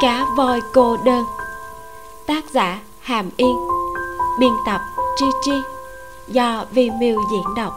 [0.00, 1.24] cá voi cô đơn.
[2.26, 3.56] Tác giả hàm yên.
[4.40, 4.80] Biên tập
[5.16, 5.52] tri tri
[6.28, 7.76] do vi miu diễn đọc.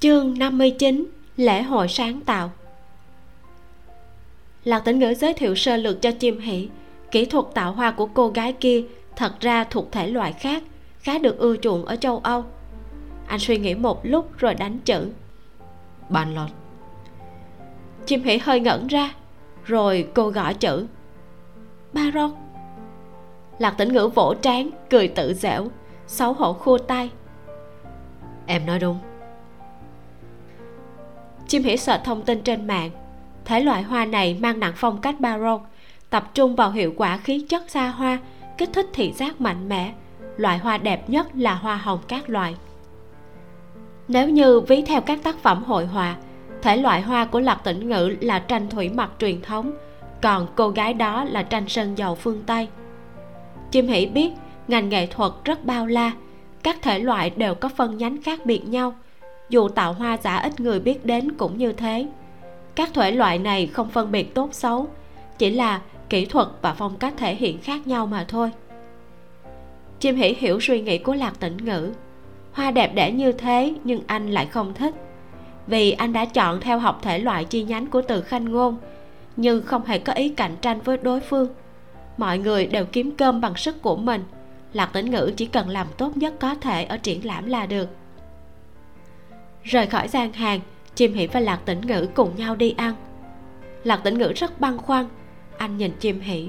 [0.00, 1.04] Chương 59
[1.36, 2.50] lễ hội sáng tạo.
[4.64, 6.68] Lạc tĩnh ngữ giới thiệu sơ lược cho chim hỷ.
[7.10, 8.82] Kỹ thuật tạo hoa của cô gái kia
[9.16, 10.62] thật ra thuộc thể loại khác,
[10.98, 12.44] khá được ưa chuộng ở châu âu
[13.32, 15.10] anh suy nghĩ một lúc rồi đánh chữ.
[16.08, 16.50] Bàn lọt.
[18.06, 19.14] Chim hỉ hơi ngẩn ra
[19.64, 20.86] rồi cô gõ chữ.
[21.92, 22.38] Baroque
[23.58, 25.68] lạc tĩnh ngữ vỗ trán cười tự dẻo
[26.06, 27.10] xấu hổ khua tay.
[28.46, 28.98] Em nói đúng.
[31.46, 32.90] Chim hỉ sợ thông tin trên mạng.
[33.44, 35.66] Thể loại hoa này mang nặng phong cách baroque
[36.10, 38.18] tập trung vào hiệu quả khí chất xa hoa
[38.58, 39.94] kích thích thị giác mạnh mẽ.
[40.36, 42.56] Loại hoa đẹp nhất là hoa hồng các loại
[44.08, 46.16] nếu như ví theo các tác phẩm hội họa,
[46.62, 49.72] thể loại hoa của lạc tĩnh ngữ là tranh thủy mặc truyền thống,
[50.22, 52.68] còn cô gái đó là tranh sơn dầu phương tây.
[53.70, 54.30] Chim hỷ biết
[54.68, 56.12] ngành nghệ thuật rất bao la,
[56.62, 58.94] các thể loại đều có phân nhánh khác biệt nhau,
[59.48, 62.06] dù tạo hoa giả ít người biết đến cũng như thế.
[62.74, 64.86] Các thể loại này không phân biệt tốt xấu,
[65.38, 68.50] chỉ là kỹ thuật và phong cách thể hiện khác nhau mà thôi.
[70.00, 71.92] Chim hỷ hiểu suy nghĩ của lạc tĩnh ngữ
[72.52, 74.94] hoa đẹp đẽ như thế nhưng anh lại không thích.
[75.66, 78.76] Vì anh đã chọn theo học thể loại chi nhánh của từ khanh ngôn
[79.36, 81.48] nhưng không hề có ý cạnh tranh với đối phương.
[82.16, 84.24] Mọi người đều kiếm cơm bằng sức của mình
[84.72, 87.88] lạc tĩnh ngữ chỉ cần làm tốt nhất có thể ở triển lãm là được.
[89.62, 90.60] Rời khỏi gian hàng
[90.94, 92.94] chim hỉ và lạc tĩnh ngữ cùng nhau đi ăn.
[93.84, 95.06] Lạc tĩnh ngữ rất băn khoăn
[95.58, 96.48] anh nhìn chim hỉ,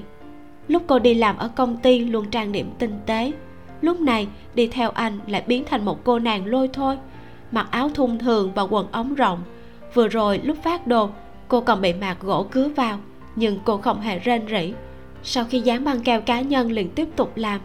[0.68, 3.32] lúc cô đi làm ở công ty luôn trang điểm tinh tế
[3.84, 6.98] lúc này, đi theo anh lại biến thành một cô nàng lôi thôi,
[7.50, 9.42] mặc áo thun thường và quần ống rộng.
[9.94, 11.10] Vừa rồi lúc phát đồ,
[11.48, 12.98] cô còn bị mạc gỗ cứa vào,
[13.36, 14.72] nhưng cô không hề rên rỉ.
[15.22, 17.60] Sau khi dán băng keo cá nhân liền tiếp tục làm.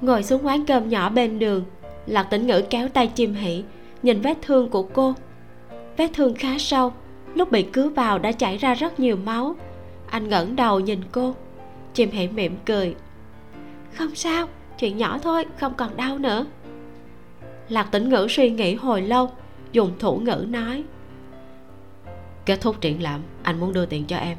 [0.00, 1.64] Ngồi xuống quán cơm nhỏ bên đường,
[2.06, 3.64] lạc tĩnh ngữ kéo tay chim hỉ
[4.02, 5.14] nhìn vết thương của cô.
[5.96, 6.92] Vết thương khá sâu,
[7.34, 9.56] lúc bị cứa vào đã chảy ra rất nhiều máu.
[10.10, 11.34] Anh ngẩng đầu nhìn cô.
[11.94, 12.94] Chim hỉ mỉm cười.
[13.94, 14.48] Không sao
[14.78, 16.46] chuyện nhỏ thôi, không còn đau nữa.
[17.68, 19.30] Lạc tĩnh ngữ suy nghĩ hồi lâu,
[19.72, 20.84] dùng thủ ngữ nói.
[22.46, 24.36] Kết thúc triển lãm, anh muốn đưa tiền cho em.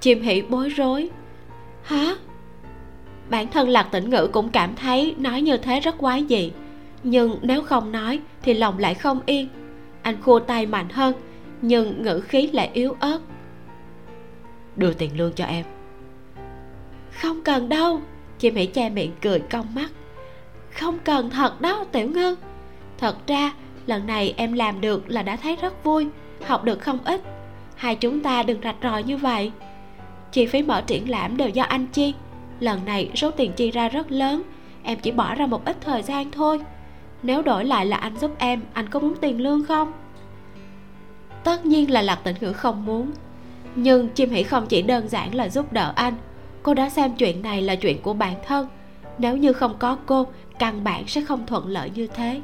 [0.00, 1.10] Chim hỉ bối rối.
[1.82, 2.16] Hả?
[3.30, 6.52] Bản thân lạc tĩnh ngữ cũng cảm thấy nói như thế rất quái dị.
[7.02, 9.48] Nhưng nếu không nói, thì lòng lại không yên.
[10.02, 11.14] Anh khua tay mạnh hơn,
[11.62, 13.18] nhưng ngữ khí lại yếu ớt.
[14.76, 15.64] Đưa tiền lương cho em.
[17.12, 18.00] Không cần đâu
[18.38, 19.90] chị mỹ che miệng cười cong mắt.
[20.70, 22.36] Không cần thật đó, tiểu ngư
[22.98, 23.52] thật ra,
[23.86, 26.06] lần này em làm được là đã thấy rất vui,
[26.46, 27.20] học được không ít.
[27.76, 29.52] Hai chúng ta đừng rạch ròi như vậy.
[30.32, 32.14] Chi phí mở triển lãm đều do anh chi.
[32.60, 34.42] Lần này số tiền chi ra rất lớn,
[34.82, 36.60] em chỉ bỏ ra một ít thời gian thôi.
[37.22, 39.92] Nếu đổi lại là anh giúp em, anh có muốn tiền lương không?
[41.44, 43.10] Tất nhiên là lạc tĩnh ngữ không muốn.
[43.74, 46.14] Nhưng chim hỉ không chỉ đơn giản là giúp đỡ anh
[46.66, 48.68] cô đã xem chuyện này là chuyện của bản thân.
[49.18, 50.26] Nếu như không có cô,
[50.58, 52.40] căn bản sẽ không thuận lợi như thế.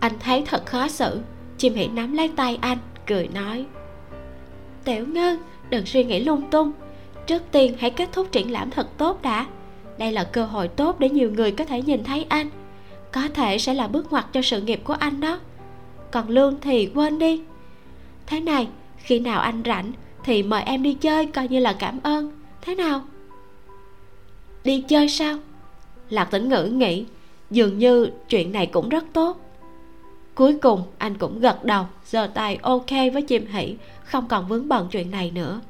[0.00, 1.20] Anh thấy thật khó xử.
[1.58, 3.64] Chim hỉ nắm lấy tay anh, cười nói.
[4.84, 5.38] Tiểu ngư,
[5.70, 6.72] đừng suy nghĩ lung tung.
[7.26, 9.46] Trước tiên hãy kết thúc triển lãm thật tốt đã.
[9.98, 12.50] Đây là cơ hội tốt để nhiều người có thể nhìn thấy anh.
[13.12, 15.38] Có thể sẽ là bước ngoặt cho sự nghiệp của anh đó.
[16.10, 17.42] Còn lương thì quên đi.
[18.26, 19.92] Thế này, khi nào anh rảnh
[20.24, 23.02] thì mời em đi chơi coi như là cảm ơn thế nào?
[24.64, 25.38] Đi chơi sao?
[26.10, 27.04] Lạc tĩnh ngữ nghĩ,
[27.50, 29.40] dường như chuyện này cũng rất tốt.
[30.34, 34.68] Cuối cùng, anh cũng gật đầu, giơ tay ok với chim hỉ không còn vướng
[34.68, 35.60] bận chuyện này nữa.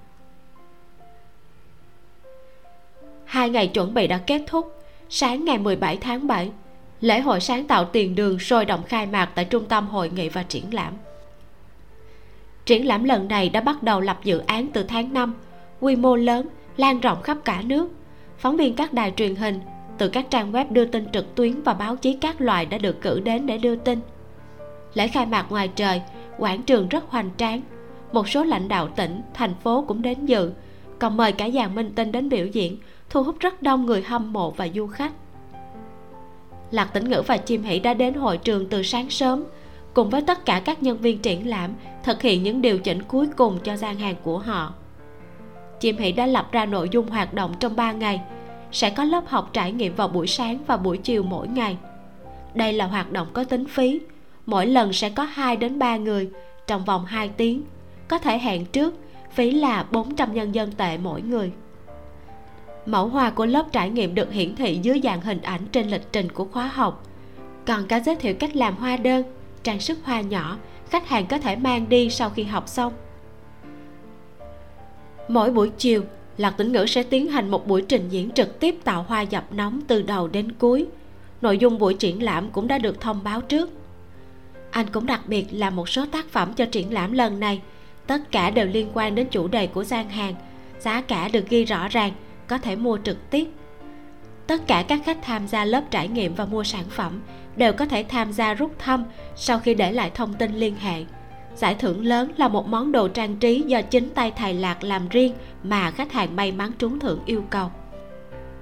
[3.25, 4.79] Hai ngày chuẩn bị đã kết thúc.
[5.09, 6.51] Sáng ngày 17 tháng 7
[7.01, 10.29] lễ hội sáng tạo tiền đường sôi động khai mạc tại trung tâm hội nghị
[10.29, 10.95] và triển lãm.
[12.65, 15.35] Triển lãm lần này đã bắt đầu lập dự án từ tháng 5
[15.81, 17.91] quy mô lớn lan rộng khắp cả nước.
[18.39, 19.61] Phóng viên các đài truyền hình
[19.99, 23.01] từ các trang web đưa tin trực tuyến và báo chí các loại đã được
[23.01, 24.01] cử đến để đưa tin.
[24.95, 26.03] Lễ khai mạc ngoài trời,
[26.39, 27.61] quảng trường rất hoành tráng.
[28.13, 30.53] Một số lãnh đạo tỉnh, thành phố cũng đến dự.
[30.99, 32.77] Còn mời cả dàn minh tinh đến biểu diễn,
[33.11, 35.13] thu hút rất đông người hâm mộ và du khách.
[36.71, 39.45] Lạc tĩnh ngữ và chim hỷ đã đến hội trường từ sáng sớm.
[39.95, 41.71] Cùng với tất cả các nhân viên triển lãm,
[42.05, 44.75] thực hiện những điều chỉnh cuối cùng cho gian hàng của họ
[45.83, 48.21] chim hỷ đã lập ra nội dung hoạt động trong 3 ngày.
[48.73, 51.77] Sẽ có lớp học trải nghiệm vào buổi sáng và buổi chiều mỗi ngày.
[52.55, 54.01] Đây là hoạt động có tính phí.
[54.47, 56.31] Mỗi lần sẽ có 2 đến 3 người,
[56.67, 57.63] trong vòng 2 tiếng.
[58.09, 58.95] Có thể hẹn trước,
[59.33, 61.53] phí là 400 nhân dân tệ mỗi người.
[62.87, 66.13] Mẫu hoa của lớp trải nghiệm được hiển thị dưới dạng hình ảnh trên lịch
[66.13, 67.05] trình của khóa học.
[67.67, 69.23] Còn cả giới thiệu cách làm hoa đơn,
[69.63, 70.57] trang sức hoa nhỏ,
[70.91, 72.93] khách hàng có thể mang đi sau khi học xong
[75.33, 76.03] mỗi buổi chiều,
[76.37, 79.45] lạc tĩnh ngữ sẽ tiến hành một buổi trình diễn trực tiếp tạo hoa dập
[79.53, 80.87] nóng từ đầu đến cuối.
[81.41, 83.71] Nội dung buổi triển lãm cũng đã được thông báo trước.
[84.71, 87.63] Anh cũng đặc biệt làm một số tác phẩm cho triển lãm lần này.
[88.07, 90.35] Tất cả đều liên quan đến chủ đề của gian hàng.
[90.81, 92.13] Giá cả được ghi rõ ràng,
[92.47, 93.49] có thể mua trực tiếp.
[94.47, 97.21] Tất cả các khách tham gia lớp trải nghiệm và mua sản phẩm
[97.57, 99.05] đều có thể tham gia rút thăm
[99.37, 101.05] sau khi để lại thông tin liên hệ
[101.57, 105.09] giải thưởng lớn là một món đồ trang trí do chính tay thầy lạc làm
[105.09, 107.71] riêng mà khách hàng may mắn trúng thưởng yêu cầu.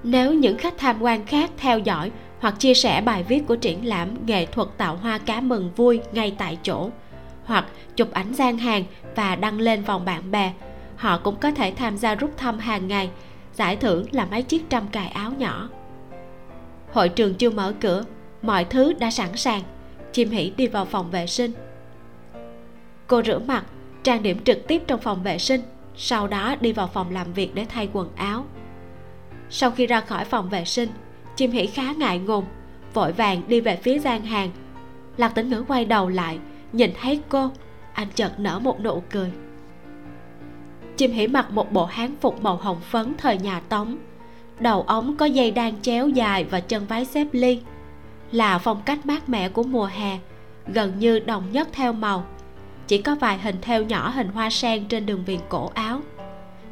[0.02, 2.10] Nếu những khách tham quan khác theo dõi
[2.40, 6.00] hoặc chia sẻ bài viết của triển lãm nghệ thuật tạo hoa cá mừng vui
[6.12, 6.90] ngay tại chỗ,
[7.44, 7.66] hoặc
[7.96, 8.84] chụp ảnh gian hàng
[9.16, 10.52] và đăng lên vòng bạn bè,
[10.96, 13.10] họ cũng có thể tham gia rút thăm hàng ngày,
[13.54, 15.68] giải thưởng là mấy chiếc trăm cài áo nhỏ.
[16.92, 18.04] Hội trường chưa mở cửa,
[18.42, 19.62] mọi thứ đã sẵn sàng.
[20.12, 21.52] Chim hỉ đi vào phòng vệ sinh
[23.10, 23.64] cô rửa mặt,
[24.02, 25.60] trang điểm trực tiếp trong phòng vệ sinh,
[25.96, 28.44] sau đó đi vào phòng làm việc để thay quần áo.
[29.50, 30.88] Sau khi ra khỏi phòng vệ sinh,
[31.36, 32.44] chim hỉ khá ngại ngùng,
[32.94, 34.50] vội vàng đi về phía gian hàng.
[35.16, 36.38] Lạc tĩnh ngữ quay đầu lại,
[36.72, 37.50] nhìn thấy cô,
[37.92, 39.30] anh chợt nở một nụ cười.
[40.96, 43.96] Chim hỉ mặc một bộ hán phục màu hồng phấn thời nhà tống.
[44.58, 47.60] Đầu ống có dây đan chéo dài và chân váy xếp ly
[48.32, 50.18] là phong cách mát mẻ của mùa hè,
[50.66, 52.26] gần như đồng nhất theo màu
[52.90, 56.00] chỉ có vài hình theo nhỏ hình hoa sen trên đường viền cổ áo.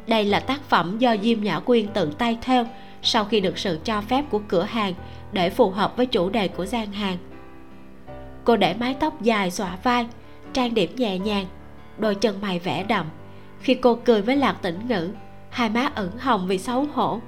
[0.07, 2.65] Đây là tác phẩm do diêm nhã quyên tự tay theo
[3.01, 4.93] sau khi được sự cho phép của cửa hàng
[5.31, 7.17] để phù hợp với chủ đề của gian hàng.
[8.43, 10.07] Cô để mái tóc dài xõa vai,
[10.53, 11.45] trang điểm nhẹ nhàng,
[11.97, 13.05] đôi chân mày vẽ đậm.
[13.61, 15.09] Khi cô cười với lạc tĩnh ngữ,
[15.49, 17.19] hai má ửng hồng vì xấu hổ.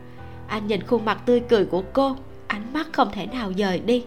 [0.48, 2.16] Anh nhìn khuôn mặt tươi cười của cô,
[2.48, 4.04] ánh mắt không thể nào dời đi.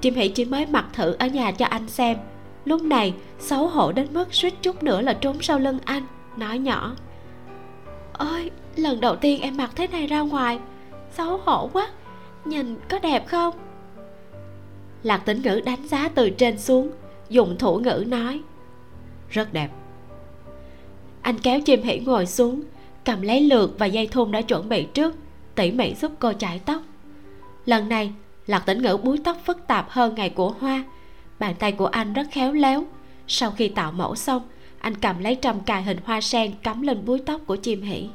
[0.00, 2.18] Chim hỷ chỉ mới mặc thử ở nhà cho anh xem
[2.64, 6.06] lúc này, xấu hổ đến mức suýt chút nữa là trốn sau lưng anh,
[6.36, 6.92] nói nhỏ.
[8.12, 10.58] Ôi, lần đầu tiên em mặc thế này ra ngoài,
[11.10, 11.88] xấu hổ quá,
[12.44, 13.54] nhìn có đẹp không?
[15.02, 16.90] Lạc tĩnh ngữ đánh giá từ trên xuống,
[17.28, 18.40] dùng thủ ngữ nói.
[19.30, 19.68] Rất đẹp.
[21.22, 22.62] Anh kéo chim hỉ ngồi xuống,
[23.04, 25.14] cầm lấy lược và dây thun đã chuẩn bị trước,
[25.54, 26.82] tỉ mỉ giúp cô chải tóc.
[27.66, 28.12] Lần này,
[28.46, 30.84] lạc tĩnh ngữ búi tóc phức tạp hơn ngày của hoa
[31.42, 32.84] bàn tay của anh rất khéo léo.
[33.26, 34.42] Sau khi tạo mẫu xong,
[34.78, 38.08] anh cầm lấy trầm cài hình hoa sen cắm lên búi tóc của chim hỉ.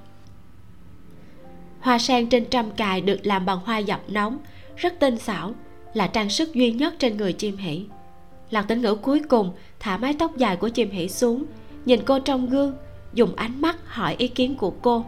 [1.79, 4.37] Hoa sen trên trăm cài được làm bằng hoa dập nóng,
[4.75, 5.53] rất tinh xảo,
[5.93, 7.85] là trang sức duy nhất trên người chim hỉ.
[8.49, 11.45] Lạc tĩnh ngữ cuối cùng thả mái tóc dài của chim hỉ xuống,
[11.85, 12.73] nhìn cô trong gương,
[13.13, 15.05] dùng ánh mắt hỏi ý kiến của cô.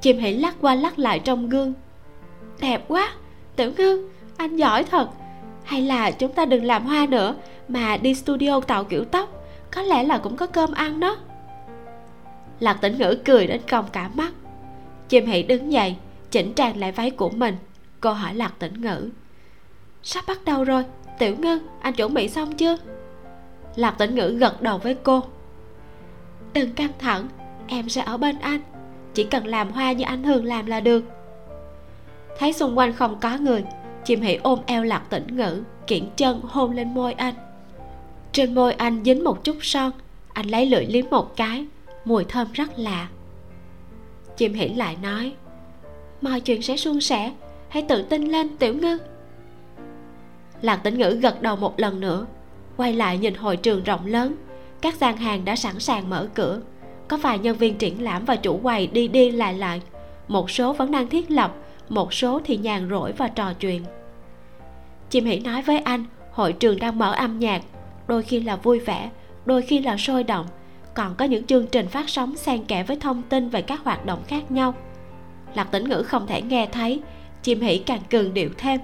[0.00, 1.72] Chim hỉ lắc qua lắc lại trong gương.
[2.60, 3.12] Đẹp quá,
[3.56, 5.08] tiểu ngư, anh giỏi thật
[5.64, 7.34] hay là chúng ta đừng làm hoa nữa,
[7.68, 9.28] mà đi studio tạo kiểu tóc,
[9.72, 11.16] có lẽ là cũng có cơm ăn đó.
[12.60, 14.32] Lạc tĩnh ngữ cười đến cong cả mắt.
[15.08, 15.96] Chim hỷ đứng dậy,
[16.30, 17.56] chỉnh trang lại váy của mình.
[18.00, 19.10] Cô hỏi lạc tĩnh ngữ.
[20.02, 20.84] Sắp bắt đầu rồi,
[21.18, 22.76] tiểu ngư anh chuẩn bị xong chưa?
[23.76, 25.22] Lạc tĩnh ngữ gật đầu với cô.
[26.52, 27.28] Đừng căng thẳng,
[27.66, 28.60] em sẽ ở bên anh.
[29.14, 31.04] Chỉ cần làm hoa như anh thường làm là được.
[32.38, 33.64] Thấy xung quanh không có người
[34.04, 37.34] chim Hỉ ôm eo lạc tĩnh ngữ, kiển chân hôn lên môi anh.
[38.32, 39.90] Trên môi anh dính một chút son,
[40.32, 41.66] anh lấy lưỡi liếm một cái,
[42.04, 43.08] mùi thơm rất lạ.
[44.36, 45.32] Chim hỉ lại nói,
[46.20, 47.32] mọi chuyện sẽ suôn sẻ,
[47.68, 48.98] hãy tự tin lên, tiểu ngư.
[50.62, 52.26] Lạc tĩnh ngữ gật đầu một lần nữa,
[52.76, 54.34] quay lại nhìn hội trường rộng lớn,
[54.80, 56.60] các gian hàng đã sẵn sàng mở cửa.
[57.08, 59.82] Có vài nhân viên triển lãm và chủ quầy đi đi lại lại,
[60.28, 61.54] một số vẫn đang thiết lập
[61.88, 63.84] một số thì nhàn rỗi và trò chuyện.
[65.10, 67.62] Chim hỉ nói với anh, hội trường đang mở âm nhạc.
[68.06, 69.10] Đôi khi là vui vẻ,
[69.46, 70.46] đôi khi là sôi động.
[70.94, 74.06] Còn có những chương trình phát sóng xen kẽ với thông tin về các hoạt
[74.06, 74.74] động khác nhau.
[75.54, 77.00] Lạc tĩnh ngữ không thể nghe thấy,
[77.42, 78.80] chim hỉ càng cường điệu thêm.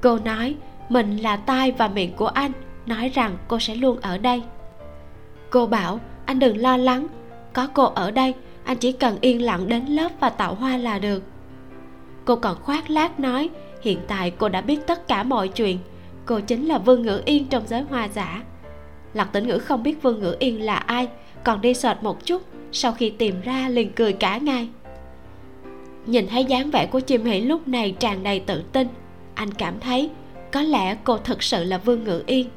[0.00, 0.54] Cô nói,
[0.88, 2.52] mình là tai và miệng của anh,
[2.86, 4.42] nói rằng cô sẽ luôn ở đây.
[5.50, 7.06] Cô bảo, anh đừng lo lắng,
[7.52, 8.34] có cô ở đây,
[8.64, 11.22] anh chỉ cần yên lặng đến lớp và tạo hoa là được
[12.24, 13.50] cô còn khoác lác nói,
[13.82, 15.78] hiện tại cô đã biết tất cả mọi chuyện.
[16.26, 18.42] Cô chính là vương ngữ yên trong giới hoa giả.
[19.14, 21.08] Lạc tĩnh ngữ không biết vương ngữ yên là ai,
[21.44, 24.68] còn đi sệt một chút, sau khi tìm ra liền cười cả ngay
[26.06, 28.88] nhìn thấy dáng vẻ của chim hỷ lúc này tràn đầy tự tin,
[29.34, 30.10] anh cảm thấy
[30.52, 32.48] có lẽ cô thực sự là vương ngự yên.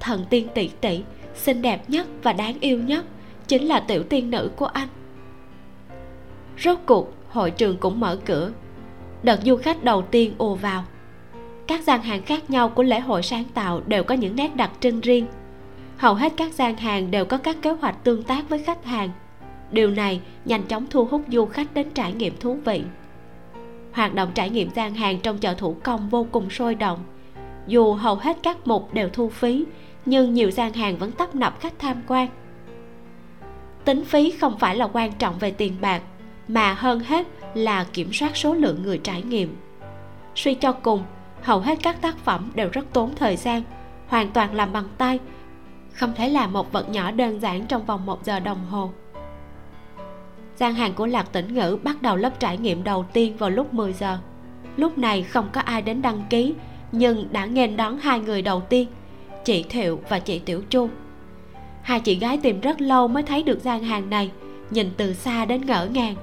[0.00, 1.00] Thần tiên tỷ tỷ,
[1.34, 3.04] xinh đẹp nhất và đáng yêu nhất
[3.48, 4.88] chính là tiểu tiên nữ của anh.
[6.58, 8.50] Rốt cuộc, hội trường cũng mở cửa
[9.22, 10.84] đợt du khách đầu tiên ùa vào.
[11.66, 14.70] Các gian hàng khác nhau của lễ hội sáng tạo đều có những nét đặc
[14.80, 15.26] trưng riêng.
[15.96, 19.10] Hầu hết các gian hàng đều có các kế hoạch tương tác với khách hàng.
[19.70, 22.82] Điều này nhanh chóng thu hút du khách đến trải nghiệm thú vị.
[23.92, 26.98] Hoạt động trải nghiệm gian hàng trong chợ thủ công vô cùng sôi động.
[27.66, 29.64] Dù hầu hết các mục đều thu phí,
[30.06, 32.28] nhưng nhiều gian hàng vẫn tấp nập khách tham quan.
[33.84, 36.02] Tính phí không phải là quan trọng về tiền bạc,
[36.48, 39.56] mà hơn hết là kiểm soát số lượng người trải nghiệm.
[40.34, 41.04] Suy cho cùng,
[41.42, 43.62] hầu hết các tác phẩm đều rất tốn thời gian,
[44.06, 45.18] hoàn toàn làm bằng tay,
[45.92, 48.90] không thể làm một vật nhỏ đơn giản trong vòng một giờ đồng hồ.
[50.56, 53.74] Gian hàng của lạc tĩnh ngữ bắt đầu lớp trải nghiệm đầu tiên vào lúc
[53.74, 54.18] 10 giờ.
[54.76, 56.54] Lúc này không có ai đến đăng ký,
[56.92, 58.88] nhưng đã nghênh đón hai người đầu tiên,
[59.44, 60.88] chị thiệu và chị tiểu chu.
[61.82, 64.30] Hai chị gái tìm rất lâu mới thấy được gian hàng này,
[64.70, 66.14] nhìn từ xa đến ngỡ ngàng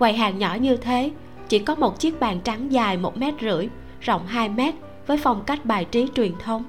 [0.00, 1.10] quầy hàng nhỏ như thế,
[1.48, 3.68] chỉ có một chiếc bàn trắng dài một mét rưỡi,
[4.00, 4.74] rộng 2 mét
[5.06, 6.64] với phong cách bài trí truyền thống.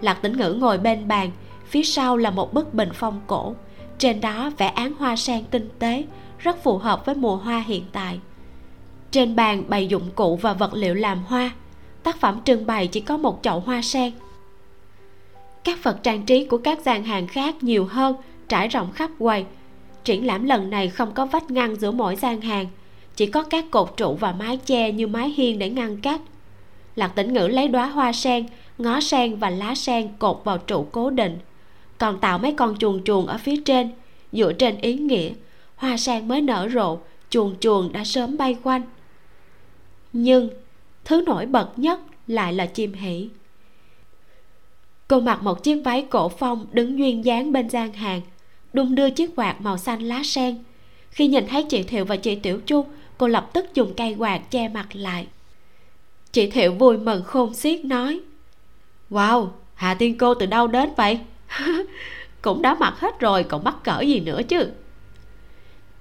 [0.00, 1.30] Lạc tĩnh ngữ ngồi bên bàn,
[1.66, 3.54] phía sau là một bức bình phong cổ.
[3.98, 6.04] Trên đó vẽ án hoa sen tinh tế,
[6.38, 8.20] rất phù hợp với mùa hoa hiện tại.
[9.10, 11.50] Trên bàn bày dụng cụ và vật liệu làm hoa,
[12.02, 14.12] tác phẩm trưng bày chỉ có một chậu hoa sen.
[15.64, 18.16] Các vật trang trí của các gian hàng khác nhiều hơn,
[18.48, 19.44] trải rộng khắp quầy
[20.04, 22.66] triển lãm lần này không có vách ngăn giữa mỗi gian hàng.
[23.16, 26.20] Chỉ có các cột trụ và mái che như mái hiên để ngăn cách.
[26.96, 28.46] Lạc tĩnh ngữ lấy đóa hoa sen,
[28.78, 31.38] ngó sen và lá sen cột vào trụ cố định.
[31.98, 33.90] Còn tạo mấy con chuồn chuồn ở phía trên.
[34.32, 35.30] Dựa trên ý nghĩa,
[35.76, 36.98] hoa sen mới nở rộ
[37.30, 38.82] chuồn chuồn đã sớm bay quanh.
[40.12, 40.50] Nhưng,
[41.04, 43.28] thứ nổi bật nhất lại là chim hỷ.
[45.08, 48.20] Cô mặc một chiếc váy cổ phong đứng duyên dáng bên gian hàng
[48.72, 50.58] đung đưa chiếc quạt màu xanh lá sen.
[51.10, 52.86] Khi nhìn thấy chị thiệu và chị tiểu chu,
[53.18, 55.26] cô lập tức dùng cây quạt che mặt lại.
[56.32, 58.20] Chị thiệu vui mừng khôn xiết nói,
[59.10, 61.20] wow, hà tiên cô từ đâu đến vậy?
[62.42, 64.70] Cũng đã mặc hết rồi, còn mắc cỡ gì nữa chứ?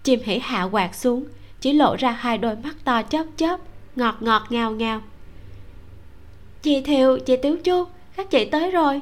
[0.03, 1.25] Chim hỉ hạ quạt xuống,
[1.61, 3.59] chỉ lộ ra hai đôi mắt to chớp chớp,
[3.95, 5.01] ngọt ngọt ngào ngào.
[6.61, 7.85] Chị thiệu, chị tiểu chu,
[8.15, 9.01] các chị tới rồi.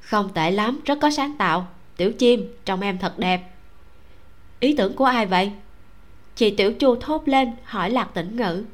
[0.00, 1.66] Không tệ lắm, rất có sáng tạo
[2.02, 3.40] tiểu chim trông em thật đẹp.
[4.60, 5.52] Ý tưởng của ai vậy?
[6.36, 8.64] Chị tiểu chu thốt lên, hỏi lạc tĩnh ngữ.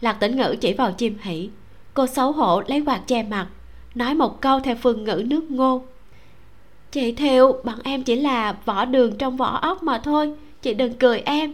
[0.00, 1.50] Lạc tĩnh ngữ chỉ vào chim hỉ.
[1.94, 3.46] Cô xấu hổ lấy quạt che mặt,
[3.94, 5.82] nói một câu theo phương ngữ nước ngô.
[6.90, 10.92] Chị thiệu, bọn em chỉ là vỏ đường trong vỏ ốc mà thôi, chị đừng
[10.92, 11.52] cười em.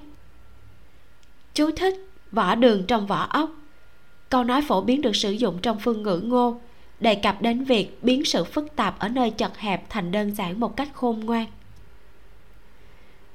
[1.54, 3.50] Chú thích vỏ đường trong vỏ ốc.
[4.28, 6.60] Câu nói phổ biến được sử dụng trong phương ngữ ngô
[7.04, 10.60] đề cập đến việc biến sự phức tạp ở nơi chật hẹp thành đơn giản
[10.60, 11.46] một cách khôn ngoan.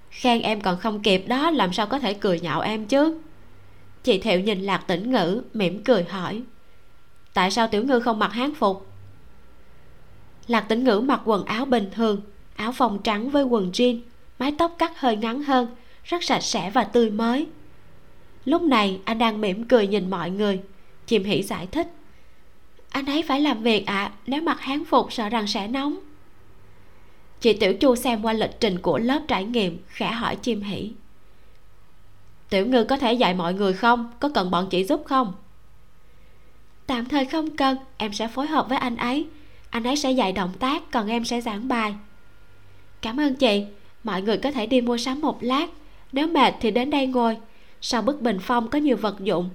[0.10, 3.18] Khen em còn không kịp đó, làm sao có thể cười nhạo em chứ?
[4.04, 6.42] Chị thiệu nhìn lạc tĩnh ngữ, mỉm cười hỏi,
[7.34, 8.88] tại sao tiểu ngư không mặc hán phục?
[10.48, 12.22] Lạc tĩnh ngữ mặc quần áo bình thường,
[12.56, 14.00] áo phông trắng với quần jean,
[14.40, 17.48] mái tóc cắt hơi ngắn hơn, rất sạch sẽ và tươi mới.
[18.46, 20.62] Lúc này, anh đang mỉm cười nhìn mọi người,
[21.08, 21.88] chìm hỉ giải thích
[22.90, 26.00] anh ấy phải làm việc ạ à, nếu mặc hán phục sợ rằng sẽ nóng.
[27.42, 30.92] Chị tiểu chu xem qua lịch trình của lớp trải nghiệm khẽ hỏi chim hỉ
[32.50, 34.12] tiểu ngư có thể dạy mọi người không?
[34.20, 35.34] Có cần bọn chị giúp không?
[36.86, 39.28] Tạm thời không cần em sẽ phối hợp với anh ấy.
[39.70, 41.96] Anh ấy sẽ dạy động tác còn em sẽ giảng bài.
[43.02, 43.66] Cảm ơn chị
[44.04, 45.68] mọi người có thể đi mua sắm một lát.
[46.12, 47.38] Nếu mệt thì đến đây ngồi.
[47.82, 49.50] Sau bức bình phong có nhiều vật dụng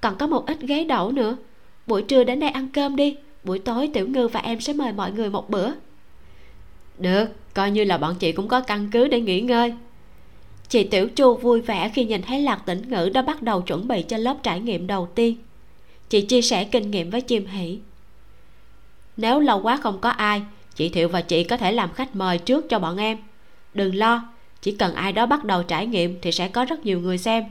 [0.00, 1.36] còn có một ít ghế đẩu nữa
[1.90, 3.16] buổi trưa đến đây ăn cơm đi.
[3.44, 5.70] Buổi tối tiểu ngư và em sẽ mời mọi người một bữa.
[6.98, 9.72] Được, coi như là bọn chị cũng có căn cứ để nghỉ ngơi.
[10.68, 13.88] Chị tiểu chu vui vẻ khi nhìn thấy lạc tĩnh ngữ đã bắt đầu chuẩn
[13.88, 15.36] bị cho lớp trải nghiệm đầu tiên.
[16.08, 17.78] Chị chia sẻ kinh nghiệm với chim hỷ.
[19.16, 20.42] Nếu lâu quá không có ai,
[20.74, 23.18] chị thiệu và chị có thể làm khách mời trước cho bọn em.
[23.74, 24.28] Đừng lo,
[24.62, 27.44] chỉ cần ai đó bắt đầu trải nghiệm thì sẽ có rất nhiều người xem.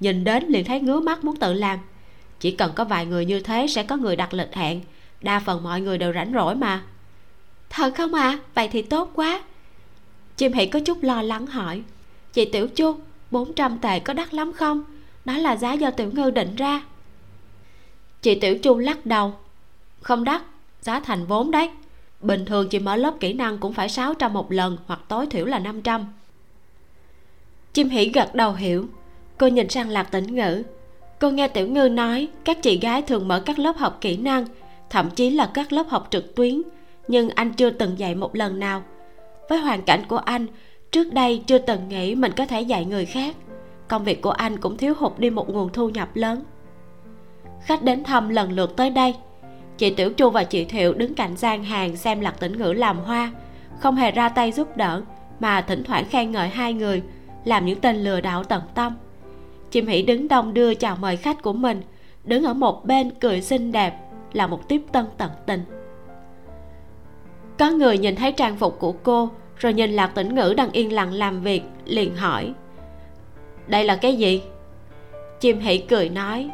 [0.00, 1.78] Nhìn đến liền thấy ngứa mắt muốn tự làm
[2.40, 4.80] chỉ cần có vài người như thế sẽ có người đặt lịch hẹn.
[5.20, 6.82] Đa phần mọi người đều rảnh rỗi mà.
[7.70, 8.38] Thật không à?
[8.54, 9.42] vậy thì tốt quá.
[10.36, 11.82] Chim hỉ có chút lo lắng hỏi.
[12.32, 12.96] Chị tiểu chu
[13.30, 14.84] 400 tệ có đắt lắm không?
[15.24, 16.82] Đó là giá do tiểu ngư định ra.
[18.22, 19.34] Chị tiểu chu lắc đầu.
[20.00, 20.42] Không đắt,
[20.80, 21.70] giá thành vốn đấy.
[22.20, 25.44] Bình thường chị mở lớp kỹ năng cũng phải 600 một lần hoặc tối thiểu
[25.44, 26.06] là 500
[27.76, 28.88] chim hỉ gật đầu hiểu.
[29.38, 30.62] Cô nhìn sang lạc tĩnh ngữ
[31.20, 34.44] cô nghe tiểu ngư nói, các chị gái thường mở các lớp học kỹ năng,
[34.90, 36.62] thậm chí là các lớp học trực tuyến,
[37.08, 38.82] nhưng anh chưa từng dạy một lần nào.
[39.48, 40.46] Với hoàn cảnh của anh,
[40.90, 43.36] trước đây chưa từng nghĩ mình có thể dạy người khác.
[43.88, 46.42] Công việc của anh cũng thiếu hụt đi một nguồn thu nhập lớn.
[47.62, 49.14] Khách đến thăm lần lượt tới đây.
[49.78, 52.98] Chị tiểu chu và chị thiệu đứng cạnh gian hàng xem lạc tĩnh ngữ làm
[52.98, 53.32] hoa.
[53.80, 55.02] Không hề ra tay giúp đỡ,
[55.40, 57.02] mà thỉnh thoảng khen ngợi hai người,
[57.44, 58.92] làm những tên lừa đảo tận tâm
[59.76, 61.82] chim Hỉ đứng đông đưa chào mời khách của mình.
[62.24, 63.98] Đứng ở một bên cười xinh đẹp,
[64.32, 65.60] là một tiếp tân tận tình.
[67.58, 70.92] Có người nhìn thấy trang phục của cô, rồi nhìn lạc tĩnh ngữ đang yên
[70.92, 72.52] lặng làm việc, liền hỏi,
[73.66, 74.42] đây là cái gì?
[75.40, 76.50] Chim Hỉ cười nói,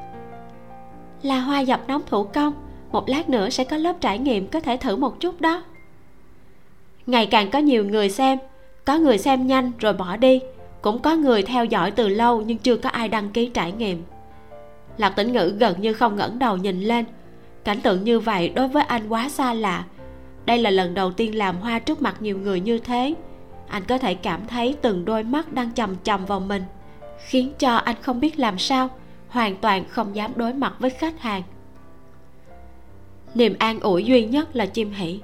[1.23, 2.53] là hoa dập nóng thủ công,
[2.93, 5.65] một lát nữa sẽ có lớp trải nghiệm có thể thử một chút đó.
[7.07, 8.39] Ngày càng có nhiều người xem,
[8.85, 10.41] có người xem nhanh rồi bỏ đi
[10.83, 14.03] cũng có người theo dõi từ lâu nhưng chưa có ai đăng ký trải nghiệm.
[14.97, 17.05] Lạc tĩnh ngữ gần như không ngẩng đầu nhìn lên.
[17.65, 19.85] Cảnh tượng như vậy đối với anh quá xa lạ.
[20.47, 23.15] Đây là lần đầu tiên làm hoa trước mặt nhiều người như thế.
[23.69, 26.63] Anh có thể cảm thấy từng đôi mắt đang chầm chầm vào mình,
[27.27, 28.89] khiến cho anh không biết làm sao,
[29.29, 31.43] hoàn toàn không dám đối mặt với khách hàng.
[33.35, 35.21] Niềm an ủi duy nhất là chim hỷ.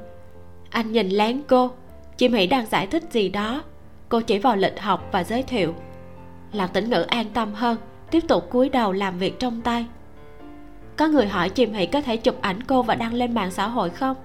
[0.70, 1.70] Anh nhìn lén cô.
[2.16, 3.62] Chim hỷ đang giải thích gì đó
[4.08, 5.74] cô chỉ vào lịch học và giới thiệu.
[6.52, 7.76] Lạc tĩnh ngữ an tâm hơn,
[8.10, 9.86] tiếp tục cúi đầu làm việc trong tay.
[10.96, 13.68] Có người hỏi chim hỷ có thể chụp ảnh cô và đăng lên mạng xã
[13.68, 14.16] hội không?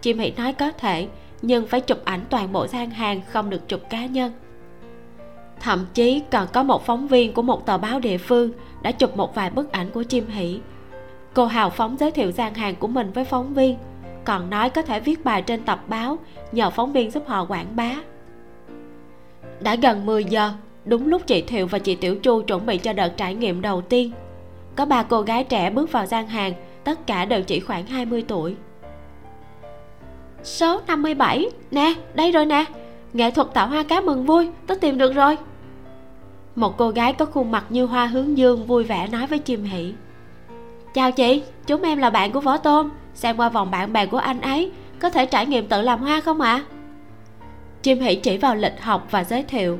[0.00, 1.08] Chim hỷ nói có thể,
[1.42, 4.32] nhưng phải chụp ảnh toàn bộ gian hàng, không được chụp cá nhân.
[5.60, 8.50] Thậm chí còn có một phóng viên của một tờ báo địa phương
[8.82, 10.60] đã chụp một vài bức ảnh của chim hỷ.
[11.34, 13.78] Cô hào phóng giới thiệu gian hàng của mình với phóng viên,
[14.24, 16.18] còn nói có thể viết bài trên tập báo
[16.52, 17.90] nhờ phóng viên giúp họ quảng bá
[19.60, 20.52] đã gần 10 giờ,
[20.84, 23.80] đúng lúc chị thiệu và chị tiểu chu chuẩn bị cho đợt trải nghiệm đầu
[23.80, 24.12] tiên.
[24.76, 26.52] Có ba cô gái trẻ bước vào gian hàng,
[26.84, 28.54] tất cả đều chỉ khoảng 20 tuổi.
[30.42, 32.64] Số 57 nè, đây rồi nè.
[33.12, 35.36] Nghệ thuật tạo hoa cá mừng vui, tôi tìm được rồi.
[36.56, 39.64] Một cô gái có khuôn mặt như hoa hướng dương vui vẻ nói với chim
[39.64, 39.94] hỷ.
[40.94, 44.18] Chào chị, chúng em là bạn của võ tôm xem qua vòng bạn bè của
[44.18, 46.52] anh ấy, có thể trải nghiệm tự làm hoa không ạ?
[46.52, 46.75] à?
[47.82, 49.78] Chim hãy chỉ vào lịch học và giới thiệu.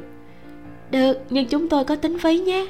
[0.90, 2.66] Được, nhưng chúng tôi có tính phí nhé.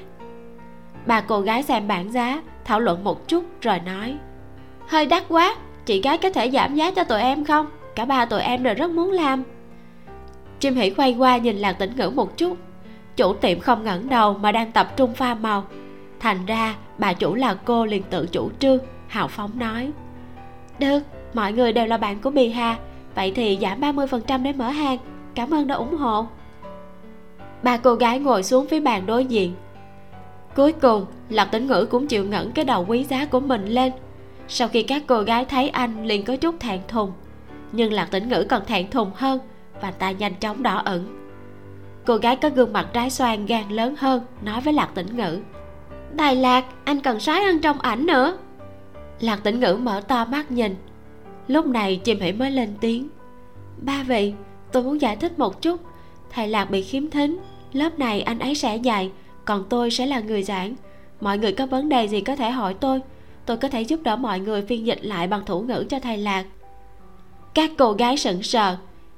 [1.06, 4.16] Bà cô gái xem bảng giá, thảo luận một chút rồi nói.
[4.88, 7.66] Hơi đắt quá, chị gái có thể giảm giá cho tụi em không?
[7.94, 9.42] Cả ba tụi em đều rất muốn làm.
[10.60, 12.56] Chim hỉ quay qua nhìn lạc tĩnh ngữ một chút.
[13.16, 15.64] Chủ tiệm không ngẩng đầu mà đang tập trung pha màu.
[16.20, 19.90] Thành ra, bà chủ là cô liền tự chủ trương, hào phóng nói.
[20.78, 21.00] Được,
[21.34, 22.76] mọi người đều là bạn của bì hà,
[23.14, 24.98] vậy thì giảm 30% để mở hàng
[25.36, 26.26] cảm ơn đã ủng hộ.
[27.62, 29.54] Ba cô gái ngồi xuống phía bàn đối diện.
[30.56, 33.92] Cuối cùng lạc tĩnh ngữ cũng chịu ngẩng cái đầu quý giá của mình lên.
[34.48, 37.12] Sau khi các cô gái thấy anh liền có chút thẹn thùng.
[37.72, 39.38] Nhưng lạc tĩnh ngữ còn thẹn thùng hơn
[39.80, 41.26] và ta nhanh chóng đỏ ẩn
[42.06, 45.38] cô gái có gương mặt trái xoan gan lớn hơn nói với lạc tĩnh ngữ.
[46.12, 48.38] Đài lạc anh cần sái hơn trong ảnh nữa.
[49.20, 50.76] Lạc tĩnh ngữ mở to mắt nhìn.
[51.48, 53.08] Lúc này chim hỷ mới lên tiếng.
[53.82, 54.34] Ba vị
[54.72, 55.80] tôi muốn giải thích một chút.
[56.30, 57.38] Thầy lạc bị khiếm thính.
[57.72, 59.10] Lớp này anh ấy sẽ dạy,
[59.44, 60.74] còn tôi sẽ là người giảng.
[61.20, 63.00] Mọi người có vấn đề gì có thể hỏi tôi.
[63.46, 66.16] Tôi có thể giúp đỡ mọi người phiên dịch lại bằng thủ ngữ cho thầy
[66.18, 66.44] lạc.
[67.54, 68.76] Các cô gái sững sờ,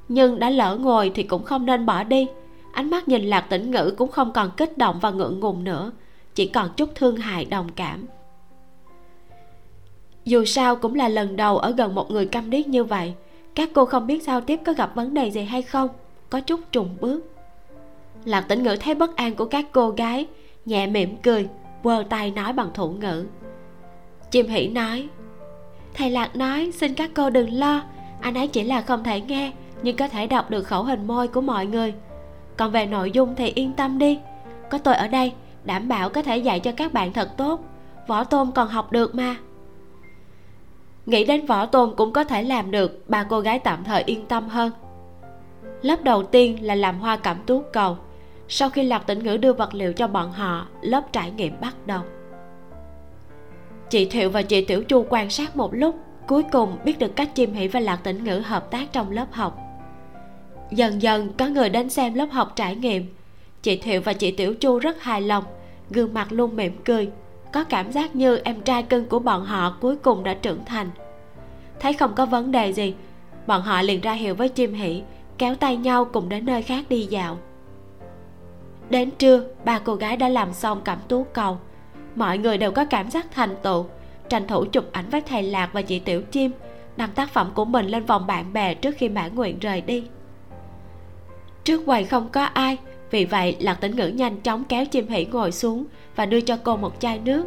[0.08, 2.26] nhưng đã lỡ ngồi thì cũng không nên bỏ đi.
[2.72, 5.92] Ánh mắt nhìn lạc tĩnh ngữ cũng không còn kích động và ngượng ngùng nữa,
[6.34, 8.06] chỉ còn chút thương hại đồng cảm.
[10.24, 13.14] Dù sao cũng là lần đầu ở gần một người câm điếc như vậy
[13.58, 15.88] các cô không biết giao tiếp có gặp vấn đề gì hay không.
[16.30, 17.20] Có chút trùng bước.
[18.24, 20.26] Lạc tĩnh ngữ thấy bất an của các cô gái,
[20.64, 21.48] nhẹ mỉm cười,
[21.82, 23.26] quơ tay nói bằng thủ ngữ.
[24.30, 25.08] Chim hỉ nói,
[25.94, 27.82] thầy lạc nói, xin các cô đừng lo.
[28.20, 31.28] Anh ấy chỉ là không thể nghe, nhưng có thể đọc được khẩu hình môi
[31.28, 31.94] của mọi người.
[32.56, 34.18] Còn về nội dung thì yên tâm đi.
[34.70, 35.32] Có tôi ở đây,
[35.64, 37.60] đảm bảo có thể dạy cho các bạn thật tốt.
[38.06, 39.36] Võ tôn còn học được mà
[41.08, 44.26] nghĩ đến võ tôn cũng có thể làm được, ba cô gái tạm thời yên
[44.26, 44.70] tâm hơn.
[45.82, 47.96] Lớp đầu tiên là làm hoa cẩm tú cầu.
[48.48, 51.86] Sau khi lạc tĩnh ngữ đưa vật liệu cho bọn họ, lớp trải nghiệm bắt
[51.86, 52.00] đầu.
[53.90, 57.34] Chị thiệu và chị tiểu chu quan sát một lúc, cuối cùng biết được cách
[57.34, 59.58] chim hỷ và lạc tĩnh ngữ hợp tác trong lớp học.
[60.70, 63.14] Dần dần, có người đến xem lớp học trải nghiệm.
[63.62, 65.44] Chị thiệu và chị tiểu chu rất hài lòng,
[65.90, 67.10] gương mặt luôn mỉm cười
[67.52, 70.90] có cảm giác như em trai cưng của bọn họ cuối cùng đã trưởng thành.
[71.80, 72.94] Thấy không có vấn đề gì,
[73.46, 75.02] bọn họ liền ra hiệu với chim hỉ
[75.38, 77.38] kéo tay nhau cùng đến nơi khác đi dạo.
[78.90, 81.58] Đến trưa, ba cô gái đã làm xong cẩm tú cầu.
[82.14, 83.86] Mọi người đều có cảm giác thành tựu,
[84.28, 86.52] tranh thủ chụp ảnh với thầy lạc và chị tiểu chim
[86.96, 90.04] đăng tác phẩm của mình lên vòng bạn bè trước khi mãn nguyện rời đi.
[91.64, 92.78] Trước quầy không có ai
[93.10, 95.84] vì vậy, lạc tĩnh ngữ nhanh chóng kéo chim hỉ ngồi xuống
[96.16, 97.46] và đưa cho cô một chai nước.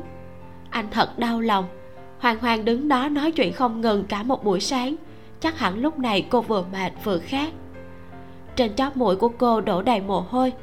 [0.69, 1.65] Anh thật đau lòng.
[2.19, 4.95] Hoàng hoàng đứng đó nói chuyện không ngừng cả một buổi sáng.
[5.39, 7.49] Chắc hẳn lúc này cô vừa mệt vừa khát.
[8.55, 10.53] Trên chóp mũi của cô đổ đầy mồ hôi.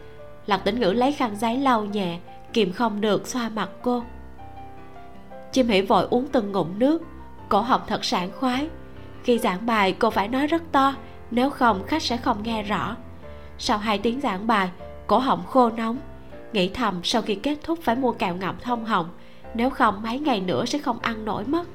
[0.46, 2.18] Lạc tĩnh ngữ lấy khăn giấy lau nhẹ
[2.52, 4.02] kìm không được xoa mặt cô.
[5.52, 7.02] Chim hỉ vội uống từng ngụm nước.
[7.48, 8.68] Cổ họng thật sảng khoái.
[9.24, 10.94] Khi giảng bài, cô phải nói rất to,
[11.30, 12.96] nếu không khách sẽ không nghe rõ.
[13.58, 14.68] Sau hai tiếng giảng bài
[15.08, 15.98] cổ họng khô nóng.
[16.52, 19.08] Nghĩ thầm sau khi kết thúc phải mua kẹo ngậm thông họng
[19.54, 21.68] nếu không mấy ngày nữa sẽ không ăn nổi mất.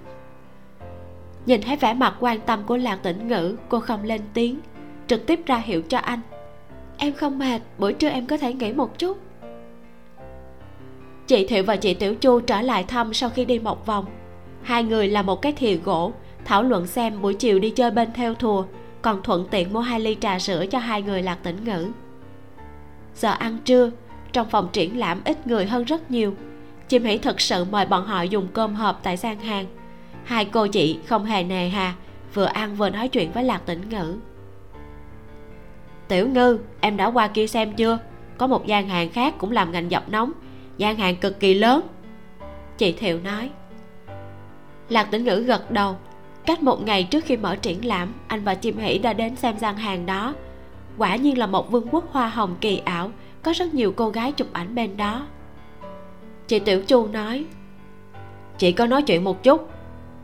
[1.45, 4.59] Nhìn thấy vẻ mặt quan tâm của lạc tĩnh ngữ, cô không lên tiếng,
[5.07, 6.19] trực tiếp ra hiệu cho anh.
[6.97, 9.17] Em không mệt buổi trưa em có thể nghỉ một chút.
[11.27, 14.05] Chị thiệu và chị tiểu chu trở lại thăm sau khi đi một vòng.
[14.63, 16.11] Hai người làm một cái thìa gỗ,
[16.45, 18.65] thảo luận xem buổi chiều đi chơi bên theo thùa,
[19.01, 21.87] còn thuận tiện mua hai ly trà sữa cho hai người lạc tĩnh ngữ
[23.15, 23.91] giờ ăn trưa,
[24.33, 26.35] trong phòng triển lãm ít người hơn rất nhiều.
[26.87, 29.65] Chim hỷ thật sự mời bọn họ dùng cơm hộp tại gian hàng.
[30.23, 31.93] Hai cô chị không hề nề hà,
[32.33, 34.17] vừa ăn vừa nói chuyện với lạc tĩnh ngữ.
[36.07, 37.97] Tiểu ngư, em đã qua kia xem chưa?
[38.37, 40.31] Có một gian hàng khác cũng làm ngành dọc nóng.
[40.77, 41.81] Gian hàng cực kỳ lớn.
[42.77, 43.49] Chị thiệu nói.
[44.89, 45.95] Lạc tĩnh ngữ gật đầu.
[46.45, 49.57] Cách một ngày trước khi mở triển lãm, anh và chim hỷ đã đến xem
[49.59, 50.33] gian hàng đó
[50.97, 53.11] quả nhiên là một vương quốc hoa hồng kỳ ảo,
[53.43, 55.27] có rất nhiều cô gái chụp ảnh bên đó.
[56.47, 57.45] Chị tiểu chu nói,
[58.57, 59.69] chị có nói chuyện một chút.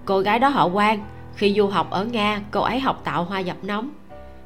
[0.05, 0.99] Cô gái đó họ quan
[1.35, 3.89] khi du học ở nga, cô ấy học tạo hoa dập nóng.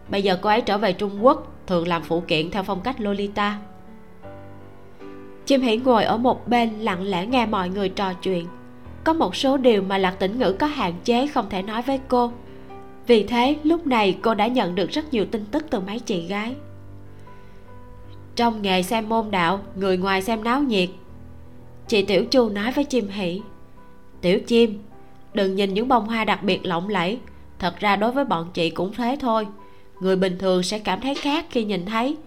[0.09, 3.01] Bây giờ cô ấy trở về trung quốc, thường làm phụ kiện theo phong cách
[3.01, 3.57] lolita.
[5.45, 8.47] Chim hỉ ngồi ở một bên lặng lẽ nghe mọi người trò chuyện.
[9.03, 11.99] Có một số điều mà lạc tĩnh ngữ có hạn chế không thể nói với
[12.07, 12.31] cô
[13.07, 16.27] vì thế, lúc này cô đã nhận được rất nhiều tin tức từ mấy chị
[16.27, 16.55] gái.
[18.35, 20.89] Trong nghề xem môn đạo, người ngoài xem náo nhiệt.
[21.87, 23.41] Chị tiểu chu nói với chim hỷ,
[24.21, 24.79] tiểu chim,
[25.33, 27.19] đừng nhìn những bông hoa đặc biệt lộng lẫy.
[27.59, 29.47] Thật ra đối với bọn chị cũng thế thôi.
[29.99, 32.17] Người bình thường sẽ cảm thấy khác khi nhìn thấy.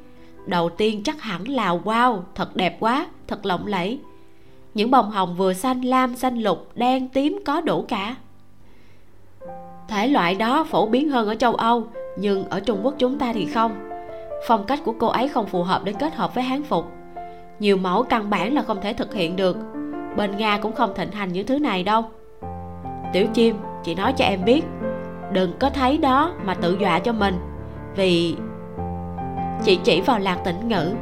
[0.47, 3.99] Đầu tiên chắc hẳn là, wow, thật đẹp quá, thật lộng lẫy.
[4.75, 8.17] Những bông hồng vừa xanh, lam, xanh lục, đen, tím có đủ cả
[9.89, 11.85] thể loại đó phổ biến hơn ở châu âu,
[12.19, 13.91] nhưng ở trung quốc chúng ta thì không.
[14.47, 16.85] Phong cách của cô ấy không phù hợp để kết hợp với hán phục.
[17.59, 19.57] Nhiều mẫu căn bản là không thể thực hiện được.
[20.17, 22.05] Bên nga cũng không thịnh hành những thứ này đâu.
[23.13, 24.65] Tiểu chim, chị nói cho em biết,
[25.33, 27.35] đừng có thấy đó mà tự dọa cho mình,
[27.97, 28.37] vì
[29.65, 30.95] chị chỉ vào lạc tĩnh ngữ.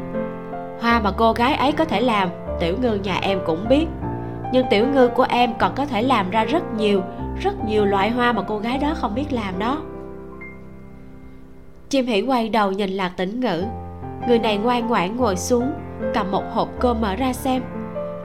[0.80, 2.28] Hoa mà cô gái ấy có thể làm,
[2.60, 3.86] tiểu ngư nhà em cũng biết
[4.54, 7.02] nhưng tiểu ngư của em còn có thể làm ra rất nhiều
[7.40, 9.82] rất nhiều loại hoa mà cô gái đó không biết làm đó.
[11.88, 13.64] Chim hỉ quay đầu nhìn lạc tĩnh ngữ.
[14.28, 15.72] Người này ngoan ngoãn ngồi xuống,
[16.14, 17.62] cầm một hộp cơm mở ra xem.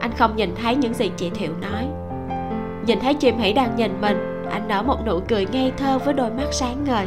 [0.00, 1.86] Anh không nhìn thấy những gì chị thiệu nói.
[2.86, 6.14] Nhìn thấy chim hỉ đang nhìn mình, anh nở một nụ cười ngây thơ với
[6.14, 7.06] đôi mắt sáng ngời.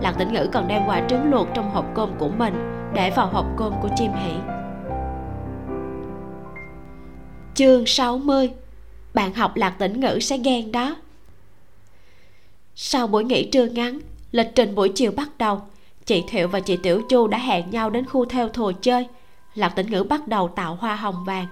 [0.00, 2.54] Lạc tĩnh ngữ còn đem quả trứng luộc trong hộp cơm của mình,
[2.94, 4.59] để vào hộp cơm của chim hỉ
[7.60, 8.50] chương 60
[9.14, 10.96] bạn học lạc tĩnh ngữ sẽ ghen đó.
[12.74, 13.98] Sau buổi nghỉ trưa ngắn,
[14.32, 15.62] lịch trình buổi chiều bắt đầu,
[16.04, 19.06] chị thiệu và chị tiểu chu đã hẹn nhau đến khu theo thùa chơi.
[19.54, 21.46] Lạc tĩnh ngữ bắt đầu tạo hoa hồng vàng.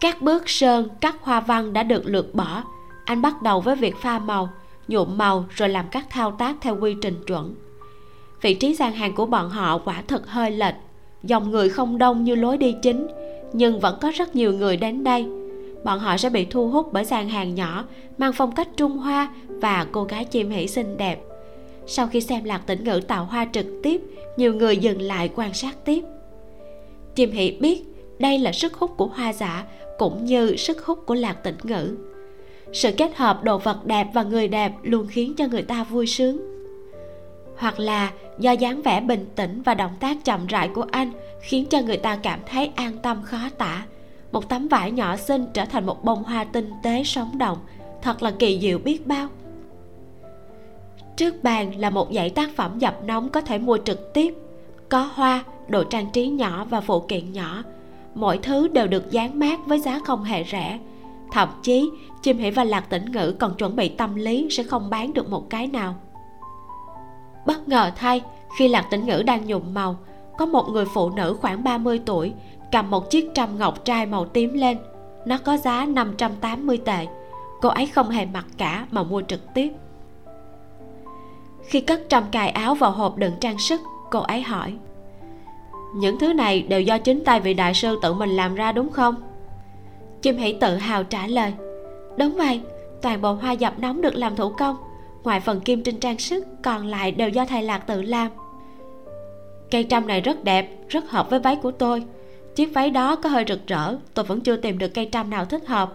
[0.00, 2.64] Các bước sơn, các hoa văn đã được lược bỏ.
[3.04, 4.48] Anh bắt đầu với việc pha màu,
[4.88, 7.54] nhuộm màu rồi làm các thao tác theo quy trình chuẩn.
[8.40, 10.74] Vị trí gian hàng của bọn họ quả thật hơi lệch.
[11.22, 13.06] Dòng người không đông như lối đi chính
[13.52, 15.26] nhưng vẫn có rất nhiều người đến đây.
[15.84, 17.84] Bọn họ sẽ bị thu hút bởi gian hàng nhỏ,
[18.18, 21.22] mang phong cách trung hoa và cô gái chim Hỉ xinh đẹp.
[21.86, 24.00] Sau khi xem lạc tĩnh ngữ tạo hoa trực tiếp,
[24.36, 26.04] nhiều người dừng lại quan sát tiếp.
[27.14, 27.82] Chim Hỉ biết
[28.18, 29.64] đây là sức hút của hoa giả
[29.98, 31.96] cũng như sức hút của lạc tĩnh ngữ.
[32.72, 36.06] Sự kết hợp đồ vật đẹp và người đẹp luôn khiến cho người ta vui
[36.06, 36.55] sướng
[37.58, 41.66] hoặc là do dáng vẻ bình tĩnh và động tác chậm rãi của anh khiến
[41.66, 43.86] cho người ta cảm thấy an tâm khó tả.
[44.32, 47.58] Một tấm vải nhỏ xinh trở thành một bông hoa tinh tế sống động,
[48.02, 49.28] thật là kỳ diệu biết bao.
[51.16, 54.34] Trước bàn là một dãy tác phẩm dập nóng có thể mua trực tiếp.
[54.88, 57.62] Có hoa, đồ trang trí nhỏ và phụ kiện nhỏ.
[58.14, 60.78] Mỗi thứ đều được dán mát với giá không hề rẻ.
[61.32, 61.90] Thậm chí,
[62.22, 65.28] chim hỉ và lạc tĩnh ngữ còn chuẩn bị tâm lý sẽ không bán được
[65.28, 65.94] một cái nào
[67.46, 68.22] bất ngờ thay,
[68.58, 69.96] khi lạc tĩnh ngữ đang nhuộm màu,
[70.38, 72.32] có một người phụ nữ khoảng 30 tuổi
[72.72, 74.78] cầm một chiếc trăm ngọc trai màu tím lên.
[75.26, 77.06] Nó có giá 580 tệ.
[77.60, 79.72] Cô ấy không hề mặc cả mà mua trực tiếp.
[81.62, 83.80] Khi cất trăm cài áo vào hộp đựng trang sức,
[84.10, 84.74] cô ấy hỏi,
[85.96, 88.90] những thứ này đều do chính tay vị đại sư tự mình làm ra đúng
[88.90, 89.14] không?
[90.22, 91.52] Chim hỷ tự hào trả lời,
[92.18, 92.60] đúng vậy,
[93.02, 94.76] toàn bộ hoa dập nóng được làm thủ công
[95.26, 98.28] ngoài phần kim trên trang sức, còn lại đều do thầy lạc tự làm.
[99.70, 102.04] Cây trăm này rất đẹp, rất hợp với váy của tôi.
[102.54, 105.44] Chiếc váy đó có hơi rực rỡ, tôi vẫn chưa tìm được cây trăm nào
[105.44, 105.92] thích hợp.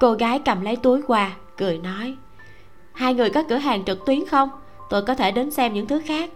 [0.00, 2.14] Cô gái cầm lấy túi quà, cười nói,
[2.92, 4.48] hai người có cửa hàng trực tuyến không?
[4.90, 6.30] Tôi có thể đến xem những thứ khác.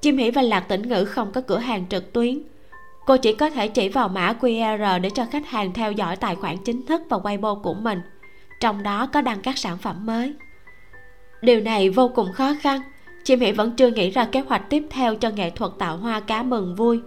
[0.00, 2.42] Chim hỉ và lạc tỉnh ngữ không có cửa hàng trực tuyến.
[3.06, 6.36] Cô chỉ có thể chỉ vào mã qr để cho khách hàng theo dõi tài
[6.36, 8.00] khoản chính thức và weibo của mình
[8.60, 10.34] trong đó có đăng các sản phẩm mới.
[11.42, 12.80] Điều này vô cùng khó khăn
[13.24, 16.20] chim mỹ vẫn chưa nghĩ ra kế hoạch tiếp theo cho nghệ thuật tạo hoa
[16.20, 17.00] cá mừng vui.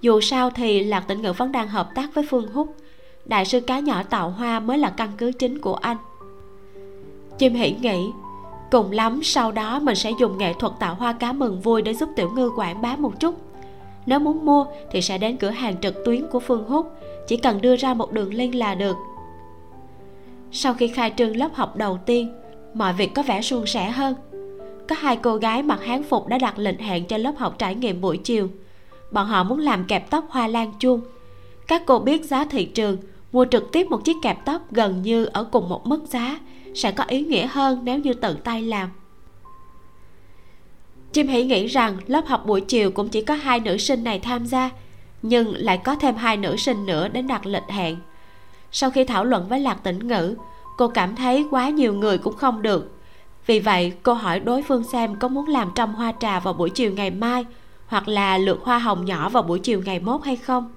[0.00, 2.76] Dù sao thì lạc tĩnh ngữ vẫn đang hợp tác với phương húc.
[3.24, 5.96] Đại sư cá nhỏ tạo hoa mới là căn cứ chính của anh.
[7.38, 8.10] Chim hỉ nghĩ,
[8.70, 11.94] cùng lắm sau đó mình sẽ dùng nghệ thuật tạo hoa cá mừng vui để
[11.94, 13.34] giúp tiểu ngư quảng bá một chút.
[14.06, 16.92] Nếu muốn mua thì sẽ đến cửa hàng trực tuyến của phương húc.
[17.26, 18.96] Chỉ cần đưa ra một đường link là được
[20.52, 22.32] sau khi khai trương lớp học đầu tiên,
[22.74, 24.14] mọi việc có vẻ suôn sẻ hơn.
[24.88, 27.74] Có hai cô gái mặc hán phục đã đặt lệnh hẹn cho lớp học trải
[27.74, 28.48] nghiệm buổi chiều.
[29.10, 31.00] Bọn họ muốn làm kẹp tóc hoa lan chuông.
[31.66, 32.96] Các cô biết giá thị trường,
[33.32, 36.38] mua trực tiếp một chiếc kẹp tóc gần như ở cùng một mức giá,
[36.74, 38.88] sẽ có ý nghĩa hơn nếu như tự tay làm.
[41.12, 44.18] Chim hỉ nghĩ rằng lớp học buổi chiều cũng chỉ có hai nữ sinh này
[44.18, 44.70] tham gia,
[45.22, 47.96] nhưng lại có thêm hai nữ sinh nữa đến đặt lịch hẹn
[48.72, 50.34] sau khi thảo luận với lạc tĩnh ngữ,
[50.76, 52.92] cô cảm thấy quá nhiều người cũng không được.
[53.46, 56.70] Vì vậy, cô hỏi đối phương xem có muốn làm trăm hoa trà vào buổi
[56.70, 57.44] chiều ngày mai
[57.86, 60.70] hoặc là lượt hoa hồng nhỏ vào buổi chiều ngày mốt hay không.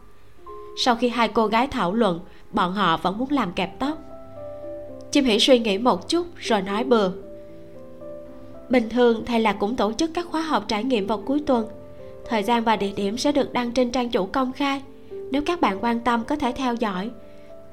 [0.77, 2.19] Sau khi hai cô gái thảo luận,
[2.51, 3.97] bọn họ vẫn muốn làm kẹp tóc.
[5.12, 7.12] Chim hỉ suy nghĩ một chút rồi nói bừa.
[8.69, 11.67] Bình thường, thầy là cũng tổ chức các khóa học trải nghiệm vào cuối tuần.
[12.30, 14.82] Thời gian và địa điểm sẽ được đăng trên trang chủ công khai.
[15.32, 17.10] Nếu các bạn quan tâm, có thể theo dõi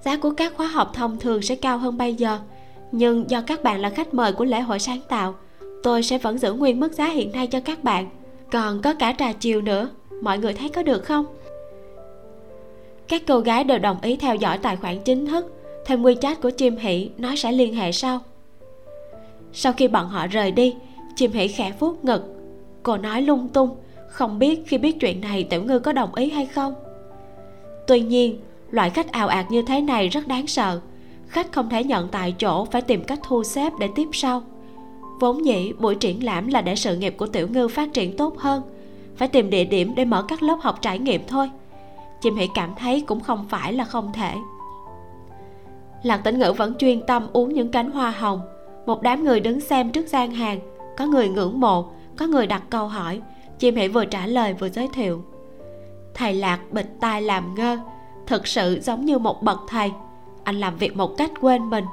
[0.05, 2.39] giá của các khóa học thông thường sẽ cao hơn bây giờ.
[2.93, 5.35] Nhưng do các bạn là khách mời của lễ hội sáng tạo,
[5.83, 8.09] tôi sẽ vẫn giữ nguyên mức giá hiện nay cho các bạn.
[8.53, 9.89] Còn có cả trà chiều nữa,
[10.23, 11.27] mọi người thấy có được không?
[13.09, 15.55] Các cô gái đều đồng ý theo dõi tài khoản chính thức.
[15.87, 18.21] Thêm wechat của chim hỷ nói sẽ liên hệ sau.
[19.53, 20.75] Sau khi bọn họ rời đi,
[21.17, 22.23] chim hỷ khẽ vuốt ngực.
[22.83, 23.77] Cô nói lung tung,
[24.09, 26.75] không biết khi biết chuyện này tiểu ngư có đồng ý hay không?
[27.87, 30.81] Tuy nhiên loại khách ào ạt như thế này rất đáng sợ.
[31.29, 34.43] Khách không thể nhận tại chỗ, phải tìm cách thu xếp để tiếp sau.
[35.21, 38.39] Vốn dĩ buổi triển lãm là để sự nghiệp của tiểu ngư phát triển tốt
[38.39, 38.63] hơn.
[39.17, 41.51] Phải tìm địa điểm để mở các lớp học trải nghiệm thôi.
[42.21, 44.35] Chim hỉ cảm thấy cũng không phải là không thể.
[46.03, 48.41] Lạc tĩnh ngữ vẫn chuyên tâm uống những cánh hoa hồng.
[48.87, 50.61] Một đám người đứng xem trước gian hàng.
[50.97, 53.21] Có người ngưỡng mộ, có người đặt câu hỏi.
[53.59, 55.23] Chim hỉ vừa trả lời vừa giới thiệu.
[56.15, 57.79] Thầy lạc bịch tai làm ngơ
[58.29, 59.91] thực sự giống như một bậc thầy.
[60.45, 61.85] Anh làm việc một cách quên mình.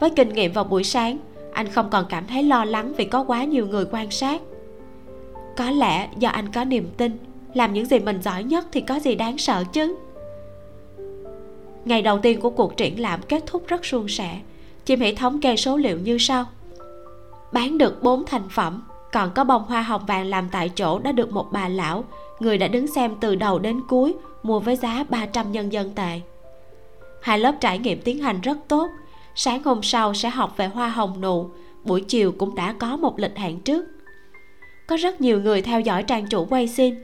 [0.00, 1.18] Với kinh nghiệm vào buổi sáng,
[1.52, 4.42] anh không còn cảm thấy lo lắng vì có quá nhiều người quan sát.
[5.56, 7.18] Có lẽ do anh có niềm tin,
[7.54, 9.96] làm những gì mình giỏi nhất thì có gì đáng sợ chứ?
[11.84, 14.38] Ngày đầu tiên của cuộc triển lãm kết thúc rất suôn sẻ.
[14.84, 16.44] Chim hệ thống kê số liệu như sau.
[17.52, 21.12] Bán được 4 thành phẩm, còn có bông hoa hồng vàng làm tại chỗ đã
[21.12, 22.04] được một bà lão
[22.40, 26.20] người đã đứng xem từ đầu đến cuối, mua với giá 300 nhân dân tệ.
[27.22, 28.90] Hai lớp trải nghiệm tiến hành rất tốt.
[29.34, 31.50] Sáng hôm sau sẽ học về hoa hồng nụ,
[31.84, 33.84] buổi chiều cũng đã có một lịch hẹn trước.
[34.86, 36.94] Có rất nhiều người theo dõi trang chủ quay xin,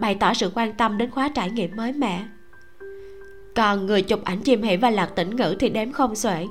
[0.00, 2.24] bày tỏ sự quan tâm đến khóa trải nghiệm mới mẻ.
[3.56, 6.46] Còn người chụp ảnh chim hỷ và lạc tĩnh ngữ thì đếm không xuể.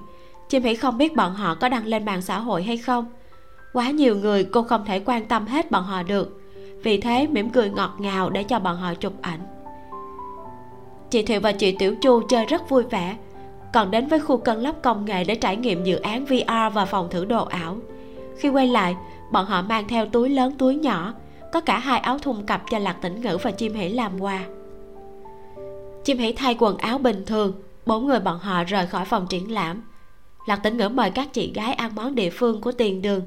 [0.49, 3.05] Chim hỷ không biết bọn họ có đăng lên mạng xã hội hay không.
[3.73, 6.36] Quá nhiều người cô không thể quan tâm hết bọn họ được
[6.83, 9.39] vì thế mỉm cười ngọt ngào để cho bọn họ chụp ảnh.
[11.09, 13.17] Chị thiệu và chị tiểu chu chơi rất vui vẻ,
[13.73, 16.85] còn đến với khu cân lắp công nghệ để trải nghiệm dự án vr và
[16.85, 17.77] phòng thử đồ ảo.
[18.37, 18.95] Khi quay lại,
[19.31, 21.13] bọn họ mang theo túi lớn túi nhỏ,
[21.53, 24.45] có cả hai áo thun cặp cho lạc tĩnh ngữ và chim Hỉ làm quà.
[26.03, 27.53] Chim Hỉ thay quần áo bình thường,
[27.85, 29.81] bốn người bọn họ rời khỏi phòng triển lãm.
[30.47, 33.21] Lạc tĩnh ngữ mời các chị gái ăn món địa phương của tiền đường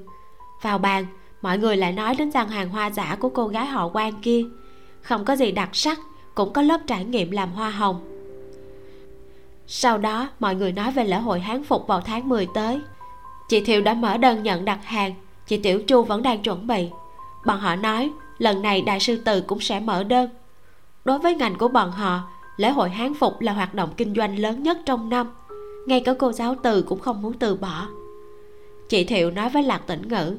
[0.62, 1.06] vào bàn
[1.42, 4.44] mọi người lại nói đến gian hàng hoa giả của cô gái họ quan kia.
[5.02, 5.98] Không có gì đặc sắc,
[6.34, 8.00] cũng có lớp trải nghiệm làm hoa hồng.
[9.66, 12.80] Sau đó, mọi người nói về lễ hội hán phục vào tháng 10 tới.
[13.48, 15.14] Chị thiệu đã mở đơn nhận đặt hàng,
[15.46, 16.88] chị tiểu chu vẫn đang chuẩn bị.
[17.46, 20.30] Bọn họ nói, lần này đại sư từ cũng sẽ mở đơn.
[21.04, 22.20] Đối với ngành của bọn họ,
[22.56, 25.30] lễ hội hán phục là hoạt động kinh doanh lớn nhất trong năm.
[25.86, 27.86] Ngay cả cô giáo từ cũng không muốn từ bỏ.
[28.88, 30.36] Chị thiệu nói với lạc tĩnh ngữ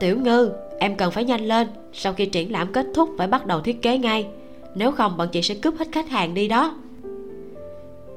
[0.00, 3.46] tiểu ngư, em cần phải nhanh lên, sau khi triển lãm kết thúc phải bắt
[3.46, 4.26] đầu thiết kế ngay.
[4.74, 6.76] Nếu không, bọn chị sẽ cướp hết khách hàng đi đó.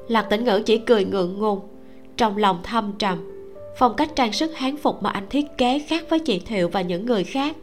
[0.08, 1.60] Lạc tĩnh ngữ chỉ cười ngượng ngùng,
[2.16, 3.28] trong lòng thâm trầm.
[3.78, 6.82] Phong cách trang sức hán phục mà anh thiết kế khác với chị thiệu và
[6.82, 7.56] những người khác.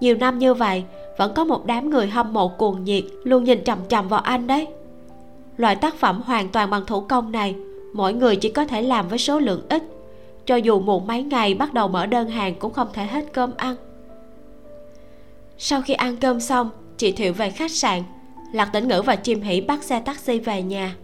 [0.00, 0.84] Nhiều năm như vậy,
[1.18, 4.46] vẫn có một đám người hâm mộ cuồng nhiệt, luôn nhìn chằm chằm vào anh
[4.46, 4.66] đấy.
[5.56, 7.54] Loại tác phẩm hoàn toàn bằng thủ công này,
[7.92, 9.82] mỗi người chỉ có thể làm với số lượng ít
[10.46, 13.52] cho dù muộn mấy ngày, bắt đầu mở đơn hàng cũng không thể hết cơm
[13.56, 13.76] ăn.
[15.58, 18.02] Sau khi ăn cơm xong, chị thiệu về khách sạn,
[18.52, 20.96] lạc tĩnh ngữ và chim hỉ bắt xe taxi về nhà.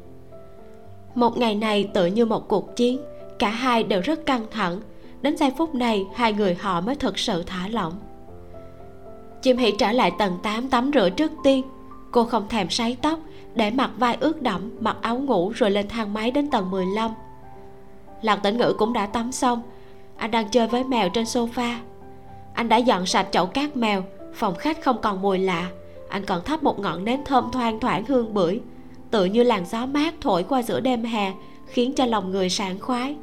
[1.15, 3.01] Một ngày này tựa như một cuộc chiến,
[3.39, 4.81] cả hai đều rất căng thẳng.
[5.23, 7.93] Đến giây phút này, hai người họ mới thực sự thả lỏng.
[9.43, 11.65] Chim hỉ trở lại tầng 8 tắm rửa trước tiên.
[12.11, 13.19] Cô không thèm sấy tóc,
[13.55, 17.11] để mặc vai ướt đẫm, mặc áo ngủ rồi lên thang máy đến tầng 15
[18.23, 19.63] lạc tĩnh ngữ cũng đã tắm xong.
[20.17, 21.75] Anh đang chơi với mèo trên sofa.
[22.55, 24.03] Anh đã dọn sạch chậu cát mèo,
[24.35, 25.71] phòng khách không còn mùi lạ.
[26.09, 28.61] Anh còn thắp một ngọn nến thơm thoang thoảng hương bưởi.
[29.11, 31.33] Tự như làn gió mát thổi qua giữa đêm hè,
[31.67, 33.17] khiến cho lòng người sảng khoái.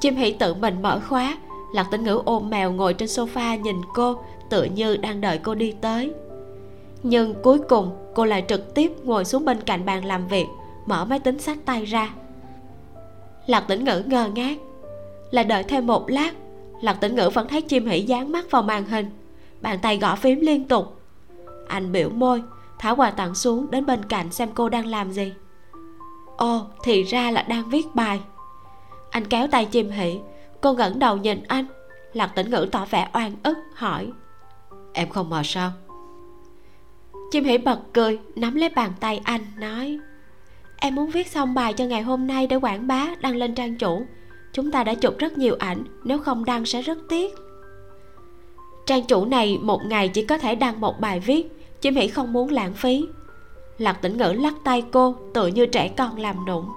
[0.00, 1.36] Chim hỷ tự mình mở khóa
[1.72, 4.16] lạc tĩnh ngữ ôm mèo ngồi trên sofa nhìn cô,
[4.48, 6.12] tự như đang đợi cô đi tới.
[7.02, 10.46] Nhưng cuối cùng, cô lại trực tiếp ngồi xuống bên cạnh bàn làm việc,
[10.86, 12.10] mở máy tính sách tay ra
[13.46, 14.58] lạc tĩnh ngữ ngơ ngác.
[15.30, 16.32] Là đợi thêm một lát,
[16.80, 19.10] lạc tĩnh ngữ vẫn thấy chim hỉ dán mắt vào màn hình.
[19.60, 21.00] Bàn tay gõ phím liên tục.
[21.68, 22.42] Anh biểu môi,
[22.78, 25.32] thả quà tặng xuống đến bên cạnh xem cô đang làm gì.
[26.36, 28.20] Ồ, thì ra là đang viết bài.
[29.10, 30.18] Anh kéo tay chim hỉ,
[30.60, 31.66] cô ngẩng đầu nhìn anh.
[32.12, 34.12] Lạc tĩnh ngữ tỏ vẻ oan ức, hỏi.
[34.92, 35.72] Em không mệt sao?
[37.30, 39.98] Chim hỉ bật cười, nắm lấy bàn tay anh, nói
[40.80, 43.76] em muốn viết xong bài cho ngày hôm nay để quảng bá đăng lên trang
[43.76, 44.02] chủ.
[44.52, 47.34] Chúng ta đã chụp rất nhiều ảnh, nếu không đăng sẽ rất tiếc.
[48.86, 52.32] Trang chủ này một ngày chỉ có thể đăng một bài viết chim hỉ không
[52.32, 53.06] muốn lãng phí.
[53.78, 56.68] Lạc tĩnh ngữ lắc tay cô tự như trẻ con làm nụng.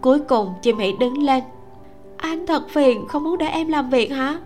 [0.00, 1.44] Cuối cùng chim hỉ đứng lên.
[2.16, 4.38] Anh thật phiền, không muốn để em làm việc hả?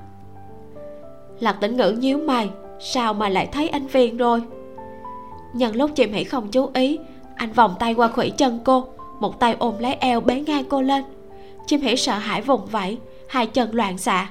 [1.41, 4.43] Lạc tĩnh ngữ nhíu mày, sao mà lại thấy anh phiền rồi?
[5.55, 6.99] Nhân lúc chim hỉ không chú ý
[7.41, 8.89] anh vòng tay qua khuỷu chân cô,
[9.21, 11.05] một tay ôm lấy eo bế ngang cô lên.
[11.67, 12.99] Chim hỉ sợ hãi vùng vẫy,
[13.29, 14.31] hai chân loạn xạ.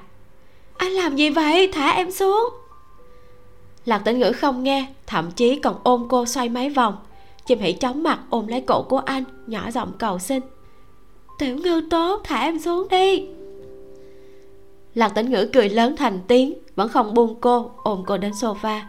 [0.77, 1.69] Anh làm gì vậy?
[1.73, 2.49] Thả em xuống.
[3.85, 6.97] Lạc tĩnh ngữ không nghe, thậm chí còn ôm cô xoay mấy vòng.
[7.45, 10.41] Chim hỉ chóng mặt ôm lấy cổ của anh, nhỏ giọng cầu xin.
[11.39, 13.27] Tiểu ngư tốt, thả em xuống đi.
[14.93, 18.79] Lạc tĩnh ngữ cười lớn thành tiếng, vẫn không buông cô, ôm cô đến sofa.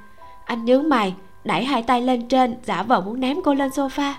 [0.44, 4.12] Anh nhướng mày đẩy hai tay lên trên, giả vờ muốn ném cô lên sofa.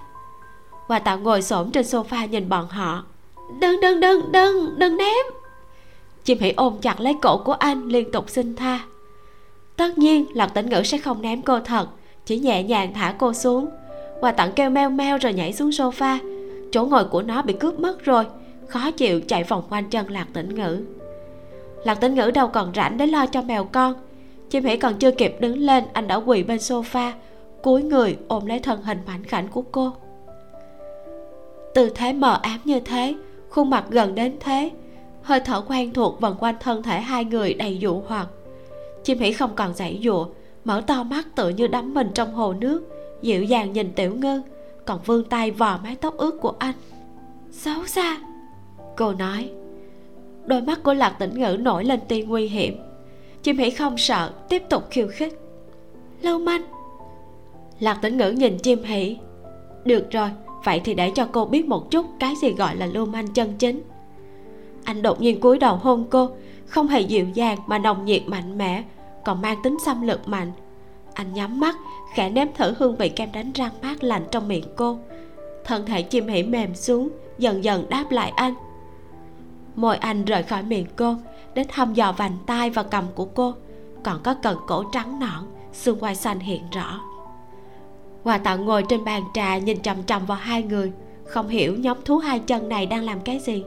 [0.88, 3.04] Và tạo ngồi xổm trên sofa nhìn bọn họ.
[3.62, 5.26] Đừng đừng đừng đừng đừng ném.
[6.24, 8.80] Chim hỉ ôm chặt lấy cổ của anh, liên tục xin tha.
[9.76, 11.88] Tất nhiên lạc tĩnh ngữ sẽ không ném cô thật,
[12.26, 13.70] chỉ nhẹ nhàng thả cô xuống.
[14.22, 16.18] Và tặng kêu meo meo rồi nhảy xuống sofa.
[16.72, 18.26] Chỗ ngồi của nó bị cướp mất rồi,
[18.68, 20.84] khó chịu chạy vòng quanh chân lạc tĩnh ngữ.
[21.86, 23.94] Lạc tĩnh ngữ đâu còn rảnh để lo cho mèo con
[24.52, 27.12] chim hỉ còn chưa kịp đứng lên, anh đã quỳ bên sofa,
[27.62, 29.92] cúi người ôm lấy thân hình mảnh khảnh của cô.
[31.74, 33.16] Tư thế mờ ám như thế,
[33.50, 34.72] khuôn mặt gần đến thế,
[35.22, 38.28] hơi thở quen thuộc vần quanh thân thể hai người đầy dụ hoặc.
[39.04, 40.28] Chim hỉ không còn dãy dụa,
[40.66, 42.82] mở to mắt tự như đắm mình trong hồ nước,
[43.22, 44.42] dịu dàng nhìn tiểu ngư,
[44.86, 46.76] còn vươn tay vò mái tóc ướt của anh.
[47.52, 48.18] Xấu xa,
[48.98, 49.50] cô nói.
[50.46, 52.91] Đôi mắt của lạc tĩnh ngữ nổi lên tia nguy hiểm
[53.44, 55.40] chim hỉ không sợ, tiếp tục khiêu khích.
[56.22, 56.62] Lưu manh.
[57.80, 59.18] Lạc tĩnh ngữ nhìn chim hỉ
[59.86, 60.30] được rồi,
[60.64, 63.54] vậy thì để cho cô biết một chút cái gì gọi là lưu manh chân
[63.60, 63.82] chính.
[64.84, 66.30] Anh đột nhiên cúi đầu hôn cô,
[66.66, 68.84] không hề dịu dàng mà nồng nhiệt mạnh mẽ,
[69.26, 70.52] còn mang tính xâm lược mạnh.
[71.14, 71.76] Anh nhắm mắt,
[72.14, 74.98] khẽ nếm thử hương vị kem đánh răng mát lạnh trong miệng cô.
[75.64, 78.54] Thân thể chim hỉ mềm xuống, dần dần đáp lại anh.
[79.76, 81.16] Môi anh rời khỏi miệng cô
[81.54, 83.54] đến thăm dò vành tai và cầm của cô.
[84.04, 87.00] Còn có cần cổ trắng nõn, xương quai xanh hiện rõ.
[88.24, 90.92] Hòa tạo ngồi trên bàn trà nhìn chằm chằm vào hai người,
[91.26, 93.64] không hiểu nhóm thú hai chân này đang làm cái gì.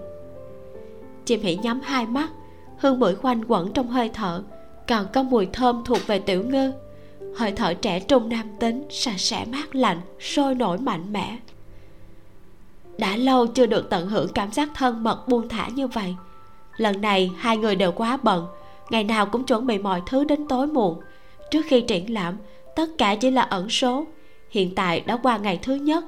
[1.25, 2.31] Chim hỉ nhắm hai mắt,
[2.79, 4.43] hương bưởi quanh quẩn trong hơi thở,
[4.89, 6.73] còn có mùi thơm thuộc về tiểu ngư.
[7.37, 11.39] Hơi thở trẻ trung nam tính, sạch sẽ mát lạnh, sôi nổi mạnh mẽ.
[12.99, 16.15] Đã lâu chưa được tận hưởng cảm giác thân mật buông thả như vậy
[16.77, 18.47] lần này, hai người đều quá bận.
[18.91, 21.01] Ngày nào cũng chuẩn bị mọi thứ đến tối muộn.
[21.51, 22.37] Trước khi triển lãm,
[22.77, 24.07] tất cả chỉ là ẩn số.
[24.51, 26.05] Hiện tại đã qua ngày thứ nhất.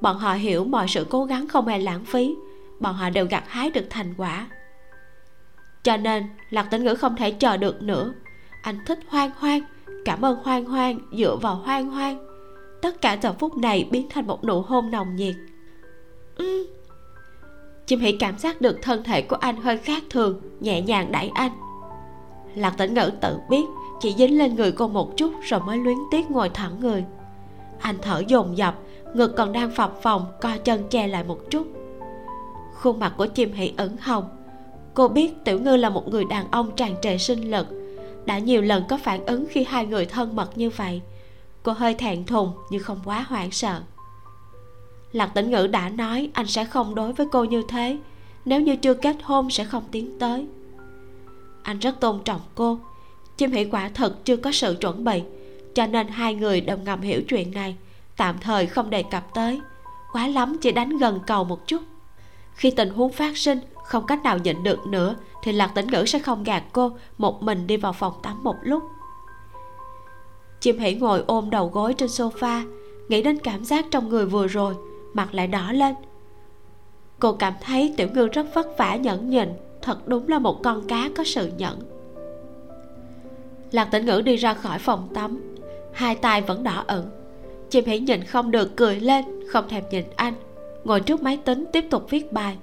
[0.00, 2.34] Bọn họ hiểu mọi sự cố gắng không hề lãng phí.
[2.80, 4.46] Bọn họ đều gặt hái được thành quả.
[5.82, 8.12] Cho nên, lạc tĩnh ngữ không thể chờ được nữa.
[8.62, 9.62] Anh thích hoang hoang,
[10.04, 12.26] cảm ơn hoang hoang, dựa vào hoang hoang.
[12.82, 15.34] Tất cả giờ phút này biến thành một nụ hôn nồng nhiệt.
[16.36, 16.66] Ừ
[17.86, 21.30] chim hỉ cảm giác được thân thể của anh hơi khác thường, nhẹ nhàng đẩy
[21.34, 21.52] anh.
[22.54, 23.64] Lạc tĩnh ngữ tự biết,
[24.00, 27.04] chỉ dính lên người cô một chút rồi mới luyến tiếc ngồi thẳng người.
[27.80, 28.78] Anh thở dồn dập,
[29.14, 31.66] ngực còn đang phập phồng, co chân che lại một chút.
[32.74, 34.24] Khuôn mặt của chim hỉ ửng hồng.
[34.94, 37.66] Cô biết tiểu ngư là một người đàn ông tràn trề sinh lực.
[38.24, 41.00] Đã nhiều lần có phản ứng khi hai người thân mật như vậy.
[41.62, 43.80] Cô hơi thẹn thùng nhưng không quá hoảng sợ
[45.12, 47.98] lạc tĩnh ngữ đã nói anh sẽ không đối với cô như thế.
[48.44, 50.46] Nếu như chưa kết hôn sẽ không tiến tới.
[51.62, 52.78] Anh rất tôn trọng cô.
[53.36, 55.22] Chim hỷ quả thật chưa có sự chuẩn bị,
[55.74, 57.76] cho nên hai người đều ngầm hiểu chuyện này,
[58.16, 59.60] tạm thời không đề cập tới.
[60.12, 61.82] Quá lắm chỉ đánh gần cầu một chút.
[62.54, 66.04] Khi tình huống phát sinh, không cách nào nhịn được nữa, thì lạc tĩnh ngữ
[66.06, 68.82] sẽ không gạt cô, một mình đi vào phòng tắm một lúc.
[70.60, 72.62] Chim hỉ ngồi ôm đầu gối trên sofa,
[73.08, 74.74] nghĩ đến cảm giác trong người vừa rồi
[75.12, 75.94] mặt lại đỏ lên.
[77.18, 79.48] Cô cảm thấy tiểu ngư rất vất vả nhẫn nhịn,
[79.82, 81.78] thật đúng là một con cá có sự nhẫn.
[83.70, 85.40] Lạc tĩnh ngữ đi ra khỏi phòng tắm,
[85.92, 87.06] hai tay vẫn đỏ ửng.
[87.70, 90.34] Chim hỉ nhìn không được cười lên, không thèm nhìn anh,
[90.84, 92.56] ngồi trước máy tính tiếp tục viết bài.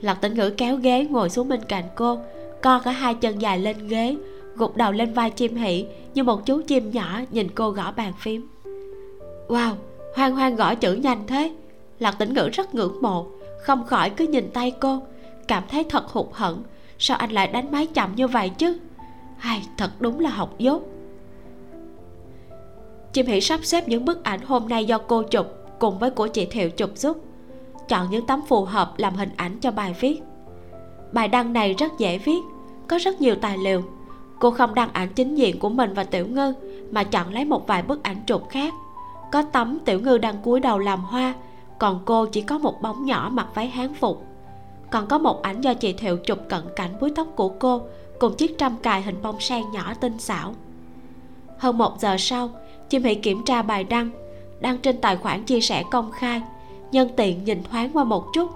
[0.00, 2.18] Lạc tĩnh ngữ kéo ghế ngồi xuống bên cạnh cô,
[2.62, 4.16] co cả hai chân dài lên ghế,
[4.56, 8.12] gục đầu lên vai chim hỉ như một chú chim nhỏ nhìn cô gõ bàn
[8.20, 8.48] phím.
[9.48, 9.74] Wow,
[10.14, 11.52] hoang hoang gõ chữ nhanh thế
[11.98, 13.26] lạc tĩnh ngữ rất ngưỡng mộ,
[13.62, 15.02] không khỏi cứ nhìn tay cô,
[15.48, 16.62] cảm thấy thật hụt hẫng.
[16.98, 18.78] Sao anh lại đánh máy chậm như vậy chứ?
[19.38, 20.82] Hay thật đúng là học dốt.
[23.12, 25.46] Chim hỉ sắp xếp những bức ảnh hôm nay do cô chụp
[25.78, 27.16] cùng với của chị thiệu chụp giúp.
[27.88, 30.22] Chọn những tấm phù hợp làm hình ảnh cho bài viết.
[31.12, 32.40] Bài đăng này rất dễ viết,
[32.88, 33.82] có rất nhiều tài liệu.
[34.38, 36.52] Cô không đăng ảnh chính diện của mình và tiểu ngư,
[36.90, 38.74] mà chọn lấy một vài bức ảnh chụp khác.
[39.32, 41.34] Có tấm tiểu ngư đang cúi đầu làm hoa
[41.78, 44.24] còn cô chỉ có một bóng nhỏ mặc váy hán phục.
[44.90, 47.82] Còn có một ảnh do chị thiệu chụp cận cảnh búi tóc của cô
[48.18, 50.54] cùng chiếc trăm cài hình bông sen nhỏ tinh xảo.
[51.58, 52.50] Hơn một giờ sau,
[52.88, 54.10] chim hỷ kiểm tra bài đăng.
[54.60, 56.42] Đăng trên tài khoản chia sẻ công khai.
[56.92, 58.50] Nhân tiện nhìn thoáng qua một chút.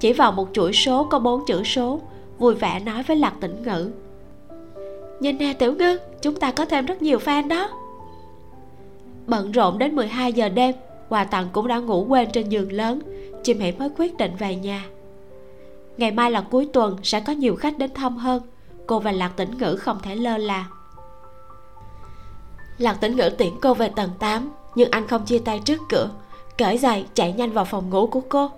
[0.00, 2.00] Chỉ vào một chuỗi số có bốn chữ số,
[2.38, 3.90] vui vẻ nói với lạc tĩnh ngữ.
[5.20, 7.68] Nhìn nè, tiểu ngư, chúng ta có thêm rất nhiều fan đó.
[9.26, 10.74] Bận rộn đến 12 giờ đêm
[11.08, 13.00] quà tặng cũng đã ngủ quên trên giường lớn.
[13.42, 14.84] Chim Hỉ mới quyết định về nhà.
[15.96, 18.42] Ngày mai là cuối tuần, sẽ có nhiều khách đến thăm hơn.
[18.86, 20.66] Cô và lạc tĩnh ngữ không thể lơ là.
[22.78, 26.10] Lạc tĩnh ngữ tiễn cô về tầng 8 nhưng anh không chia tay trước cửa.
[26.58, 28.50] Cởi giày, chạy nhanh vào phòng ngủ của cô.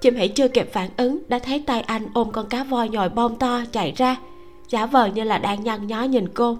[0.00, 3.08] Chim Hỉ chưa kịp phản ứng, đã thấy tay anh ôm con cá voi nhồi
[3.08, 4.16] bông to chạy ra.
[4.68, 6.58] Giả vờ như là đang nhăn nhó nhìn cô.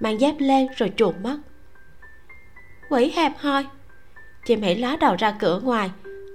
[0.00, 1.38] Mang dép lên rồi chuột mắt
[2.88, 3.64] quỷ hẹp hoi
[4.48, 5.90] chim hỷ ló đầu ra cửa ngoài.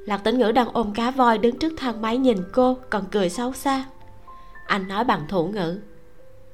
[0.06, 3.30] Lạc tĩnh ngữ đang ôm cá voi đứng trước thang máy nhìn cô còn cười
[3.30, 3.86] xấu xa.
[4.68, 5.80] Anh nói bằng thủ ngữ.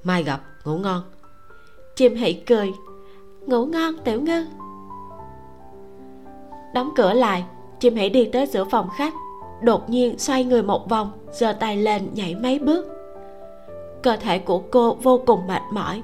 [0.03, 1.01] Mai gặp ngủ ngon.
[1.95, 2.71] Chim hỷ cười.
[3.45, 4.45] Ngủ ngon tiểu ngư.
[6.73, 7.43] Đóng cửa lại
[7.79, 9.13] chim hỷ đi tới giữa phòng khách.
[9.63, 12.87] Đột nhiên xoay người một vòng giơ tay lên nhảy mấy bước.
[14.03, 16.01] Cơ thể của cô vô cùng mệt mỏi.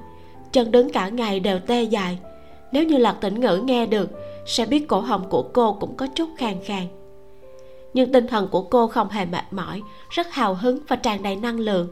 [0.52, 2.20] Chân đứng cả ngày đều tê dại.
[2.72, 4.10] Nếu như lạc tĩnh ngữ nghe được
[4.46, 6.88] sẽ biết cổ họng của cô cũng có chút khàn khàn.
[7.94, 11.36] Nhưng tinh thần của cô không hề mệt mỏi, rất hào hứng và tràn đầy
[11.36, 11.88] năng lượng.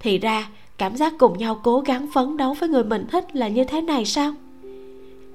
[0.00, 3.48] Thì ra, cảm giác cùng nhau cố gắng phấn đấu với người mình thích là
[3.48, 4.34] như thế này sao?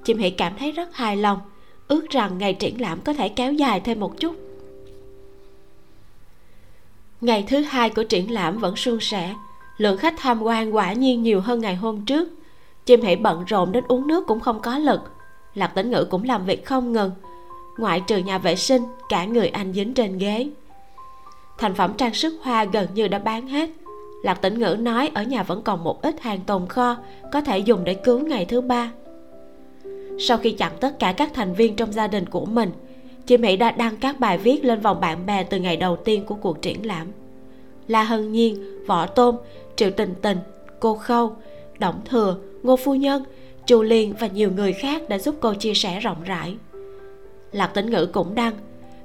[0.03, 1.39] Chim hỷ cảm thấy rất hài lòng,
[1.87, 4.35] ước rằng ngày triển lãm có thể kéo dài thêm một chút.
[7.21, 9.35] Ngày thứ hai của triển lãm vẫn suôn sẻ,
[9.77, 12.29] lượng khách tham quan quả nhiên nhiều hơn ngày hôm trước.
[12.85, 15.01] Chim hỷ bận rộn đến uống nước cũng không có lực
[15.55, 17.11] lạc tĩnh ngữ cũng làm việc không ngừng.
[17.77, 20.49] Ngoại trừ nhà vệ sinh cả người anh dính trên ghế.
[21.57, 23.69] Thành phẩm trang sức hoa gần như đã bán hết.
[24.23, 26.97] Lạc tĩnh ngữ nói ở nhà vẫn còn một ít hàng tồn kho
[27.31, 28.91] có thể dùng để cứu ngày thứ ba.
[30.19, 32.71] Sau khi chặn tất cả các thành viên trong gia đình của mình
[33.25, 36.25] chị mỹ đã đăng các bài viết lên vòng bạn bè từ ngày đầu tiên
[36.25, 37.07] của cuộc triển lãm.
[37.87, 39.35] La hân nhiên võ Tôm,
[39.75, 40.37] triệu tình tình
[40.79, 41.35] cô khâu
[41.79, 43.23] động thừa ngô phu nhân
[43.65, 46.55] chu liên và nhiều người khác đã giúp cô chia sẻ rộng rãi.
[47.51, 48.53] Lạc tĩnh ngữ cũng đăng,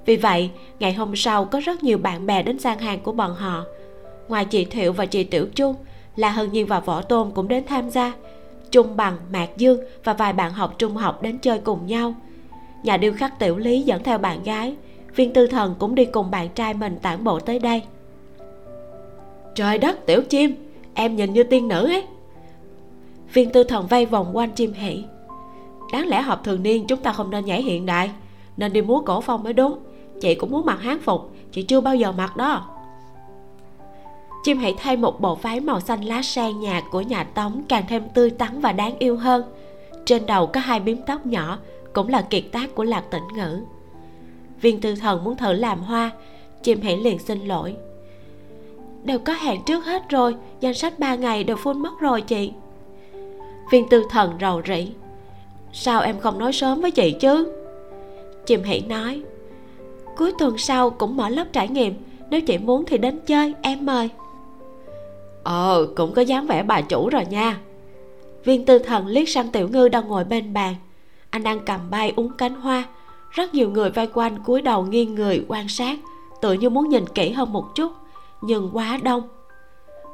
[0.07, 3.35] vì vậy, ngày hôm sau có rất nhiều bạn bè đến gian hàng của bọn
[3.35, 3.65] họ.
[4.29, 5.75] Ngoài chị thiệu và chị tiểu chu
[6.17, 8.13] là hân nhiên và võ tôn cũng đến tham gia.
[8.71, 12.15] Trung bằng, mạc dương và vài bạn học trung học đến chơi cùng nhau.
[12.83, 14.75] Nhà điêu khắc tiểu lý dẫn theo bạn gái.
[15.17, 17.83] Viên tư thần cũng đi cùng bạn trai mình tản bộ tới đây.
[19.55, 20.55] Trời đất, tiểu chim,
[20.95, 22.05] em nhìn như tiên nữ ấy
[23.33, 25.05] viên tư thần vây vòng quanh chim hỷ
[25.93, 28.11] đáng lẽ họp thường niên chúng ta không nên nhảy hiện đại,
[28.57, 29.79] nên đi múa cổ phong mới đúng.
[30.21, 32.67] Chị cũng muốn mặc hán phục, chị chưa bao giờ mặc đó.
[34.45, 37.85] Chim hãy thay một bộ váy màu xanh lá sen nhạt của nhà tống càng
[37.89, 39.43] thêm tươi tắn và đáng yêu hơn.
[40.05, 41.59] Trên đầu có hai biếm tóc nhỏ,
[41.93, 43.61] cũng là kiệt tác của lạc tĩnh ngữ.
[44.61, 46.11] Viên tư thần muốn thử làm hoa,
[46.63, 47.77] chim hãy liền xin lỗi.
[49.05, 52.53] Đều có hẹn trước hết rồi, danh sách ba ngày đều phun mất rồi chị
[53.71, 54.93] viên tư thần rầu rĩ.
[55.73, 57.53] Sao em không nói sớm với chị chứ?
[58.47, 59.23] Chim Hỉ nói.
[60.17, 61.95] Cuối tuần sau cũng mở lớp trải nghiệm,
[62.31, 64.09] nếu chị muốn thì đến chơi, em mời.
[65.43, 67.61] Ờ cũng có dáng vẻ bà chủ rồi nha.
[68.45, 70.75] Viên tư thần liếc sang tiểu ngư đang ngồi bên bàn.
[71.31, 72.85] Anh đang cầm bay uống cánh hoa.
[73.31, 75.99] Rất nhiều người vây quanh cúi đầu nghiêng người quan sát,
[76.41, 77.93] tự như muốn nhìn kỹ hơn một chút,
[78.41, 79.23] nhưng quá đông.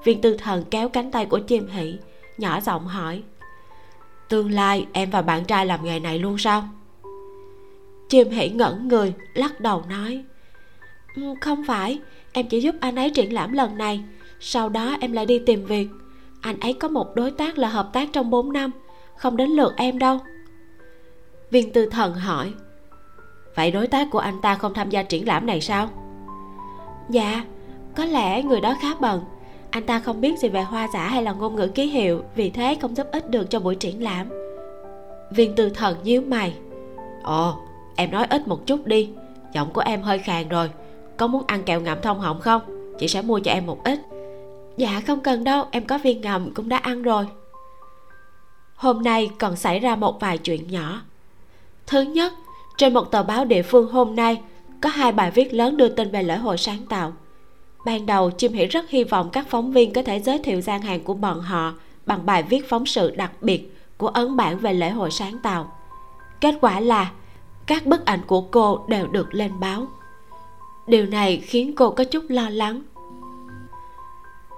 [0.04, 1.98] Viên tư thần kéo cánh tay của chim hỷ,
[2.38, 3.22] nhỏ giọng hỏi
[4.28, 6.68] tương lai em và bạn trai làm nghề này luôn sao?
[8.08, 10.24] Chim hỉ ngẩn người, lắc đầu nói.
[11.16, 11.98] Ừ, không phải,
[12.32, 14.04] em chỉ giúp anh ấy triển lãm lần này.
[14.40, 15.88] Sau đó em lại đi tìm việc.
[16.40, 18.70] Anh ấy có một đối tác là hợp tác trong 4 năm,
[19.16, 20.18] không đến lượt em đâu.
[21.50, 22.52] Viên tư thần hỏi.
[23.54, 25.90] Vậy đối tác của anh ta không tham gia triển lãm này sao?
[27.08, 27.44] Dạ
[27.96, 29.24] có lẽ người đó khá bận
[29.76, 32.50] anh ta không biết gì về hoa giả hay là ngôn ngữ ký hiệu, vì
[32.50, 34.28] thế không giúp ích được cho buổi triển lãm.
[35.30, 36.54] Viên tư thần nhíu mày.
[37.22, 37.54] Ồ,
[37.96, 39.10] em nói ít một chút đi.
[39.52, 40.70] Giọng của em hơi khàn rồi.
[41.16, 42.62] Có muốn ăn kẹo ngậm thông họng không?
[42.98, 44.00] Chị sẽ mua cho em một ít.
[44.76, 45.64] Dạ không cần đâu.
[45.70, 47.26] Em có viên ngậm, cũng đã ăn rồi.
[48.74, 51.00] Hôm nay còn xảy ra một vài chuyện nhỏ.
[51.86, 52.32] Thứ nhất,
[52.78, 54.40] trên một tờ báo địa phương hôm nay,
[54.80, 57.12] có hai bài viết lớn đưa tin về lễ hội sáng tạo
[57.86, 60.82] ban đầu, chim Hỉ rất hy vọng các phóng viên có thể giới thiệu gian
[60.82, 61.74] hàng của bọn họ
[62.06, 65.72] bằng bài viết phóng sự đặc biệt của ấn bản về lễ hội sáng tạo.
[66.40, 67.10] Kết quả là,
[67.66, 69.86] các bức ảnh của cô đều được lên báo.
[70.86, 72.82] Điều này khiến cô có chút lo lắng.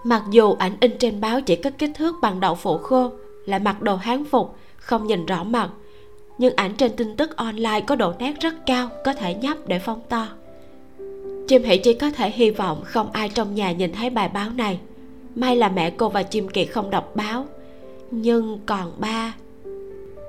[0.04, 3.10] Mặc dù ảnh in trên báo chỉ có kích thước bằng đậu phụ khô
[3.46, 5.70] lại mặc đồ hán phục, không nhìn rõ mặt,
[6.38, 9.78] nhưng ảnh trên tin tức online có độ nét rất cao có thể nhấp để
[9.78, 10.26] phóng to
[11.48, 14.50] chim hỷ chỉ có thể hy vọng không ai trong nhà nhìn thấy bài báo
[14.50, 14.80] này.
[15.34, 17.46] May là mẹ cô và chim kiệt không đọc báo.
[18.10, 19.34] Nhưng còn ba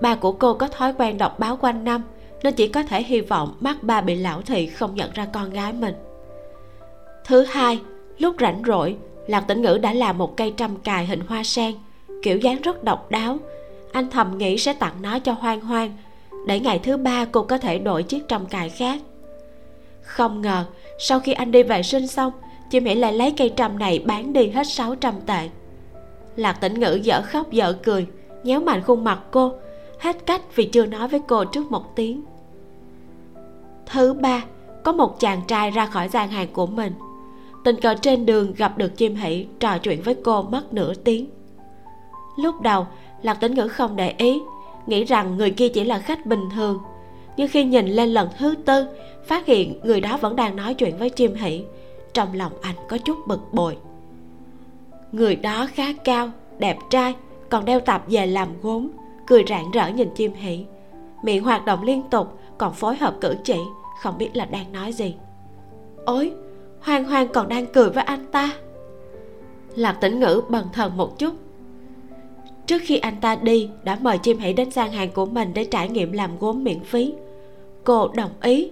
[0.02, 2.02] ba của cô có thói quen đọc báo quanh năm,
[2.44, 5.50] nên chỉ có thể hy vọng mắt ba bị lão thị không nhận ra con
[5.50, 5.96] gái mình.
[7.26, 7.80] Thứ hai,
[8.18, 8.96] lúc rảnh rỗi,
[9.28, 11.76] lạc tĩnh ngữ đã làm một cây trăm cài hình hoa sen,
[12.22, 13.38] kiểu dáng rất độc đáo.
[13.92, 15.98] Anh thầm nghĩ sẽ tặng nó cho hoang hoang,
[16.48, 19.02] để ngày thứ ba cô có thể đổi chiếc trăm cài khác.
[20.02, 20.66] Không ngờ
[21.00, 22.32] sau khi anh đi vệ sinh xong
[22.70, 25.50] chim hỉ lại lấy cây trầm này bán đi hết 600 tệ.
[26.36, 28.08] Lạc tĩnh ngữ dở khóc dở cười,
[28.43, 29.54] nhéo mạnh khuôn mặt cô,
[30.00, 32.24] hết cách vì chưa nói với cô trước một tiếng.
[33.86, 34.43] Thứ ba,
[34.84, 36.93] có một chàng trai ra khỏi gian hàng của mình.
[37.64, 41.28] Tình cờ trên đường gặp được chim hỷ, trò chuyện với cô mất nửa tiếng.
[42.38, 42.88] Lúc đầu,
[43.22, 44.39] lạc tĩnh ngữ không để ý,
[44.88, 46.80] nghĩ rằng người kia chỉ là khách bình thường.
[47.38, 48.88] Nhưng khi nhìn lên lần thứ tư
[49.30, 51.64] phát hiện người đó vẫn đang nói chuyện với chim hỷ.
[52.14, 53.78] Trong lòng anh có chút bực bội.
[55.12, 57.16] Người đó khá cao, đẹp trai,
[57.50, 58.88] còn đeo tạp về làm gốm.
[59.28, 60.66] Cười rạng rỡ nhìn chim hỷ.
[61.24, 63.58] Miệng hoạt động liên tục, còn phối hợp cử chỉ,
[64.02, 65.16] không biết là đang nói gì.
[66.06, 66.34] Ôi
[66.82, 68.52] hoang hoang còn đang cười với anh ta.
[69.76, 71.34] Lạc tĩnh ngữ bần thần một chút.
[72.66, 75.66] Trước khi anh ta đi, đã mời chim hỷ đến gian hàng của mình để
[75.66, 77.14] trải nghiệm làm gốm miễn phí.
[77.84, 78.72] Cô đồng ý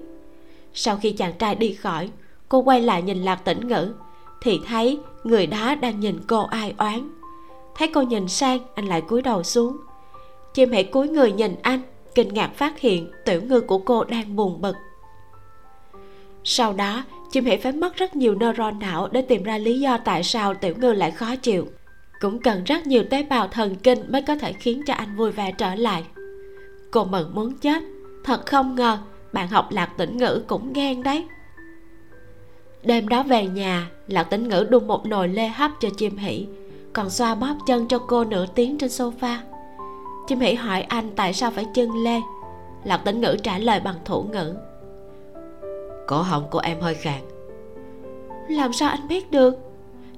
[0.78, 2.09] sau khi chàng trai đi khỏi,
[2.49, 3.93] cô quay lại nhìn lạc tĩnh ngữ,
[4.41, 7.09] thì thấy người đó đang nhìn cô ai oán.
[7.75, 9.78] Thấy cô nhìn sang, anh lại cúi đầu xuống.
[10.53, 11.82] Chim hãy cúi người nhìn anh,
[12.15, 14.75] kinh ngạc phát hiện tiểu ngư của cô đang buồn bực.
[16.43, 19.97] Sau đó chim hãy phải mất rất nhiều neuron não để tìm ra lý do
[19.97, 21.67] tại sao tiểu ngư lại khó chịu.
[22.21, 25.32] Cũng cần rất nhiều tế bào thần kinh mới có thể khiến cho anh vui
[25.32, 26.03] vẻ trở lại.
[26.91, 27.84] Cô mừng muốn chết,
[28.23, 28.97] thật không ngờ
[29.38, 31.25] bạn học lạc tĩnh ngữ cũng ghen đấy.
[32.83, 36.47] Đêm đó về nhà lạc tĩnh ngữ đun một nồi lê hấp cho chim hỷ
[36.93, 39.38] còn xoa bóp chân cho cô nửa tiếng trên sofa.
[40.27, 42.21] Chim hỷ hỏi anh tại sao phải chân lê.
[42.83, 44.55] Lạc tĩnh ngữ trả lời bằng thủ ngữ.
[46.07, 47.21] Cổ họng của em hơi khàn.
[48.49, 49.55] Làm sao anh biết được?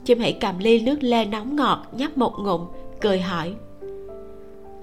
[0.03, 2.67] Chim hãy cầm ly nước lê nóng ngọt nhấp một ngụm
[3.01, 3.55] cười hỏi.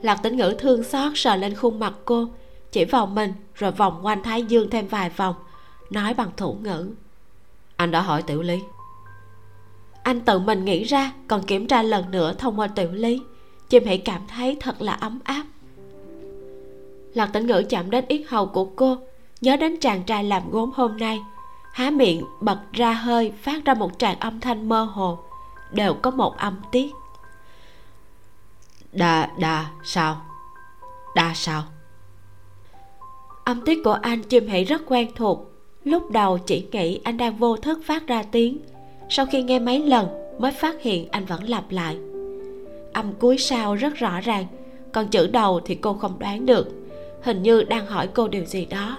[0.03, 2.27] Lạc tĩnh ngữ thương xót sờ lên khuôn mặt cô
[2.77, 5.35] chỉ vào mình rồi vòng quanh thái dương thêm vài vòng
[5.91, 6.91] nói bằng thủ ngữ.
[7.77, 8.63] Anh đã hỏi tiểu lý.
[10.03, 13.23] Anh tự mình nghĩ ra còn kiểm tra lần nữa thông qua tiểu lý
[13.69, 15.45] chim hãy cảm thấy thật là ấm áp.
[17.15, 18.97] Lạc tĩnh ngữ chạm đến yết hầu của cô
[19.41, 21.21] nhớ đến chàng trai làm gốm hôm nay
[21.73, 25.19] há miệng bật ra hơi phát ra một tràng âm thanh mơ hồ
[25.73, 26.93] đều có một âm tiết.
[28.93, 30.21] Đà đà sao?
[31.15, 31.63] Đà sao
[33.47, 35.53] âm tiết của anh chim hỷ rất quen thuộc.
[35.85, 38.59] Lúc đầu chỉ nghĩ anh đang vô thức phát ra tiếng.
[39.09, 41.97] Sau khi nghe mấy lần, mới phát hiện anh vẫn lặp lại.
[42.93, 44.47] Âm cuối sau rất rõ ràng,
[44.93, 46.69] còn chữ đầu thì cô không đoán được.
[47.23, 48.99] Hình như đang hỏi cô điều gì đó.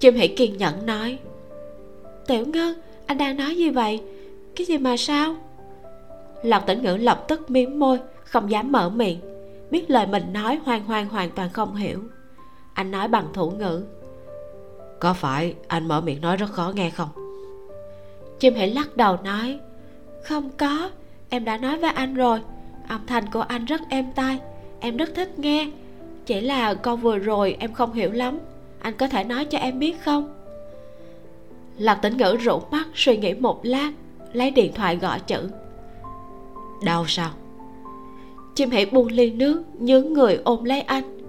[0.00, 1.18] Chim hỷ kiên nhẫn nói,
[2.26, 2.74] tiểu ngân,
[3.06, 4.00] anh đang nói gì vậy?
[4.56, 5.36] Cái gì mà sao?
[6.42, 9.18] Lộc tĩnh ngữ lập tức miếm môi, không dám mở miệng.
[9.70, 11.98] Biết lời mình nói hoang hoang hoàn toàn không hiểu
[12.74, 13.84] anh nói bằng thủ ngữ.
[15.00, 17.08] Có phải anh mở miệng nói rất khó nghe không?
[18.38, 19.58] Chim hãy lắc đầu nói,
[20.24, 20.90] không có,
[21.28, 22.40] em đã nói với anh rồi.
[22.88, 24.38] Âm thanh của anh rất êm tai,
[24.80, 25.70] em rất thích nghe.
[26.26, 28.38] Chỉ là câu vừa rồi em không hiểu lắm,
[28.80, 30.34] anh có thể nói cho em biết không?
[31.78, 33.92] Lạc tĩnh ngữ rủ mắt suy nghĩ một lát,
[34.32, 35.50] lấy điện thoại gọi chữ.
[36.84, 37.30] Đau sao?
[38.54, 41.21] Chim hãy buông ly nước, nhướng người ôm lấy anh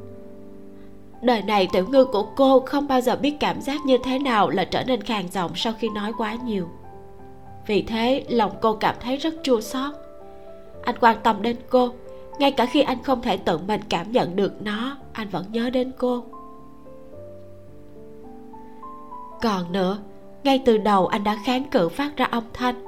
[1.24, 4.50] đời này tiểu ngư của cô không bao giờ biết cảm giác như thế nào
[4.50, 6.68] là trở nên khàn giọng sau khi nói quá nhiều.
[7.68, 9.94] Vì thế, lòng cô cảm thấy rất chua xót.
[10.84, 11.90] Anh quan tâm đến cô,
[12.40, 15.70] ngay cả khi anh không thể tự mình cảm nhận được nó, anh vẫn nhớ
[15.70, 16.24] đến cô.
[19.42, 19.98] Còn nữa,
[20.44, 22.86] ngay từ đầu anh đã kháng cự phát ra âm thanh,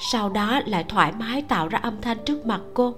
[0.00, 2.94] sau đó lại thoải mái tạo ra âm thanh trước mặt cô.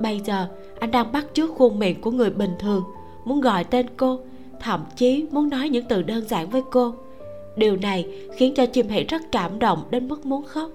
[0.00, 0.48] Bây giờ,
[0.80, 2.84] anh đang bắt chước khuôn miệng của người bình thường
[3.24, 4.20] muốn gọi tên cô,
[4.60, 6.94] thậm chí muốn nói những từ đơn giản với cô.
[7.56, 10.70] Điều này khiến cho chim hỷ rất cảm động đến mức muốn khóc.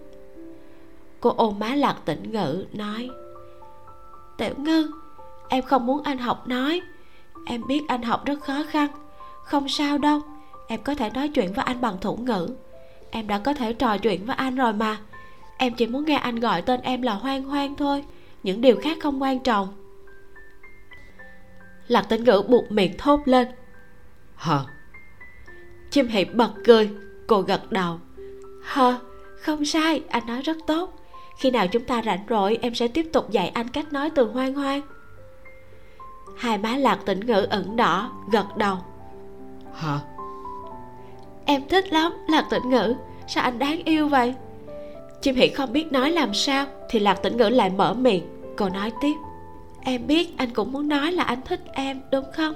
[1.20, 3.10] Cô ôm má lạc tĩnh ngữ, nói,
[4.38, 4.92] tiểu ngư,
[5.50, 6.82] em không muốn anh học nói.
[7.46, 8.88] Em biết anh học rất khó khăn.
[9.44, 10.20] Không sao đâu,
[10.68, 12.50] em có thể nói chuyện với anh bằng thủ ngữ.
[13.12, 14.98] Em đã có thể trò chuyện với anh rồi mà.
[15.58, 18.04] Em chỉ muốn nghe anh gọi tên em là hoang hoang thôi,
[18.44, 19.68] những điều khác không quan trọng
[21.88, 23.48] lạc tĩnh ngữ buộc miệng thốt lên.
[24.36, 24.66] Hờ
[25.96, 26.90] chim hỷ bật cười
[27.28, 28.00] cô gật đầu.
[28.64, 28.98] Hờ
[29.42, 30.94] không sai anh nói rất tốt.
[31.40, 34.26] Khi nào chúng ta rảnh rỗi em sẽ tiếp tục dạy anh cách nói từ
[34.26, 34.82] hoang hoang.
[36.38, 38.78] Hai má lạc tĩnh ngữ ửng đỏ gật đầu.
[39.74, 40.00] Hả?
[41.46, 42.96] Em thích lắm lạc tĩnh ngữ.
[43.28, 44.34] Sao anh đáng yêu vậy?
[45.22, 48.56] Chim hỷ không biết nói làm sao thì lạc tĩnh ngữ lại mở miệng.
[48.58, 49.14] Cô nói tiếp
[49.86, 52.54] em biết anh cũng muốn nói là anh thích em, đúng không?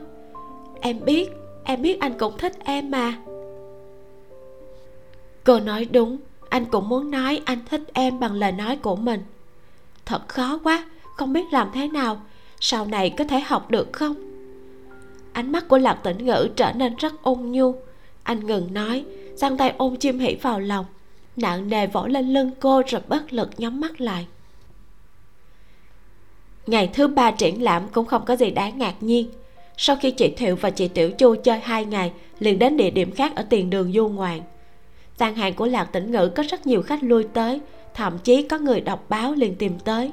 [0.82, 1.30] Em biết
[1.63, 3.13] em biết anh cũng thích em mà.
[5.43, 6.17] Cô nói đúng,
[6.49, 9.21] anh cũng muốn nói anh thích em bằng lời nói của mình.
[10.05, 12.21] Thật khó quá, không biết làm thế nào,
[12.59, 14.15] sau này có thể học được không?
[15.34, 17.75] Ánh mắt của lạc tĩnh ngữ trở nên rất ôn nhu.
[18.23, 19.05] Anh ngừng nói,
[19.36, 20.86] giang tay ôm chim hỉ vào lòng.
[21.36, 24.27] Nặng nề vỗ lên lưng cô rồi bất lực nhắm mắt lại
[26.70, 29.30] ngày thứ ba triển lãm cũng không có gì đáng ngạc nhiên.
[29.78, 33.11] Sau khi chị thiệu và chị tiểu chu chơi hai ngày, liền đến địa điểm
[33.11, 34.41] khác ở tiền đường du ngoạn.
[35.17, 37.59] Gian hàng của lạc tĩnh ngữ có rất nhiều khách lui tới,
[37.93, 40.11] thậm chí có người đọc báo liền tìm tới.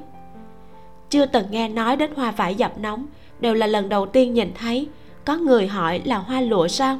[1.09, 3.05] Chưa từng nghe nói đến hoa vải dập nóng,
[3.39, 4.87] đều là lần đầu tiên nhìn thấy.
[5.25, 6.99] Có người hỏi là hoa lụa sao?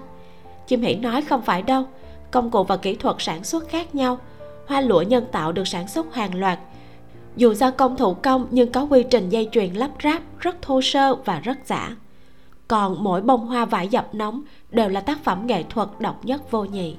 [0.68, 1.84] Chim hỉ nói không phải đâu,
[2.32, 4.18] công cụ và kỹ thuật sản xuất khác nhau.
[4.68, 6.60] Hoa lụa nhân tạo được sản xuất hàng loạt
[7.38, 10.82] dù gia công thủ công nhưng có quy trình dây chuyền lắp ráp rất thô
[10.82, 11.96] sơ và rất giả.
[12.68, 16.52] Còn mỗi bông hoa vải dập nóng đều là tác phẩm nghệ thuật độc nhất
[16.52, 16.96] vô nhị.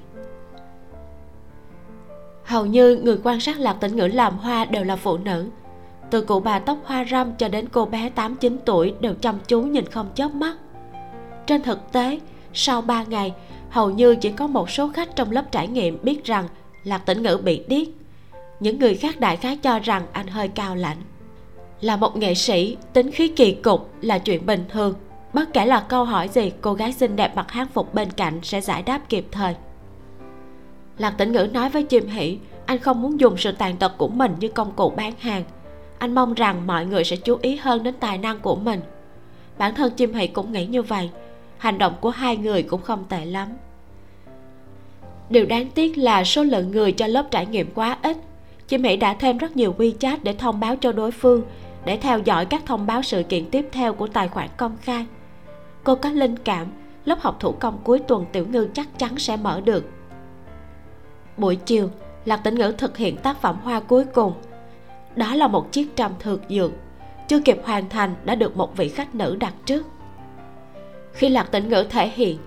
[2.43, 5.49] Hầu như người quan sát lạc tĩnh ngữ làm hoa đều là phụ nữ.
[6.11, 9.61] Từ cụ bà tóc hoa râm cho đến cô bé 8-9 tuổi đều chăm chú
[9.61, 10.57] nhìn không chớp mắt.
[11.47, 12.19] Trên thực tế,
[12.53, 13.33] sau 3 ngày,
[13.69, 16.47] hầu như chỉ có một số khách trong lớp trải nghiệm biết rằng
[16.83, 17.98] lạc tĩnh ngữ bị điếc
[18.59, 20.97] những người khác đại khái cho rằng anh hơi cao lãnh.
[21.81, 24.93] Là một nghệ sĩ, tính khí kỳ cục là chuyện bình thường.
[25.33, 28.39] Bất kể là câu hỏi gì, cô gái xinh đẹp mặc hán phục bên cạnh
[28.43, 29.55] sẽ giải đáp kịp thời.
[30.97, 34.07] Lạc tĩnh ngữ nói với chim hỷ, anh không muốn dùng sự tàn tật của
[34.07, 35.43] mình như công cụ bán hàng.
[35.97, 38.81] Anh mong rằng mọi người sẽ chú ý hơn đến tài năng của mình.
[39.57, 41.09] Bản thân chim hỷ cũng nghĩ như vậy.
[41.57, 43.47] Hành động của hai người cũng không tệ lắm.
[45.29, 48.17] Điều đáng tiếc là số lượng người cho lớp trải nghiệm quá ít
[48.69, 51.43] chim mỹ đã thêm rất nhiều wechat để thông báo cho đối phương,
[51.85, 55.05] để theo dõi các thông báo sự kiện tiếp theo của tài khoản công khai.
[55.83, 56.67] Cô có linh cảm,
[57.05, 59.85] lớp học thủ công cuối tuần tiểu ngư chắc chắn sẽ mở được.
[61.37, 61.89] Buổi chiều,
[62.25, 64.33] lạc tĩnh ngữ thực hiện tác phẩm hoa cuối cùng.
[65.15, 66.71] Đó là một chiếc trầm thược dược,
[67.27, 69.85] chưa kịp hoàn thành đã được một vị khách nữ đặt trước.
[71.13, 72.37] Khi lạc tĩnh ngữ thể hiện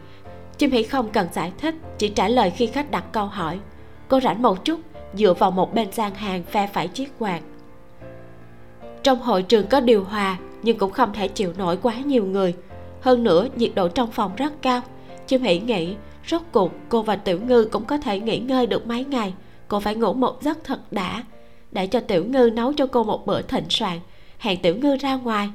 [0.59, 3.59] chim Hỉ không cần giải thích, chỉ trả lời khi khách đặt câu hỏi.
[4.09, 4.81] Cô rảnh một chút
[5.15, 7.41] dựa vào một bên gian hàng phe phải chiếc quạt.
[9.03, 12.55] Trong hội trường có điều hòa, nhưng cũng không thể chịu nổi quá nhiều người.
[13.01, 14.81] Hơn nữa, nhiệt độ trong phòng rất cao.
[15.27, 15.95] Chim hỉ nghĩ,
[16.27, 19.35] rốt cuộc cô và tiểu ngư cũng có thể nghỉ ngơi được mấy ngày.
[19.69, 21.25] Cô phải ngủ một giấc thật đã.
[21.73, 23.99] Để cho tiểu ngư nấu cho cô một bữa thịnh soạn,
[24.39, 25.51] hẹn tiểu ngư ra ngoài.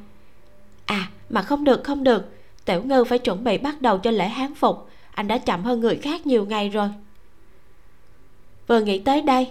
[0.85, 2.25] À mà không được không được.
[2.65, 4.89] Tiểu ngư phải chuẩn bị bắt đầu cho lễ hán phục.
[5.11, 6.89] Anh đã chậm hơn người khác nhiều ngày rồi
[8.67, 9.47] vừa nghĩ tới đây,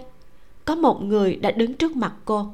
[0.65, 2.53] có một người đã đứng trước mặt cô.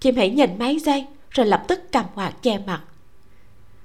[0.00, 2.82] Chim hãy nhìn mấy giây, rồi lập tức cầm quạt che mặt.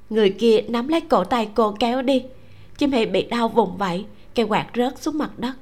[0.09, 2.23] Người kia nắm lấy cổ tay cô kéo đi.
[2.77, 5.53] Chim hãy bị đau vùng vẫy, cây quạt rớt xuống mặt đất.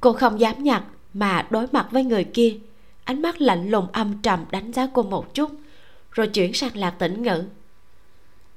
[0.00, 0.82] Cô không dám nhặt
[1.14, 2.56] mà đối mặt với người kia.
[3.04, 5.50] Ánh mắt lạnh lùng âm trầm đánh giá cô một chút,
[6.12, 7.44] rồi chuyển sang lạc tĩnh ngữ.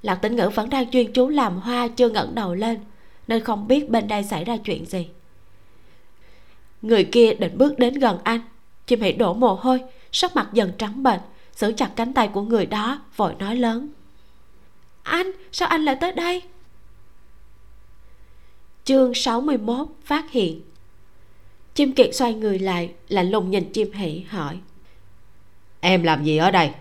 [0.01, 2.79] Lạc tĩnh ngữ vẫn đang chuyên chú làm hoa chưa ngẩng đầu lên,
[3.27, 5.07] nên không biết bên đây xảy ra chuyện gì
[6.81, 8.41] người kia định bước đến gần anh.
[8.85, 11.21] Chim hỷ đổ mồ hôi sắc mặt dần trắng bệch
[11.55, 13.89] giữ chặt cánh tay của người đó vội nói lớn.
[15.03, 16.41] Anh sao anh lại tới đây?
[18.83, 20.61] Chương 61 phát hiện.
[21.73, 24.59] Chim kiệt xoay người lại lạnh lùng nhìn chim hỷ hỏi.
[25.79, 26.71] Em làm gì ở đây?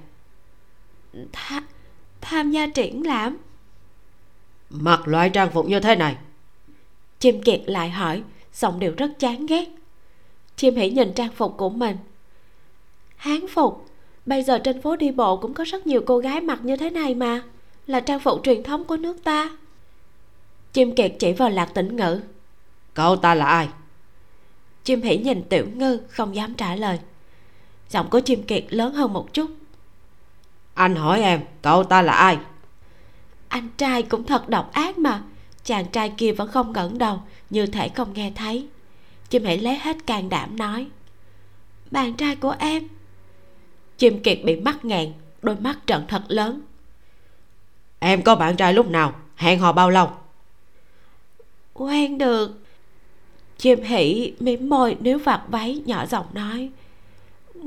[1.33, 1.63] Tha,
[2.21, 3.37] tham gia triển lãm.
[4.71, 6.17] Mặc loại trang phục như thế này.
[7.19, 8.23] Chim kiệt lại hỏi
[8.55, 9.69] giọng điệu rất chán ghét
[10.61, 11.97] chim hỷ nhìn trang phục của mình.
[13.17, 13.87] Hán phục
[14.27, 16.91] bây giờ trên phố đi bộ cũng có rất nhiều cô gái mặc như thế
[16.91, 17.43] này mà.
[17.87, 19.51] Là trang phục truyền thống của nước ta.
[20.73, 22.21] Chim kiệt chỉ vào lạc tĩnh ngữ.
[22.95, 23.69] Cậu ta là ai?
[24.85, 26.99] Chim hỷ nhìn tiểu ngư không dám trả lời.
[27.91, 29.51] Giọng của chim kiệt lớn hơn một chút.
[30.75, 32.39] Anh hỏi em cậu ta là ai?
[33.49, 35.23] Anh trai cũng thật độc ác mà.
[35.65, 38.69] Chàng trai kia vẫn không ngẩng đầu như thể không nghe thấy
[39.31, 40.87] chim hãy lấy hết can đảm nói.
[41.91, 42.89] Bạn trai của em.
[43.99, 45.13] Chim kiệt bị mắc ngàn
[45.43, 46.61] đôi mắt trợn thật lớn.
[47.99, 49.15] Em có bạn trai lúc nào?
[49.37, 50.11] Hẹn hò bao lâu?
[51.75, 52.51] Quen được.
[53.59, 56.71] Chim hỉ mỉm môi nếu vạt váy nhỏ giọng nói.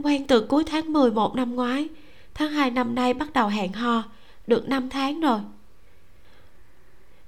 [0.03, 1.87] Quen từ cuối tháng 11 năm ngoái.
[2.33, 4.03] Tháng 2 năm nay bắt đầu hẹn hò
[4.47, 5.39] được 5 tháng rồi.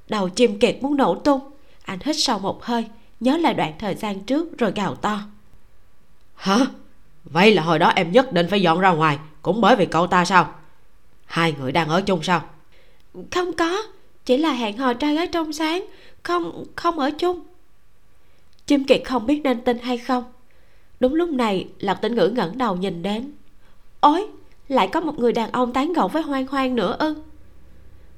[0.10, 1.40] Đầu chim kiệt muốn nổ tung.
[1.84, 2.86] Anh hít sâu một hơi
[3.20, 5.20] nhớ lại đoạn thời gian trước rồi gào to.
[6.36, 6.58] Hả?
[7.24, 10.08] Vậy là hồi đó em nhất định phải dọn ra ngoài cũng bởi vì cậu
[10.08, 10.54] ta sao?
[11.26, 12.42] Hai người đang ở chung sao?
[13.32, 13.84] Không có
[14.26, 15.86] chỉ là hẹn hò trai gái trong sáng
[16.24, 17.40] không không ở chung.
[18.68, 20.24] Chim kiệt không biết nên tin hay không.
[21.00, 23.32] Đúng lúc này lạc tĩnh ngữ ngẩng đầu nhìn đến.
[24.00, 24.28] Ôi
[24.68, 27.16] lại có một người đàn ông tán gẫu với hoang hoang nữa ư?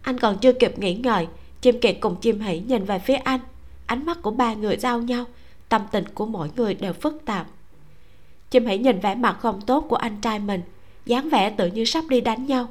[0.01, 1.27] Anh còn chưa kịp nghĩ ngợi
[1.61, 3.39] chim kiệt cùng chim hỉ nhìn về phía anh
[3.87, 5.25] ánh mắt của ba người giao nhau,
[5.69, 7.47] tâm tình của mỗi người đều phức tạp.
[8.49, 10.61] Chim hãy nhìn vẻ mặt không tốt của anh trai mình,
[11.05, 12.69] dáng vẻ tự như sắp đi đánh nhau.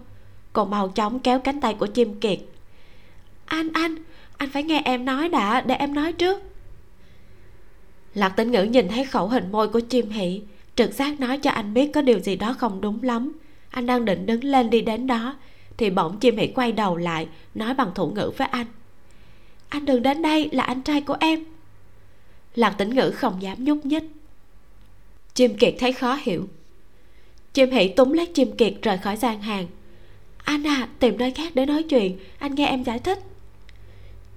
[0.53, 2.39] Cô mau chóng kéo cánh tay của chim kiệt.
[3.47, 3.97] Anh anh
[4.37, 6.43] anh phải nghe em nói đã, để em nói trước.
[8.15, 10.43] Lạc tĩnh ngữ nhìn thấy khẩu hình môi của chim hỷ,
[10.75, 13.33] trực giác nói cho anh biết có điều gì đó không đúng lắm.
[13.71, 15.37] Anh đang định đứng lên đi đến đó,
[15.77, 18.67] thì bỗng chim hỷ quay đầu lại, nói bằng thủ ngữ với anh
[19.69, 21.45] anh đừng đến đây, là anh trai của em.
[22.55, 24.05] Lạc tĩnh ngữ không dám nhúc nhích.
[25.35, 26.49] Chim kiệt thấy khó hiểu.
[27.53, 29.67] Chim hỉ túm lấy chim kiệt rời khỏi gian hàng.
[30.45, 33.19] Anh à tìm nơi khác để nói chuyện, anh nghe em giải thích.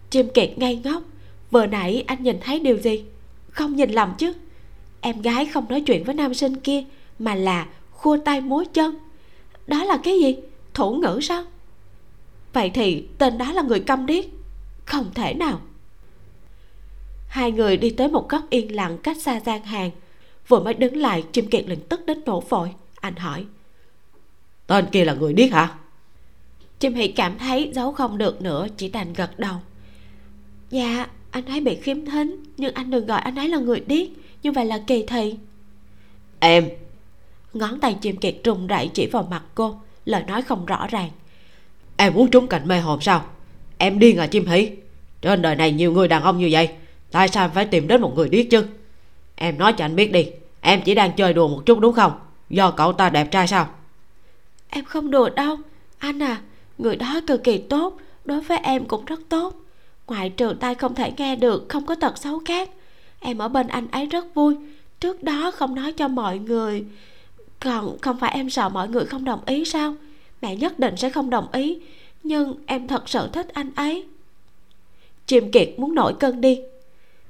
[0.10, 1.04] Chim kiệt ngây ngốc,
[1.52, 3.04] vừa nãy anh nhìn thấy điều gì?
[3.50, 4.34] Không nhìn lầm chứ.
[5.02, 6.84] Em gái không nói chuyện với nam sinh kia,
[7.20, 9.00] mà là khua tay múa chân.
[9.68, 10.36] Đó là cái gì?
[10.74, 11.44] Thủ ngữ sao?
[12.54, 14.26] Vậy thì tên đó là người câm điếc
[14.90, 15.62] không thể nào.
[17.28, 19.92] Hai người đi tới một góc yên lặng cách xa gian hàng.
[20.48, 22.72] Vừa mới đứng lại chim kiệt liền tức đến nổ phổi
[23.02, 23.46] anh hỏi
[24.68, 25.76] tên kia là người điếc hả?
[26.80, 29.56] Chim hỷ cảm thấy giấu không được nữa chỉ đành gật đầu.
[30.70, 34.08] Dạ anh ấy bị khiếm thính nhưng anh đừng gọi anh ấy là người điếc
[34.44, 35.36] như vậy là kỳ thị.
[36.40, 36.70] Em.
[37.54, 41.10] Ngón tay chim kiệt run rẩy chỉ vào mặt cô lời nói không rõ ràng.
[41.98, 43.26] Em muốn trúng cạnh mê hồn sao
[43.80, 44.70] em điên à chim hỉ
[45.22, 46.70] trên đời này nhiều người đàn ông như vậy,
[47.12, 48.66] tại sao phải tìm đến một người điếc chứ?
[49.36, 50.28] Em nói cho anh biết đi,
[50.62, 52.12] em chỉ đang chơi đùa một chút đúng không?
[52.50, 53.68] Do cậu ta đẹp trai sao?
[54.70, 55.58] Em không đùa đâu,
[55.98, 56.42] anh à.
[56.78, 59.56] Người đó cực kỳ tốt, đối với em cũng rất tốt.
[60.08, 62.70] Ngoại trừ tay không thể nghe được, không có tật xấu khác.
[63.20, 64.56] Em ở bên anh ấy rất vui,
[65.00, 66.86] trước đó không nói cho mọi người.
[67.60, 69.96] Còn không phải em sợ mọi người không đồng ý sao?
[70.42, 71.80] Mẹ nhất định sẽ không đồng ý
[72.24, 74.06] nhưng em thật sự thích anh ấy.
[75.26, 76.60] Chim kiệt muốn nổi cơn đi.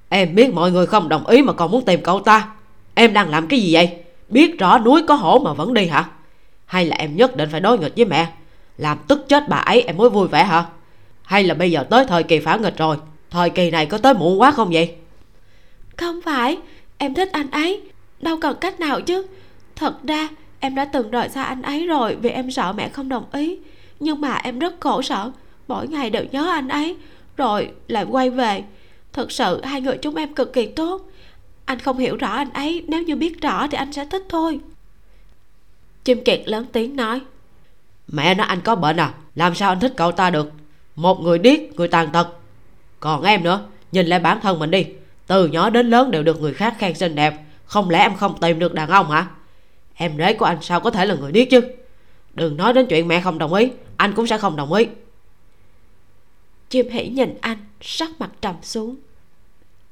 [0.10, 2.50] Em biết mọi người không đồng ý mà còn muốn tìm cậu ta.
[2.94, 3.98] Em đang làm cái gì vậy?
[4.30, 6.10] Biết rõ núi có hổ mà vẫn đi hả?
[6.66, 8.32] Hay là em nhất định phải đối nghịch với mẹ?
[8.78, 10.66] Làm tức chết bà ấy em mới vui vẻ hả?
[11.24, 12.98] Hay là bây giờ tới thời kỳ phản nghịch rồi?
[13.30, 14.96] Thời kỳ này có tới muộn quá không vậy?
[15.98, 16.58] Không phải
[16.98, 17.82] em thích anh ấy.
[18.22, 19.26] Đâu cần cách nào chứ.
[19.76, 20.28] Thật ra
[20.60, 23.58] em đã từng rời xa anh ấy rồi vì em sợ mẹ không đồng ý
[24.00, 25.32] nhưng mà em rất khổ sở.
[25.68, 26.98] Mỗi ngày đều nhớ anh ấy,
[27.38, 28.64] rồi lại quay về.
[29.14, 31.02] Thật sự hai người chúng em cực kỳ tốt.
[31.66, 34.60] Anh không hiểu rõ anh ấy, nếu như biết rõ thì anh sẽ thích thôi.
[36.04, 37.22] Chim kiệt lớn tiếng nói,
[38.08, 39.14] mẹ nói anh có bệnh à?
[39.36, 40.52] Làm sao anh thích cậu ta được?
[40.96, 42.28] Một người điếc, người tàn tật.
[43.00, 44.86] Còn em nữa, nhìn lại bản thân mình đi.
[45.28, 47.34] Từ nhỏ đến lớn đều được người khác khen xinh đẹp.
[47.66, 49.28] Không lẽ em không tìm được đàn ông hả?
[49.96, 51.62] Em rể của anh sao có thể là người điếc chứ?
[52.34, 53.70] Đừng nói đến chuyện mẹ không đồng ý
[54.00, 54.88] anh cũng sẽ không đồng ý.
[56.70, 58.96] Chim hỉ nhìn anh sắc mặt trầm xuống.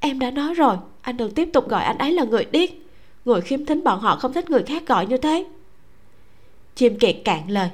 [0.00, 2.70] Em đã nói rồi anh đừng tiếp tục gọi anh ấy là người điếc.
[3.24, 5.46] Người khiếm thính bọn họ không thích người khác gọi như thế.
[6.74, 7.70] Chim kiệt cạn lời.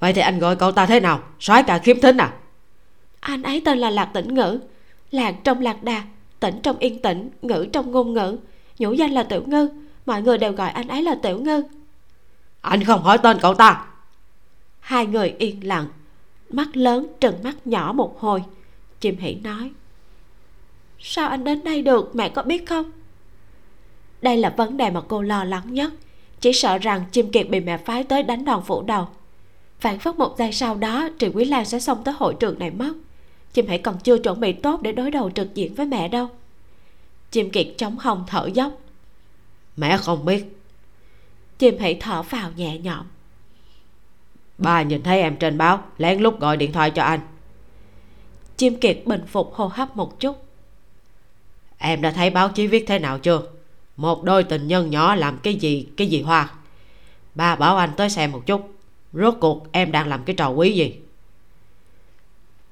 [0.00, 1.20] Vậy thì anh gọi cậu ta thế nào?
[1.40, 2.32] Soái cả khiếm thính à?
[3.20, 4.60] Anh ấy tên là lạc tĩnh ngữ.
[5.10, 6.02] Lạc trong lạc đà
[6.40, 8.36] tĩnh trong yên tĩnh ngữ trong ngôn ngữ.
[8.78, 9.68] Nhũ danh là tiểu ngư
[10.06, 11.62] mọi người đều gọi anh ấy là tiểu ngư.
[12.60, 13.86] Anh không hỏi tên cậu ta
[14.86, 15.86] hai người yên lặng,
[16.50, 18.42] mắt lớn trừng mắt nhỏ một hồi.
[19.00, 19.70] Chim hỉ nói,
[20.98, 22.90] sao anh đến đây được, mẹ có biết không?
[24.22, 25.92] Đây là vấn đề mà cô lo lắng nhất.
[26.40, 29.08] Chỉ sợ rằng chim kiệt bị mẹ phái tới đánh đòn phủ đầu.
[29.80, 32.70] Phản phất một giây sau đó trì quý lan sẽ xông tới hội trường này
[32.70, 32.92] mất.
[33.52, 36.28] Chim hãy còn chưa chuẩn bị tốt để đối đầu trực diện với mẹ đâu.
[37.30, 38.72] Chim kiệt chống hồng thở dốc,
[39.76, 40.56] mẹ không biết.
[41.58, 43.06] Chim hãy thở vào nhẹ nhõm.
[44.58, 47.20] Ba nhìn thấy em trên báo, lén lút gọi điện thoại cho anh.
[48.56, 50.36] Chim kiệt bình phục hô hấp một chút.
[51.78, 53.42] Em đã thấy báo chí viết thế nào chưa?
[53.96, 56.50] Một đôi tình nhân nhỏ làm cái gì cái gì hoa?
[57.34, 58.70] Ba bảo anh tới xem một chút.
[59.12, 60.96] Rốt cuộc em đang làm cái trò quý gì?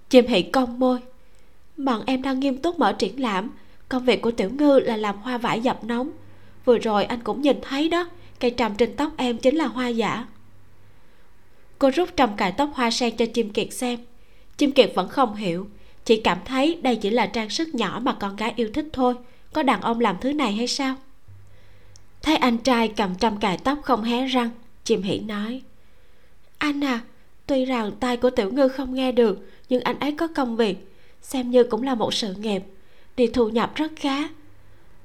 [0.08, 0.98] Chim hỷ cong môi.
[1.76, 3.50] Bọn em đang nghiêm túc mở triển lãm.
[3.88, 6.10] Công việc của tiểu ngư là làm hoa vải dập nóng.
[6.64, 8.08] Vừa rồi anh cũng nhìn thấy đó,
[8.40, 10.26] cây trầm trên tóc em chính là hoa giả
[11.78, 13.98] cô rút trầm cài tóc hoa sen cho chim kiệt xem.
[14.56, 15.66] Chim kiệt vẫn không hiểu,
[16.04, 19.14] chỉ cảm thấy đây chỉ là trang sức nhỏ mà con gái yêu thích thôi.
[19.52, 20.96] Có đàn ông làm thứ này hay sao?
[22.22, 24.50] Thấy anh trai cầm trăm cài tóc không hé răng,
[24.84, 25.62] chim hỉ nói.
[26.58, 27.00] Anh à
[27.46, 30.92] tuy rằng tai của tiểu ngư không nghe được, nhưng anh ấy có công việc,
[31.22, 32.62] xem như cũng là một sự nghiệp,
[33.16, 34.28] đi thu nhập rất khá.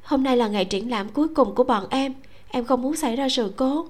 [0.02, 2.14] Hôm nay là ngày triển lãm cuối cùng của bọn em
[2.50, 3.88] em không muốn xảy ra sự cố.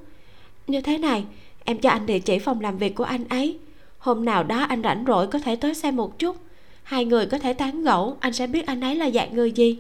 [0.68, 1.24] Như thế này
[1.70, 3.58] em cho anh địa chỉ phòng làm việc của anh ấy.
[3.98, 6.38] Hôm nào đó anh rảnh rỗi có thể tới xem một chút.
[6.84, 9.80] Hai người có thể tán gẫu anh sẽ biết anh ấy là dạng người gì.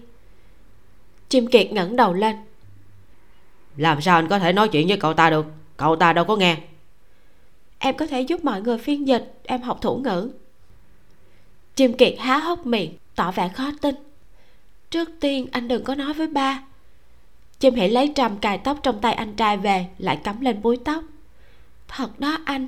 [1.29, 2.35] Chim kiệt ngẩng đầu lên.
[3.77, 5.45] Làm sao anh có thể nói chuyện với cậu ta được?
[5.77, 6.57] Cậu ta đâu có nghe.
[7.79, 10.31] Em có thể giúp mọi người phiên dịch em học thủ ngữ.
[11.75, 13.95] Chim kiệt há hốc miệng tỏ vẻ khó tin.
[14.91, 16.63] Trước tiên anh đừng có nói với ba.
[17.59, 20.77] Chim hãy lấy trầm cài tóc trong tay anh trai về lại cắm lên búi
[20.85, 21.03] tóc
[21.89, 22.67] thật đó anh.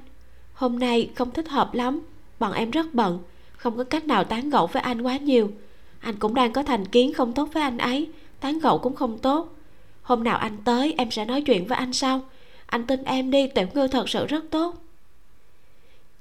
[0.54, 2.02] Hôm nay không thích hợp lắm.
[2.40, 3.20] Bọn em rất bận.
[3.58, 5.52] Không có cách nào tán gẫu với anh quá nhiều.
[6.00, 8.10] Anh cũng đang có thành kiến không tốt với anh ấy.
[8.40, 9.56] Tán gẫu cũng không tốt.
[10.02, 12.22] Hôm nào anh tới, em sẽ nói chuyện với anh sau.
[12.66, 14.76] Anh tin em đi, tiểu ngư thật sự rất tốt.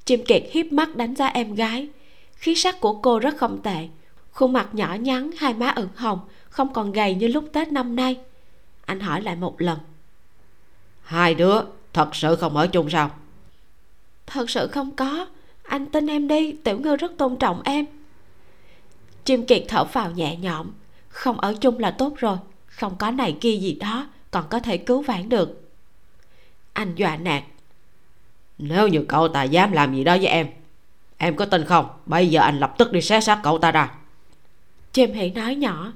[0.05, 1.89] Chim kiệt hiếp mắt đánh giá em gái.
[2.35, 3.89] Khí sắc của cô rất không tệ.
[4.33, 7.97] Khuôn mặt nhỏ nhắn, hai má ửng hồng, không còn gầy như lúc tết năm
[7.97, 8.17] nay.
[8.85, 9.79] Anh hỏi lại một lần.
[11.03, 11.61] Hai đứa
[11.93, 13.11] thật sự không ở chung sao?
[14.27, 15.27] Thật sự không có.
[15.63, 17.87] Anh tin em đi tiểu ngư rất tôn trọng em.
[19.25, 20.71] Chim kiệt thở phào nhẹ nhõm.
[21.09, 22.37] Không ở chung là tốt rồi.
[22.67, 25.71] Không có này kia gì đó còn có thể cứu vãn được.
[26.73, 27.43] Anh dọa nạt.
[28.59, 30.47] Nếu như cậu ta dám làm gì đó với em
[31.23, 31.87] em có tin không?
[32.07, 33.95] Bây giờ anh lập tức đi xé xác cậu ta ra.
[34.93, 35.93] Chim hỉ nói nhỏ.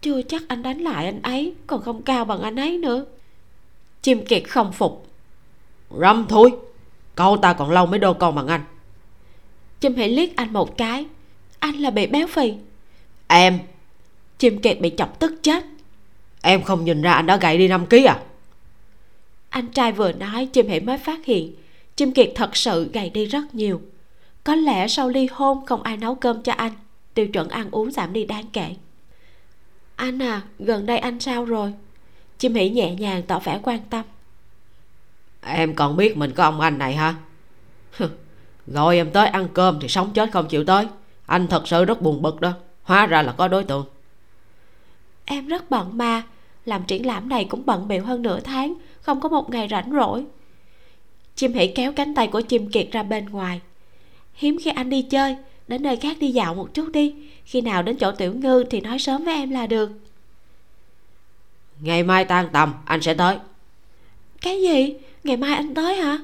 [0.00, 3.04] Chưa chắc anh đánh lại anh ấy còn không cao bằng anh ấy nữa
[4.02, 5.06] chim kiệt không phục.
[6.00, 6.52] Râm thôi,
[7.14, 8.64] cậu ta còn lâu mới đô con bằng anh
[9.82, 11.06] chim hãy liếc anh một cái.
[11.58, 12.54] Anh là bị béo phì.
[13.26, 13.58] Em.
[14.38, 15.64] Chim kiệt bị chọc tức chết.
[16.42, 18.22] Em không nhìn ra anh đã gầy đi 5 kg à?
[19.48, 21.54] Anh trai vừa nói, chim hãy mới phát hiện.
[21.96, 23.80] Chim kiệt thật sự gầy đi rất nhiều.
[24.44, 26.72] Có lẽ sau ly hôn không ai nấu cơm cho anh.
[27.14, 28.74] Tiêu chuẩn ăn uống giảm đi đáng kể.
[29.96, 31.72] Anh à gần đây anh sao rồi?
[32.42, 34.04] Chim hỉ nhẹ nhàng tỏ vẻ quan tâm.
[35.40, 37.14] Em còn biết mình có ông anh này hả?
[38.66, 40.86] Gọi em tới ăn cơm thì sống chết không chịu tới.
[41.26, 42.52] Anh thật sự rất buồn bực đó.
[42.82, 43.84] Hóa ra là có đối tượng.
[45.24, 46.22] Em rất bận mà.
[46.64, 48.74] Làm triển lãm này cũng bận bịu hơn nửa tháng.
[49.00, 50.24] Không có một ngày rảnh rỗi.
[51.34, 53.60] Chim hỉ kéo cánh tay của chim kiệt ra bên ngoài.
[54.34, 55.36] Hiếm khi anh đi chơi
[55.68, 57.14] đến nơi khác đi dạo một chút đi.
[57.44, 59.90] Khi nào đến chỗ tiểu ngư thì nói sớm với em là được
[61.82, 63.36] ngày mai tan tầm anh sẽ tới.
[64.40, 64.94] Cái gì?
[65.24, 66.18] Ngày mai anh tới hả?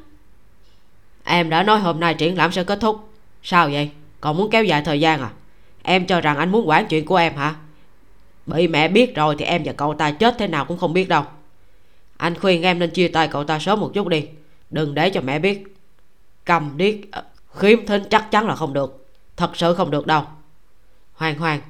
[1.24, 3.08] Em đã nói hôm nay triển lãm sẽ kết thúc.
[3.42, 3.90] Sao vậy?
[4.20, 5.30] Còn muốn kéo dài thời gian à?
[5.82, 7.54] Em cho rằng anh muốn quản chuyện của em hả?
[8.46, 11.08] Bị mẹ biết rồi thì em và cậu ta chết thế nào cũng không biết
[11.08, 11.24] đâu.
[12.16, 14.26] Anh khuyên em nên chia tay cậu ta sớm một chút đi.
[14.70, 15.76] Đừng để cho mẹ biết.
[16.44, 17.22] Cầm điếc ờ,
[17.54, 19.06] khiếm thính chắc chắn là không được.
[19.36, 20.22] Thật sự không được đâu.
[21.14, 21.60] Hoàng hoàng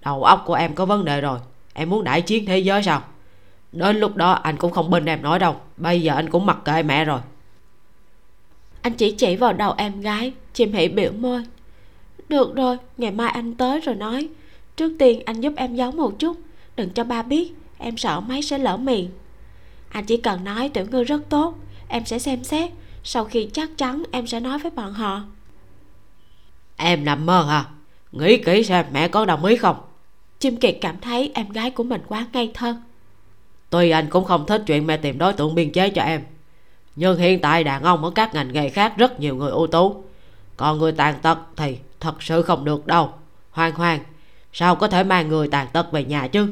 [0.00, 1.38] đầu óc của em có vấn đề rồi.
[1.72, 3.02] Em muốn đại chiến thế giới sao
[3.72, 5.56] đến lúc đó anh cũng không bên em nói đâu.
[5.76, 7.20] Bây giờ anh cũng mặc kệ mẹ rồi.
[8.82, 11.42] Anh chỉ chỉ vào đầu em gái chim hỉ biểu môi.
[12.28, 14.28] Được rồi ngày mai anh tới rồi nói.
[14.76, 16.36] Trước tiên anh giúp em giấu một chút.
[16.76, 19.10] Đừng cho ba biết em sợ máy sẽ lỡ miệng.
[19.88, 21.54] Anh chỉ cần nói tiểu ngư rất tốt.
[21.88, 22.70] Em sẽ xem xét.
[23.04, 25.22] Sau khi chắc chắn em sẽ nói với bọn họ.
[26.76, 27.64] Em nằm mơ hả?
[28.12, 29.76] Nghĩ kỹ xem mẹ có đồng ý không?
[30.38, 32.76] Chim kiệt cảm thấy em gái của mình quá ngây thơ
[33.70, 36.22] tuy anh cũng không thích chuyện mẹ tìm đối tượng biên chế cho em.
[36.96, 40.04] Nhưng hiện tại đàn ông ở các ngành nghề khác rất nhiều người ưu tú.
[40.56, 43.12] Còn người tàn tật thì thật sự không được đâu.
[43.50, 44.00] Hoang hoang.
[44.52, 46.48] Sao có thể mang người tàn tật về nhà chứ?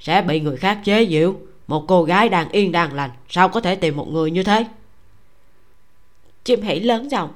[0.00, 1.34] Sẽ bị người khác chế giễu.
[1.66, 3.10] Một cô gái đang yên đang lành.
[3.28, 4.66] Sao có thể tìm một người như thế?
[6.44, 7.30] Chim hỉ lớn giọng.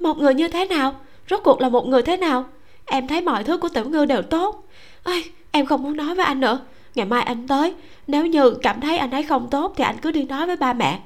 [0.00, 0.94] Một người như thế nào?
[1.30, 2.44] Rốt cuộc là một người thế nào?
[2.84, 4.64] Em thấy mọi thứ của tiểu ngư đều tốt.
[5.02, 6.60] Ơi em không muốn nói với anh nữa
[6.96, 7.74] ngày mai anh tới.
[8.06, 10.72] Nếu như cảm thấy anh ấy không tốt thì anh cứ đi nói với ba
[10.72, 11.00] mẹ.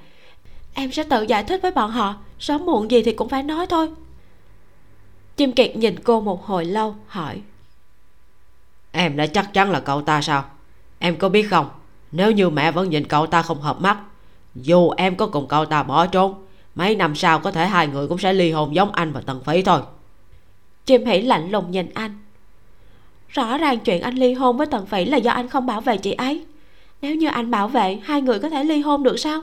[0.74, 2.14] Em sẽ tự giải thích với bọn họ.
[2.38, 3.88] Sớm muộn gì thì cũng phải nói thôi.
[5.36, 7.40] Chim kiệt nhìn cô một hồi lâu hỏi.
[8.92, 10.44] Em đã chắc chắn là cậu ta sao?
[10.98, 11.68] Em có biết không?
[12.12, 13.98] Nếu như mẹ vẫn nhìn cậu ta không hợp mắt
[14.54, 16.34] dù em có cùng cậu ta bỏ trốn
[16.74, 19.42] mấy năm sau có thể hai người cũng sẽ ly hôn giống anh và tần
[19.44, 19.80] phí thôi.
[20.86, 22.18] Chim hỉ lạnh lùng nhìn anh
[23.32, 25.96] rõ ràng chuyện anh ly hôn với tần phỉ là do anh không bảo vệ
[25.96, 26.44] chị ấy.
[27.02, 29.42] Nếu như anh bảo vệ, hai người có thể ly hôn được sao?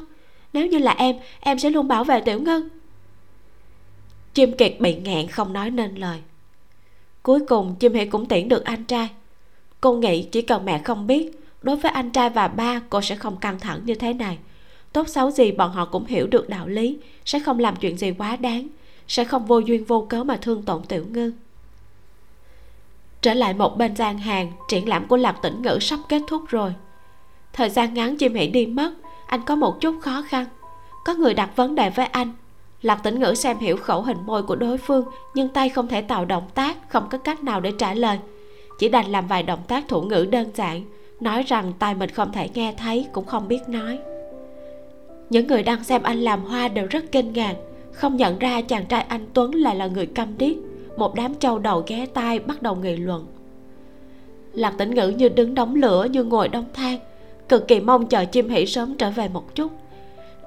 [0.54, 2.70] Nếu như là em em sẽ luôn bảo vệ tiểu ngân.
[4.34, 6.20] Chim kiệt bị nghẹn không nói nên lời.
[7.24, 9.10] Cuối cùng, chim hỉ cũng tiễn được anh trai.
[9.82, 11.32] Cô nghĩ chỉ cần mẹ không biết,
[11.62, 14.38] đối với anh trai và ba, cô sẽ không căng thẳng như thế này.
[14.94, 18.12] Tốt xấu gì bọn họ cũng hiểu được đạo lý, sẽ không làm chuyện gì
[18.18, 18.68] quá đáng,
[19.08, 21.32] sẽ không vô duyên vô cớ mà thương tổn tiểu ngư
[23.22, 26.41] trở lại một bên gian hàng, triển lãm của lạc tĩnh ngữ sắp kết thúc
[26.47, 26.74] rồi.
[27.53, 28.91] Thời gian ngắn chim hỉ đi mất,
[29.28, 30.45] anh có một chút khó khăn.
[31.05, 32.34] Có người đặt vấn đề với anh.
[32.82, 36.01] Lạc tĩnh ngữ xem hiểu khẩu hình môi của đối phương, nhưng tay không thể
[36.01, 38.20] tạo động tác, không có cách nào để trả lời.
[38.80, 40.84] Chỉ đành làm vài động tác thủ ngữ đơn giản,
[41.20, 43.99] nói rằng tai mình không thể nghe thấy, cũng không biết nói.
[45.30, 47.55] Những người đang xem anh làm hoa đều rất kinh ngạc.
[47.93, 50.55] Không nhận ra chàng trai anh tuấn lại là người câm điếc
[50.98, 53.28] một đám trâu đầu ghé tai bắt đầu nghị luận.
[54.54, 56.98] Lạc tĩnh ngữ như đứng đóng lửa, như ngồi đông than.
[57.50, 59.72] Cực kỳ mong chờ chim hỉ sớm trở về một chút.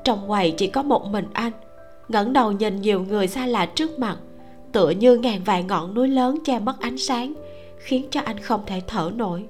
[0.04, 1.52] Trong quầy chỉ có một mình anh.
[2.08, 4.18] Ngẩng đầu nhìn nhiều người xa lạ trước mặt,
[4.72, 7.34] tựa như ngàn vài ngọn núi lớn che mất ánh sáng,
[7.78, 9.44] khiến cho anh không thể thở nổi.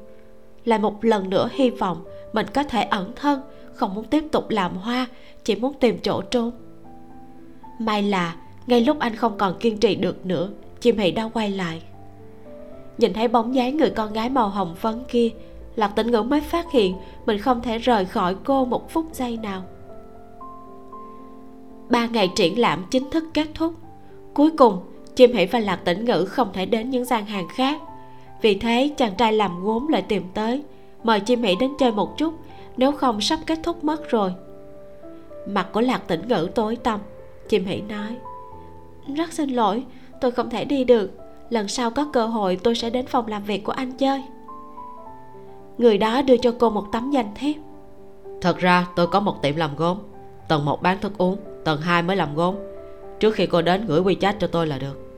[0.64, 3.40] Lại một lần nữa hy vọng mình có thể ẩn thân,
[3.74, 5.06] không muốn tiếp tục làm hoa,
[5.44, 6.50] chỉ muốn tìm chỗ trốn.
[7.78, 8.36] May là,
[8.66, 10.48] ngay lúc anh không còn kiên trì được nữa
[10.80, 11.82] chim hỷ đã quay lại.
[12.98, 15.30] Nhìn thấy bóng dáng người con gái màu hồng phấn kia,
[15.76, 19.36] lạc tĩnh ngữ mới phát hiện mình không thể rời khỏi cô một phút giây
[19.42, 19.62] nào.
[21.88, 23.74] Ba ngày triển lãm chính thức kết thúc.
[24.34, 24.78] Cuối cùng,
[25.16, 27.80] chim hỷ và lạc tĩnh ngữ không thể đến những gian hàng khác.
[28.42, 30.62] Vì thế, chàng trai làm gốm lại tìm tới,
[31.04, 32.34] mời chim hỷ đến chơi một chút,
[32.76, 34.34] nếu không sắp kết thúc mất rồi.
[35.46, 37.00] Mặt của lạc tĩnh ngữ tối tăm,
[37.48, 38.16] chim hỷ nói,
[39.16, 39.84] rất xin lỗi
[40.20, 41.10] tôi không thể đi được.
[41.50, 44.22] Lần sau có cơ hội tôi sẽ đến phòng làm việc của anh chơi.
[45.78, 47.56] Người đó đưa cho cô một tấm danh thiếp.
[48.40, 49.98] Thật ra tôi có một tiệm làm gốm.
[50.48, 52.54] Tầng một bán thức uống tầng hai mới làm gốm.
[53.20, 55.16] Trước khi cô đến gửi wechat cho tôi là được.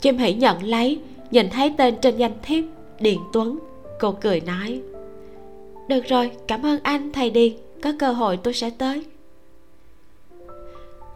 [0.00, 1.00] Chim hỉ nhận lấy
[1.30, 2.64] nhìn thấy tên trên danh thiếp
[3.00, 3.58] điền tuấn
[4.00, 4.80] cô cười nói.
[5.88, 7.52] Được rồi cảm ơn anh thầy điền.
[7.82, 9.04] Có cơ hội tôi sẽ tới.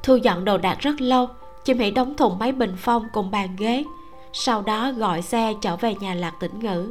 [0.03, 1.29] Thu dọn đồ đạc rất lâu
[1.65, 3.85] chim mỹ đóng thùng mấy bình phong cùng bàn ghế.
[4.33, 6.91] Sau đó gọi xe trở về nhà lạc tĩnh ngữ.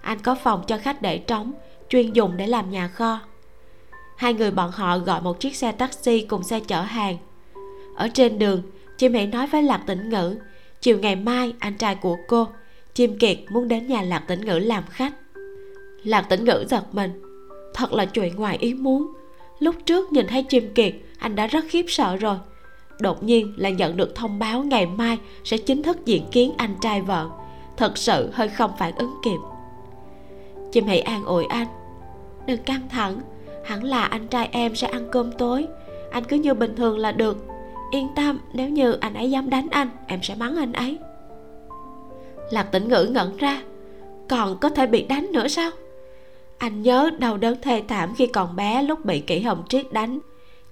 [0.00, 1.52] Anh có phòng cho khách để trống,
[1.88, 3.20] chuyên dùng để làm nhà kho.
[4.16, 7.16] Hai người bọn họ gọi một chiếc xe taxi cùng xe chở hàng.
[7.96, 8.62] Ở trên đường,
[8.98, 10.36] chim mỹ nói với lạc tĩnh ngữ,
[10.80, 12.46] chiều ngày mai anh trai của cô,
[12.94, 15.12] chim kiệt, muốn đến nhà lạc tĩnh ngữ làm khách.
[16.04, 17.22] Lạc tĩnh ngữ giật mình.
[17.74, 19.12] Thật là chuyện ngoài ý muốn.
[19.58, 22.36] Lúc trước nhìn thấy chim kiệt, anh đã rất khiếp sợ rồi
[23.00, 26.74] đột nhiên lại nhận được thông báo ngày mai sẽ chính thức diện kiến anh
[26.80, 27.28] trai vợ.
[27.76, 29.38] Thật sự hơi không phản ứng kịp.
[30.72, 31.66] Chim hãy an ủi anh,
[32.46, 33.20] đừng căng thẳng,
[33.64, 35.66] hẳn là anh trai em sẽ ăn cơm tối.
[36.10, 37.44] Anh cứ như bình thường là được.
[37.90, 40.98] Yên tâm, nếu như anh ấy dám đánh anh, em sẽ mắng anh ấy.
[42.50, 43.62] Lạc tĩnh ngữ ngẩn ra,
[44.28, 45.70] còn có thể bị đánh nữa sao?
[46.58, 50.18] Anh nhớ đau đớn thê thảm khi còn bé lúc bị kỷ hồng triết đánh.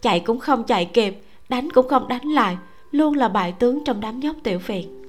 [0.02, 2.56] Chạy cũng không chạy kịp đánh cũng không đánh lại,
[2.92, 5.02] luôn là bại tướng trong đám nhóc tiểu phiền.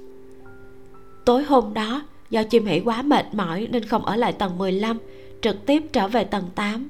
[1.26, 4.98] Tối hôm đó, do chim hỉ quá mệt mỏi nên không ở lại tầng 15
[5.42, 6.90] trực tiếp trở về tầng 8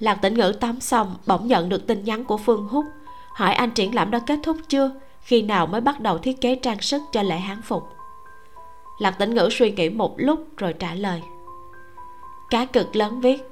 [0.00, 2.84] lạc tĩnh ngữ tắm xong, bỗng nhận được tin nhắn của phương húc,
[3.34, 4.90] hỏi anh triển lãm đã kết thúc chưa,
[5.22, 7.88] khi nào mới bắt đầu thiết kế trang sức cho lễ hán phục.
[8.98, 11.22] Lạc tĩnh ngữ suy nghĩ một lúc rồi trả lời.
[12.50, 13.42] Cá cực lớn viết.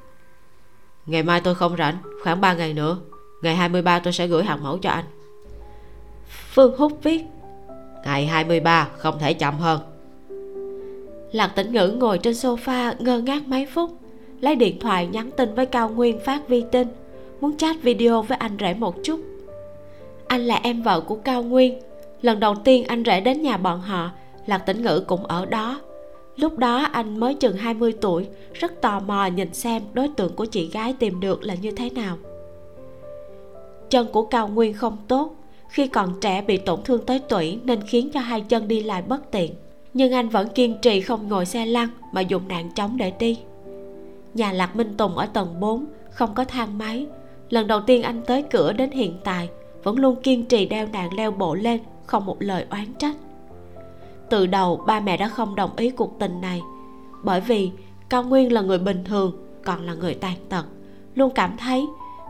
[1.07, 2.99] Ngày mai tôi không rảnh, khoảng 3 ngày nữa
[3.43, 5.05] ngày 23 tôi sẽ gửi hàng mẫu cho anh.
[6.27, 7.25] Phương húc viết,
[8.05, 9.81] ngày 23 không thể chậm hơn.
[11.33, 13.91] Lạc tĩnh ngữ ngồi trên sofa ngơ ngác mấy phút,
[14.41, 16.89] lấy điện thoại nhắn tin với cao nguyên phát vi tin,
[17.41, 19.21] muốn chat video với anh rể một chút.
[20.29, 21.81] Anh là em vợ của cao nguyên.
[22.23, 24.11] Lần đầu tiên anh rể đến nhà bọn họ,
[24.47, 25.81] lạc tĩnh ngữ cũng ở đó.
[26.37, 30.45] Lúc đó anh mới chừng 20 tuổi, rất tò mò nhìn xem đối tượng của
[30.45, 32.17] chị gái tìm được là như thế nào
[33.91, 35.35] chân của cao nguyên không tốt.
[35.69, 39.03] Khi còn trẻ bị tổn thương tới tủy nên khiến cho hai chân đi lại
[39.03, 39.55] bất tiện.
[39.95, 43.39] Nhưng anh vẫn kiên trì không ngồi xe lăn mà dùng nạn trống để đi.
[44.35, 47.07] Nhà lạc minh tùng ở tầng 4 không có thang máy.
[47.51, 49.49] Lần đầu tiên anh tới cửa đến hiện tại,
[49.83, 53.17] vẫn luôn kiên trì đeo nạn leo bộ lên, không một lời oán trách.
[54.31, 56.63] Từ đầu, ba mẹ đã không đồng ý cuộc tình này.
[57.23, 57.71] Bởi vì
[58.09, 59.33] cao nguyên là người bình thường,
[59.65, 60.65] còn là người tàn tật.
[61.15, 61.87] Luôn cảm thấy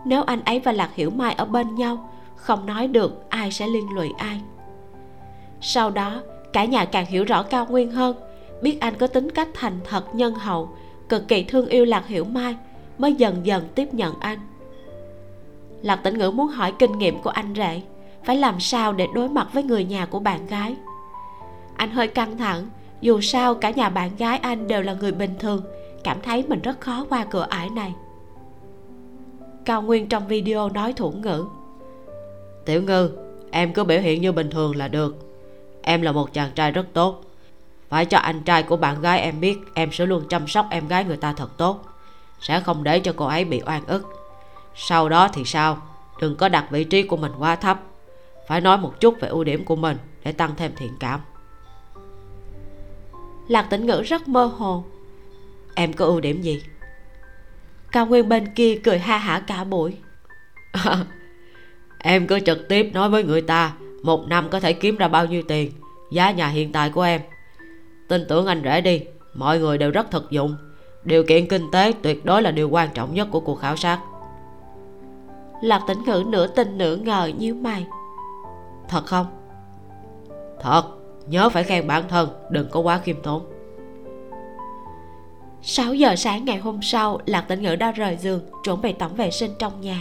[0.06, 3.66] nếu anh ấy và lạc hiểu mai ở bên nhau, không nói được ai sẽ
[3.66, 4.40] liên lụy ai.
[5.60, 8.16] Sau đó, cả nhà càng hiểu rõ cao nguyên hơn,
[8.62, 10.68] biết anh có tính cách thành thật nhân hậu,
[11.08, 12.56] cực kỳ thương yêu lạc hiểu mai,
[12.98, 14.38] mới dần dần tiếp nhận anh.
[15.82, 17.82] Lạc tĩnh ngữ muốn hỏi kinh nghiệm của anh rể,
[18.24, 20.76] phải làm sao để đối mặt với người nhà của bạn gái?
[21.76, 22.68] Anh hơi căng thẳng,
[23.00, 25.62] dù sao cả nhà bạn gái anh đều là người bình thường,
[26.04, 27.94] cảm thấy mình rất khó qua cửa ải này
[29.66, 31.46] cao nguyên trong video nói thủ ngữ.
[32.64, 33.10] Tiểu ngư,
[33.50, 35.16] em cứ biểu hiện như bình thường là được.
[35.82, 37.22] Em là một chàng trai rất tốt.
[37.88, 40.88] Phải cho anh trai của bạn gái em biết, em sẽ luôn chăm sóc em
[40.88, 41.84] gái người ta thật tốt.
[42.40, 44.06] Sẽ không để cho cô ấy bị oan ức.
[44.74, 45.78] Sau đó thì sao?
[46.20, 47.80] Đừng có đặt vị trí của mình quá thấp.
[48.48, 51.20] Phải nói một chút về ưu điểm của mình để tăng thêm thiện cảm.
[53.48, 54.84] Lạc tĩnh ngữ rất mơ hồ.
[55.74, 56.62] Em có ưu điểm gì?
[57.96, 59.96] Cao nguyên bên kia cười ha hả cả buổi.
[61.98, 65.26] Em cứ trực tiếp nói với người ta một năm có thể kiếm ra bao
[65.26, 65.72] nhiêu tiền.
[66.10, 67.20] Giá nhà hiện tại của em.
[68.08, 69.02] Tin tưởng anh rể đi
[69.34, 70.56] mọi người đều rất thực dụng.
[71.04, 74.00] Điều kiện kinh tế tuyệt đối là điều quan trọng nhất của cuộc khảo sát.
[75.62, 77.86] Lạc tĩnh ngữ nửa tin nửa ngờ như mày.
[78.88, 79.26] Thật không?
[80.60, 80.82] Thật
[81.26, 83.55] nhớ phải khen bản thân đừng có quá khiêm tốn
[85.68, 89.14] 6 giờ sáng ngày hôm sau, lạc tĩnh ngữ đã rời giường, chuẩn bị tổng
[89.14, 90.00] vệ sinh trong nhà.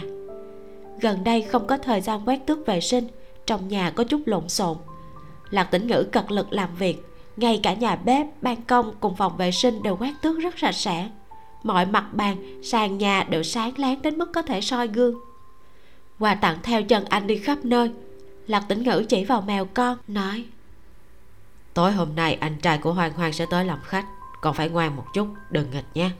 [1.00, 3.08] Gần đây không có thời gian quét tước vệ sinh,
[3.46, 4.76] trong nhà có chút lộn xộn.
[5.50, 7.02] Lạc tĩnh ngữ cật lực làm việc,
[7.36, 10.74] ngay cả nhà bếp, ban công cùng phòng vệ sinh đều quét tước rất sạch
[10.74, 11.08] sẽ.
[11.62, 15.14] Mọi mặt bàn, sàn nhà đều sáng láng đến mức có thể soi gương.
[16.18, 17.90] Quà tặng theo chân anh đi khắp nơi,
[18.46, 20.44] lạc tĩnh ngữ chỉ vào mèo con, nói,
[21.74, 24.06] tối hôm nay anh trai của Hoàng Hoàng sẽ tới làm khách
[24.42, 26.10] còn phải ngoan một chút đừng nghịch nhé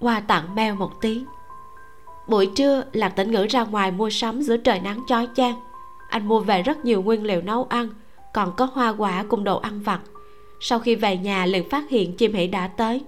[0.00, 1.24] hoa tặng mèo một tiếng
[2.28, 5.54] buổi trưa lạc tĩnh ngữ ra ngoài mua sắm giữa trời nắng chói chang.
[6.08, 7.88] Anh mua về rất nhiều nguyên liệu nấu ăn
[8.34, 10.00] còn có hoa quả cùng đồ ăn vặt.
[10.60, 13.00] Sau khi về nhà liền phát hiện chim hỷ đã tới.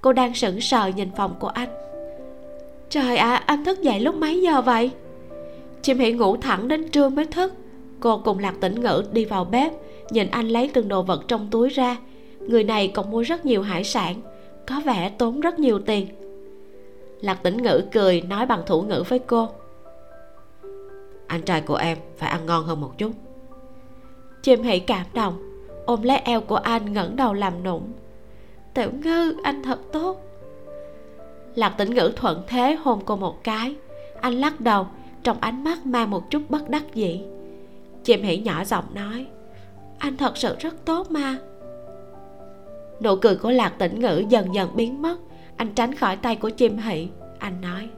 [0.00, 1.68] Cô đang sững sờ nhìn phòng của anh.
[2.90, 4.90] Trời ạ à, anh thức dậy lúc mấy giờ vậy?
[5.82, 7.52] Chim hỷ ngủ thẳng đến trưa mới thức.
[8.00, 9.72] Cô cùng lạc tĩnh ngữ đi vào bếp
[10.10, 11.96] nhìn anh lấy từng đồ vật trong túi ra
[12.48, 14.14] người này còn mua rất nhiều hải sản,
[14.66, 16.06] có vẻ tốn rất nhiều tiền.
[17.20, 19.48] Lạc tĩnh ngữ cười nói bằng thủ ngữ với cô.
[21.26, 23.10] Anh trai của em phải ăn ngon hơn một chút.
[24.42, 27.92] Chim hỉ cảm động, ôm lấy eo của anh ngẩng đầu làm nũng.
[28.74, 30.22] Tiểu ngư, anh thật tốt.
[31.54, 33.76] Lạc tĩnh ngữ thuận thế hôn cô một cái.
[34.20, 34.86] Anh lắc đầu,
[35.22, 37.20] trong ánh mắt mang một chút bất đắc dĩ.
[38.04, 39.26] Chim hỉ nhỏ giọng nói,
[39.98, 41.38] anh thật sự rất tốt mà
[43.00, 45.18] nụ cười của lạc tĩnh ngữ dần dần biến mất.
[45.56, 47.08] Anh tránh khỏi tay của chim hỷ.
[47.38, 47.88] Anh nói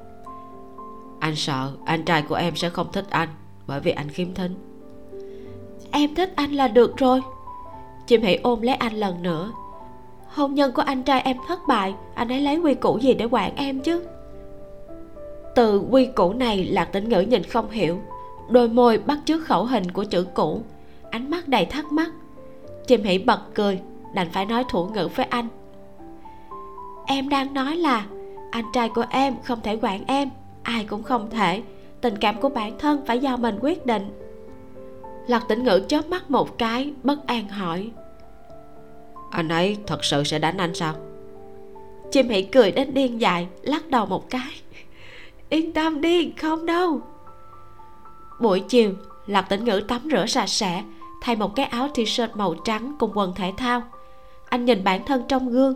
[1.21, 3.29] anh sợ anh trai của em sẽ không thích anh
[3.67, 4.55] bởi vì anh khiếm thính.
[5.91, 7.21] Em thích anh là được rồi.
[8.07, 9.53] Chim hỷ ôm lấy anh lần nữa.
[10.27, 13.25] Hôn nhân của anh trai em thất bại anh ấy lấy quy củ gì để
[13.31, 14.03] quản em chứ?
[15.55, 17.99] Từ quy củ này lạc tĩnh ngữ nhìn không hiểu.
[18.51, 20.63] Đôi môi bắt chước khẩu hình của chữ cũ.
[21.11, 22.11] Ánh mắt đầy thắc mắc.
[22.87, 23.81] Chim hỷ bật cười
[24.13, 25.49] đành phải nói thủ ngữ với anh.
[27.07, 28.07] Em đang nói là
[28.51, 30.31] anh trai của em không thể quản em
[30.63, 31.63] ai cũng không thể.
[32.01, 34.11] Tình cảm của bản thân phải do mình quyết định.
[35.27, 37.91] Lạc tĩnh ngữ chớp mắt một cái bất an hỏi.
[39.31, 40.95] Anh ấy thật sự sẽ đánh anh sao?
[42.11, 44.51] Chim hỷ cười đến điên dại lắc đầu một cái.
[45.49, 47.01] Yên tâm đi không đâu.
[48.41, 48.93] Buổi chiều
[49.27, 50.83] lạc tĩnh ngữ tắm rửa sạch sẽ
[51.21, 53.83] thay một cái áo t-shirt màu trắng cùng quần thể thao
[54.51, 55.75] anh nhìn bản thân trong gương.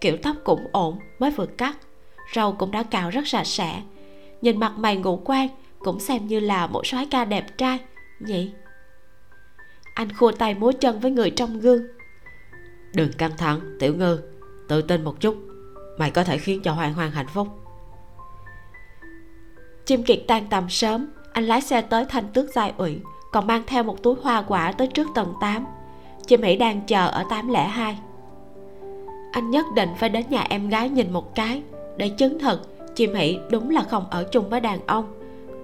[0.00, 1.76] Kiểu tóc cũng ổn mới vừa cắt.
[2.34, 3.82] Râu cũng đã cạo rất sạch sẽ.
[4.42, 5.48] Nhìn mặt mày ngũ quan
[5.78, 7.78] cũng xem như là một soái ca đẹp trai.
[8.20, 8.50] Nhỉ
[9.94, 11.82] anh khua tay múa chân với người trong gương.
[12.94, 14.20] Đừng căng thẳng tiểu ngư.
[14.68, 15.36] Tự tin một chút.
[15.98, 17.48] Mày có thể khiến cho hoàng hoàng hạnh phúc.
[19.86, 21.06] Chim kiệt tan tầm sớm.
[21.32, 23.00] Anh lái xe tới thanh tước giai uyển
[23.32, 25.66] còn mang theo một túi hoa quả tới trước tầng 8
[26.26, 27.96] chim Hỉ đang chờ ở 802
[29.36, 31.62] anh nhất định phải đến nhà em gái nhìn một cái.
[31.96, 35.14] Để chứng thực chim Hỉ đúng là không ở chung với đàn ông.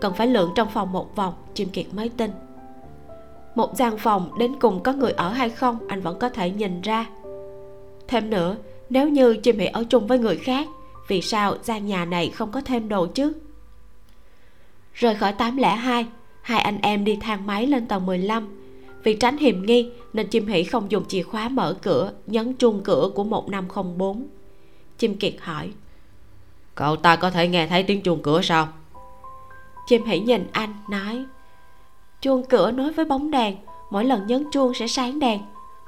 [0.00, 2.30] Cần phải lượn trong phòng một vòng chim kiệt mới tin.
[3.54, 6.80] Một gian phòng đến cùng có người ở hay không, anh vẫn có thể nhìn
[6.80, 7.06] ra.
[8.08, 8.56] Thêm nữa,
[8.90, 10.68] nếu như chim Hỉ ở chung với người khác,
[11.08, 13.32] vì sao gian nhà này không có thêm đồ chứ?
[14.94, 16.06] Rời khỏi 802
[16.42, 18.61] hai anh em đi thang máy lên tầng 15
[19.04, 22.80] vì tránh hiểm nghi nên chim hỷ không dùng chìa khóa mở cửa nhấn chuông
[22.84, 24.26] cửa của 1504
[24.98, 25.70] chim kiệt hỏi
[26.74, 28.68] cậu ta có thể nghe thấy tiếng chuông cửa sao?
[29.86, 31.24] Chim hỷ nhìn anh nói
[32.22, 33.56] chuông cửa nối với bóng đèn
[33.90, 35.40] mỗi lần nhấn chuông sẽ sáng đèn.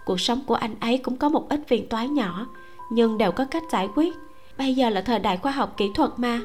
[0.05, 2.47] Cuộc sống của anh ấy cũng có một ít phiền toái nhỏ
[2.91, 4.15] nhưng đều có cách giải quyết.
[4.59, 6.41] Bây giờ là thời đại khoa học kỹ thuật mà.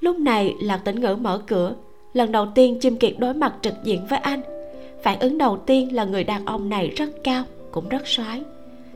[0.00, 1.74] Lúc này lạc tĩnh ngữ mở cửa.
[2.12, 4.59] Lần đầu tiên chim kiệt đối mặt trực diện với anh
[5.02, 8.42] phản ứng đầu tiên là người đàn ông này rất cao, cũng rất soái.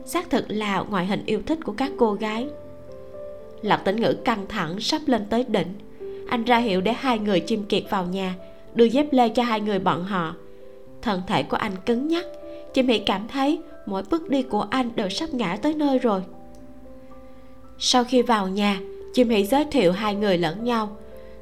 [0.05, 2.47] Xác thực là ngoại hình yêu thích của các cô gái.
[3.61, 5.73] Lạc tĩnh ngữ căng thẳng sắp lên tới đỉnh.
[6.29, 8.35] Anh ra hiệu để hai người chim kiệt vào nhà,
[8.73, 10.35] đưa dép lê cho hai người bọn họ.
[11.01, 12.25] Thân thể của anh cứng nhắc,
[12.73, 16.21] chim hỷ cảm thấy mỗi bước đi của anh đều sắp ngã tới nơi rồi.
[17.79, 18.79] Sau khi vào nhà,
[19.13, 20.97] chim hỷ giới thiệu hai người lẫn nhau.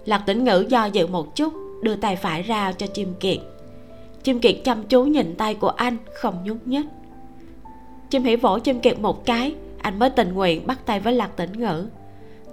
[0.06, 3.38] Lạc tĩnh ngữ do dự một chút, đưa tay phải ra cho chim kiệt
[4.24, 6.86] chim kiệt chăm chú nhìn tay của anh, không nhúc nhích.
[8.10, 11.38] Chim Hỉ vỗ chim kiệt một cái, anh mới tình nguyện bắt tay với lạc
[11.38, 11.88] tĩnh ngữ.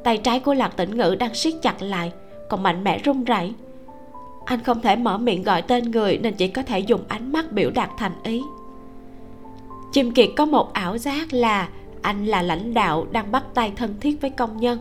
[0.05, 2.13] Tay trái của lạc tĩnh ngữ đang siết chặt lại,
[2.49, 3.53] còn mạnh mẽ run rẩy.
[4.45, 7.53] Anh không thể mở miệng gọi tên người nên chỉ có thể dùng ánh mắt
[7.53, 8.43] biểu đạt thành ý.
[9.93, 11.69] Chim kiệt có một ảo giác là
[12.03, 14.79] anh là lãnh đạo đang bắt tay thân thiết với công nhân.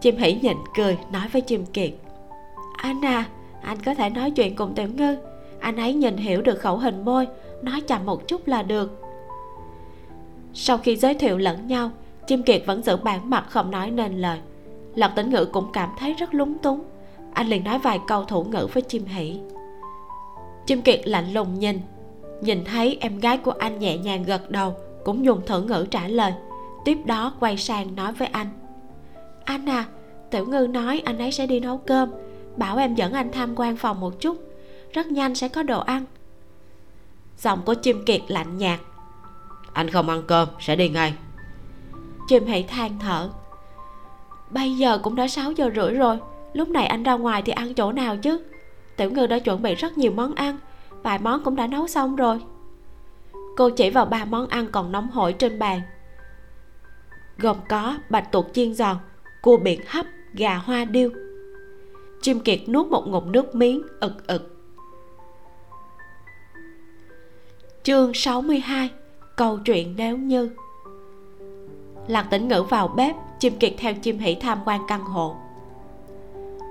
[0.00, 1.90] Chim Hỉ nhịn cười, nói với chim kiệt,
[2.76, 3.24] anh à
[3.66, 5.16] anh có thể nói chuyện cùng tiểu ngư.
[5.60, 7.26] Anh ấy nhìn hiểu được khẩu hình môi,
[7.62, 9.02] nói chậm một chút là được.
[10.54, 11.90] Sau khi giới thiệu lẫn nhau,
[12.26, 14.38] chim kiệt vẫn giữ bản mặt không nói nên lời.
[14.94, 16.80] Lộc tĩnh ngữ cũng cảm thấy rất lúng túng.
[17.32, 19.38] Anh liền nói vài câu thủ ngữ với chim hỷ.
[20.66, 21.80] Chim kiệt lạnh lùng nhìn.
[22.40, 24.74] Nhìn thấy em gái của anh nhẹ nhàng gật đầu,
[25.04, 26.32] cũng dùng thử ngữ trả lời.
[26.84, 28.46] Tiếp đó quay sang nói với anh.
[29.44, 29.84] Anh à
[30.30, 32.10] tiểu ngư nói anh ấy sẽ đi nấu cơm
[32.58, 34.36] bảo em dẫn anh tham quan phòng một chút.
[34.92, 36.04] Rất nhanh sẽ có đồ ăn.
[37.38, 38.80] Giọng của chim kiệt lạnh nhạt.
[39.72, 41.14] Anh không ăn cơm sẽ đi ngay.
[42.28, 43.30] Chim hãy than thở.
[44.50, 46.18] Bây giờ cũng đã 6 giờ rưỡi rồi.
[46.52, 48.40] Lúc này anh ra ngoài thì ăn chỗ nào chứ?
[48.96, 50.58] Tiểu ngư đã chuẩn bị rất nhiều món ăn.
[51.02, 52.40] Vài món cũng đã nấu xong rồi.
[53.56, 55.80] Cô chỉ vào ba món ăn còn nóng hổi trên bàn.
[57.38, 58.96] Gồm có bạch tuộc chiên giòn
[59.42, 61.10] cua biển hấp gà hoa điêu
[62.22, 64.56] chim kiệt nuốt một ngụm nước miếng, ực ực.
[67.82, 68.90] Chương 62
[69.36, 70.50] câu chuyện nếu như.
[72.08, 75.36] Lạc tĩnh ngữ vào bếp, chim kiệt theo chim hỷ tham quan căn hộ.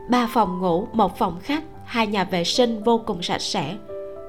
[0.10, 3.76] Ba phòng ngủ, một phòng khách, hai nhà vệ sinh vô cùng sạch sẽ.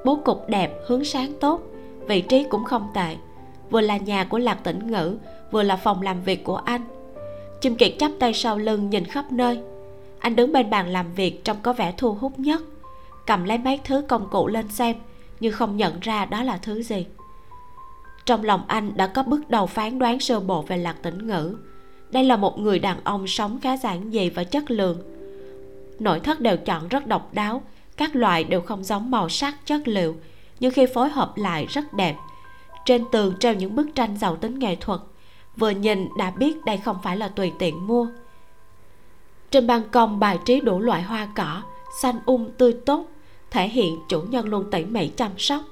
[0.04, 1.60] Bố cục đẹp, hướng sáng tốt,
[2.06, 3.16] vị trí cũng không tệ.
[3.70, 5.16] Vừa là nhà của lạc tĩnh ngữ,
[5.50, 6.84] vừa là phòng làm việc của anh.
[7.60, 9.60] Chim kiệt chắp tay sau lưng nhìn khắp nơi
[10.26, 12.62] anh đứng bên bàn làm việc trông có vẻ thu hút nhất.
[13.26, 14.96] Cầm lấy mấy thứ công cụ lên xem,
[15.40, 17.06] nhưng không nhận ra đó là thứ gì.
[18.24, 21.56] Trong lòng anh đã có bước đầu phán đoán sơ bộ về lạc tĩnh ngữ.
[22.10, 24.98] Đây là một người đàn ông sống khá giản dị và chất lượng.
[25.98, 27.62] Nội thất đều chọn rất độc đáo,
[27.96, 30.16] các loại đều không giống màu sắc, chất liệu,
[30.60, 32.16] nhưng khi phối hợp lại rất đẹp.
[32.84, 35.00] Trên tường treo những bức tranh giàu tính nghệ thuật.
[35.56, 38.06] Vừa nhìn đã biết đây không phải là tùy tiện mua
[39.56, 41.62] trên ban công bài trí đủ loại hoa cỏ,
[42.00, 43.06] xanh um tươi tốt,
[43.50, 45.62] thể hiện chủ nhân luôn tỉ mỉ chăm sóc.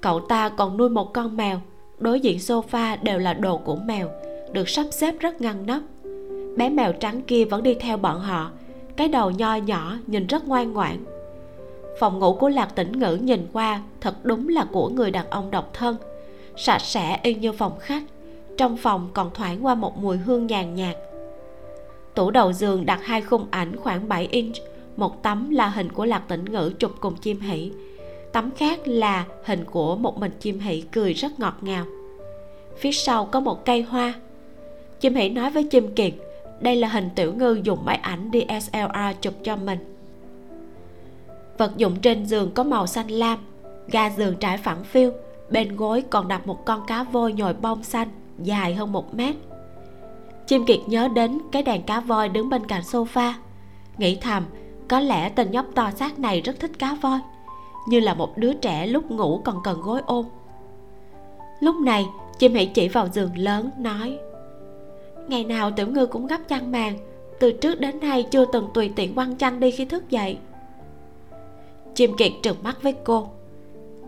[0.00, 1.60] Cậu ta còn nuôi một con mèo,
[1.98, 4.10] đối diện sofa đều là đồ của mèo,
[4.52, 5.82] được sắp xếp rất ngăn nắp.
[6.56, 8.50] Bé mèo trắng kia vẫn đi theo bọn họ,
[8.96, 11.04] cái đầu nho nhỏ nhìn rất ngoan ngoãn.
[12.00, 15.50] Phòng ngủ của lạc tĩnh ngữ nhìn qua thật đúng là của người đàn ông
[15.50, 15.96] độc thân,
[16.56, 18.02] sạch sẽ y như phòng khách,
[18.56, 20.96] trong phòng còn thoảng qua một mùi hương nhàn nhạt
[22.14, 24.56] tủ đầu giường đặt hai khung ảnh khoảng 7 inch,
[24.96, 27.72] một tấm là hình của lạc tĩnh ngữ chụp cùng chim hỷ.
[28.32, 31.84] Tấm khác là hình của một mình chim hỷ cười rất ngọt ngào.
[32.78, 34.14] Phía sau có một cây hoa.
[35.00, 36.12] Chim hỷ nói với chim kiệt,
[36.60, 39.78] đây là hình tiểu ngư dùng máy ảnh DSLR chụp cho mình.
[41.58, 43.38] Vật dụng trên giường có màu xanh lam,
[43.88, 45.12] ga giường trải phẳng phiu,
[45.50, 48.08] bên gối còn đặt một con cá voi nhồi bông xanh
[48.42, 49.34] dài hơn một mét
[50.46, 53.32] chim kiệt nhớ đến cái đàn cá voi đứng bên cạnh sofa,
[53.98, 54.44] nghĩ thầm,
[54.88, 57.18] có lẽ tên nhóc to xác này rất thích cá voi,
[57.88, 60.26] như là một đứa trẻ lúc ngủ còn cần gối ôm.
[61.60, 62.06] Lúc này,
[62.38, 64.18] chim hãy chỉ vào giường lớn, nói,
[65.28, 66.98] ngày nào tiểu ngư cũng gấp chăn màn,
[67.40, 70.38] từ trước đến nay chưa từng tùy tiện quăng chăn đi khi thức dậy.
[71.94, 73.28] Chim kiệt trừng mắt với cô,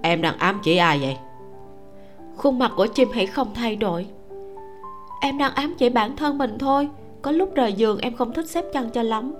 [0.02, 1.16] em đang ám chỉ ai vậy?
[2.36, 4.06] Khuôn mặt của chim hãy không thay đổi
[5.20, 6.88] em đang ám chỉ bản thân mình thôi.
[7.22, 9.34] Có lúc rời giường em không thích xếp chăn cho lắm.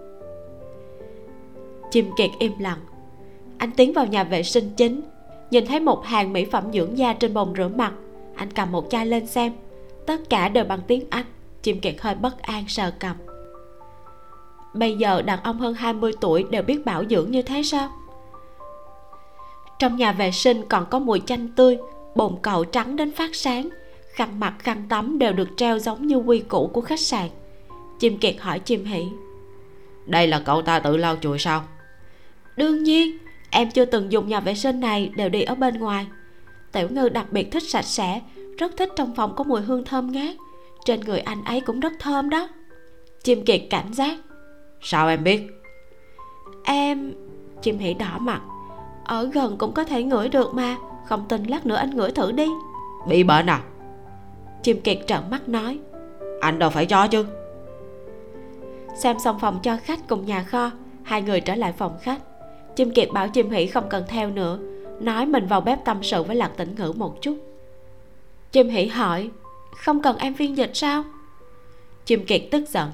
[1.90, 2.78] Chim kiệt im lặng.
[3.58, 5.00] Anh tiến vào nhà vệ sinh chính.
[5.50, 7.92] Nhìn thấy một hàng mỹ phẩm dưỡng da trên bồn rửa mặt.
[8.34, 9.52] Anh cầm một chai lên xem.
[10.06, 11.24] Tất cả đều bằng tiếng anh.
[11.62, 13.16] Chim kiệt hơi bất an sờ cầm.
[14.74, 17.88] Bây giờ đàn ông hơn 20 tuổi đều biết bảo dưỡng như thế sao?
[19.78, 21.78] Trong nhà vệ sinh còn có mùi chanh tươi,
[22.14, 23.68] bồn cầu trắng đến phát sáng
[24.14, 27.28] khăn mặt khăn tắm đều được treo giống như quy củ của khách sạn.
[27.98, 29.04] Chim kiệt hỏi chim hỷ.
[30.06, 31.62] Đây là cậu ta tự lau chùi sao?
[32.56, 33.18] Đương nhiên
[33.50, 36.06] em chưa từng dùng nhà vệ sinh này đều đi ở bên ngoài.
[36.72, 38.20] Tiểu ngư đặc biệt thích sạch sẽ
[38.58, 40.36] rất thích trong phòng có mùi hương thơm ngát.
[40.84, 42.48] Trên người anh ấy cũng rất thơm đó.
[43.22, 44.18] Chim kiệt cảnh giác.
[44.80, 45.42] Sao em biết?
[46.64, 47.14] Em
[47.62, 48.40] chim hỷ đỏ mặt.
[49.04, 50.76] Ở gần cũng có thể ngửi được mà
[51.06, 52.48] không tin lát nữa anh ngửi thử đi.
[53.08, 53.62] Bị bệnh à
[54.64, 55.78] chim kiệt trợn mắt nói,
[56.40, 57.26] anh đâu phải cho chứ?
[58.96, 60.70] Xem xong phòng cho khách cùng nhà kho,
[61.02, 62.20] hai người trở lại phòng khách.
[62.76, 64.58] Chim kiệt bảo chim hỷ không cần theo nữa,
[65.00, 67.36] nói mình vào bếp tâm sự với lạc tĩnh ngữ một chút.
[68.52, 69.30] Chim hỷ hỏi,
[69.76, 71.04] không cần em phiên dịch sao?
[72.04, 72.90] Chim kiệt tức giận,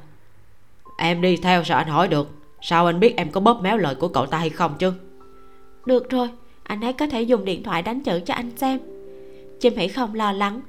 [0.98, 2.28] em đi theo sao anh hỏi được?
[2.60, 4.92] Sao anh biết em có bóp méo lời của cậu ta hay không chứ?
[5.86, 6.28] Được rồi,
[6.62, 8.80] anh ấy có thể dùng điện thoại đánh chữ cho anh xem.
[9.60, 10.60] Chim hỷ không lo lắng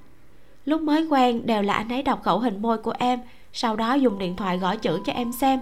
[0.66, 3.20] lúc mới quen đều là anh ấy đọc khẩu hình môi của em,
[3.54, 5.60] sau đó dùng điện thoại gõ chữ cho em xem.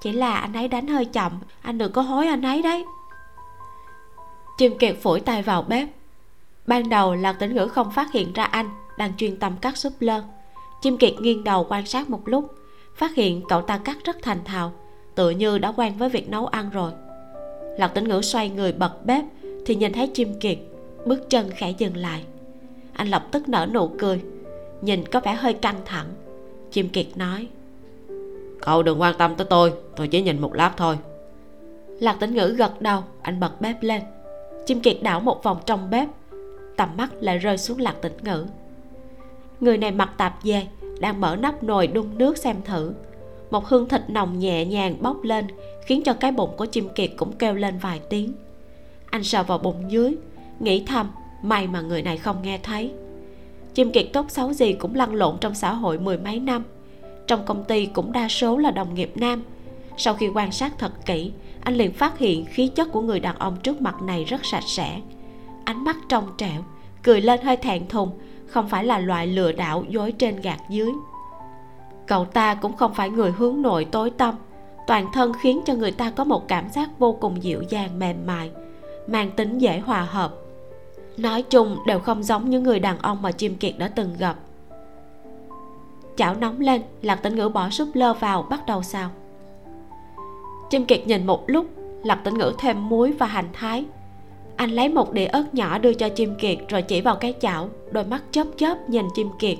[0.00, 1.32] Chỉ là anh ấy đánh hơi chậm,
[1.62, 2.84] anh đừng có hối anh ấy đấy.
[4.58, 5.88] Chim kiệt phủi tay vào bếp.
[6.66, 9.92] Ban đầu lạc tĩnh ngữ không phát hiện ra anh đang chuyên tâm cắt súp
[10.00, 10.22] lơ.
[10.82, 12.54] Chim kiệt nghiêng đầu quan sát một lúc,
[12.96, 14.72] phát hiện cậu ta cắt rất thành thạo
[15.18, 16.92] tựa như đã quen với việc nấu ăn rồi.
[17.78, 19.24] Lạc tĩnh ngữ xoay người bật bếp
[19.66, 20.58] thì nhìn thấy chim kiệt,
[21.06, 22.24] bước chân khẽ dừng lại
[22.98, 24.20] anh lập tức nở nụ cười
[24.82, 26.06] nhìn có vẻ hơi căng thẳng.
[26.70, 27.48] Chim kiệt nói
[28.60, 30.98] cậu đừng quan tâm tới tôi tôi chỉ nhìn một lát thôi.
[32.00, 34.02] Lạc tĩnh ngữ gật đầu anh bật bếp lên.
[34.66, 36.08] Chim kiệt đảo một vòng trong bếp
[36.76, 38.46] tầm mắt lại rơi xuống lạc tĩnh ngữ.
[39.60, 40.66] Người này mặc tạp dề
[41.00, 42.92] đang mở nắp nồi đun nước xem thử.
[43.50, 45.46] Một hương thịt nồng nhẹ nhàng bốc lên
[45.86, 48.32] khiến cho cái bụng của chim kiệt cũng kêu lên vài tiếng.
[49.10, 50.16] Anh sờ vào bụng dưới
[50.60, 51.10] nghĩ thầm
[51.42, 52.92] may mà người này không nghe thấy.
[53.74, 56.64] Chim kiệt tốt xấu gì cũng lăn lộn trong xã hội mười mấy năm.
[57.26, 59.42] Trong công ty cũng đa số là đồng nghiệp nam.
[59.96, 63.38] Sau khi quan sát thật kỹ, anh liền phát hiện khí chất của người đàn
[63.38, 65.00] ông trước mặt này rất sạch sẽ.
[65.64, 66.62] Ánh mắt trong trẻo,
[67.02, 68.10] cười lên hơi thẹn thùng,
[68.46, 70.90] không phải là loại lừa đảo dối trên gạt dưới.
[72.06, 74.34] Cậu ta cũng không phải người hướng nội tối tâm
[74.88, 78.26] toàn thân khiến cho người ta có một cảm giác vô cùng dịu dàng, mềm
[78.26, 78.50] mại,
[79.06, 80.34] mang tính dễ hòa hợp
[81.18, 84.36] nói chung đều không giống những người đàn ông mà chim kiệt đã từng gặp.
[86.16, 89.10] Chảo nóng lên, lạc tĩnh ngữ bỏ súp lơ vào, bắt đầu xào.
[90.70, 91.66] Chim kiệt nhìn một lúc,
[92.04, 93.84] lạc tĩnh ngữ thêm muối và hành thái.
[94.56, 97.68] Anh lấy một đĩa ớt nhỏ đưa cho chim kiệt rồi chỉ vào cái chảo,
[97.90, 99.58] đôi mắt chớp chớp nhìn chim kiệt.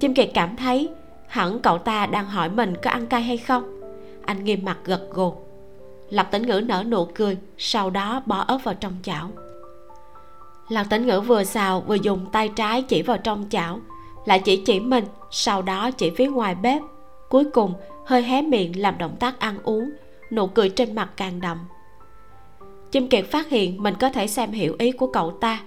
[0.00, 0.88] Chim kiệt cảm thấy,
[1.26, 3.80] hẳn cậu ta đang hỏi mình có ăn cay hay không?
[4.24, 5.32] Anh nghiêm mặt gật gù.
[6.10, 9.30] Lập tĩnh ngữ nở nụ cười, sau đó bỏ ớt vào trong chảo
[10.70, 13.80] lạc tĩnh ngữ vừa xào vừa dùng tay trái chỉ vào trong chảo
[14.24, 16.82] lại chỉ chỉ mình sau đó chỉ phía ngoài bếp.
[17.28, 17.74] Cuối cùng
[18.06, 19.90] hơi hé miệng làm động tác ăn uống
[20.30, 21.58] nụ cười trên mặt càng đậm.
[22.90, 25.60] Chim kiệt phát hiện mình có thể xem hiểu ý của cậu ta.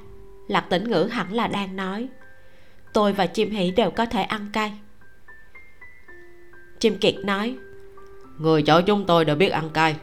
[0.47, 2.07] Lạc tĩnh ngữ hẳn là đang nói
[2.93, 4.73] tôi và chim hỷ đều có thể ăn cay.
[6.79, 7.55] Chim kiệt nói
[8.37, 9.95] người chỗ chúng tôi đều biết ăn cay.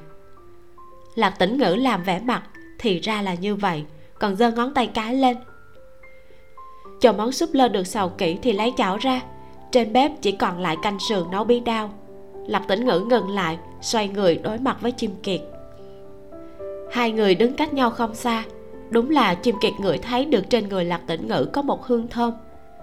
[1.14, 2.42] Lạc tĩnh ngữ làm vẻ mặt
[2.78, 3.84] thì ra là như vậy
[4.20, 5.36] còn giơ ngón tay cái lên.
[7.00, 9.20] Cho món súp lơ được xào kỹ thì lấy chảo ra.
[9.72, 11.90] Trên bếp chỉ còn lại canh sườn nấu bí đao.
[12.46, 15.40] Lạc tĩnh ngữ ngừng lại, xoay người đối mặt với chim kiệt.
[16.92, 18.44] Hai người đứng cách nhau không xa.
[18.90, 22.08] Đúng là chim kiệt ngửi thấy được trên người lạc tĩnh ngữ có một hương
[22.08, 22.32] thơm.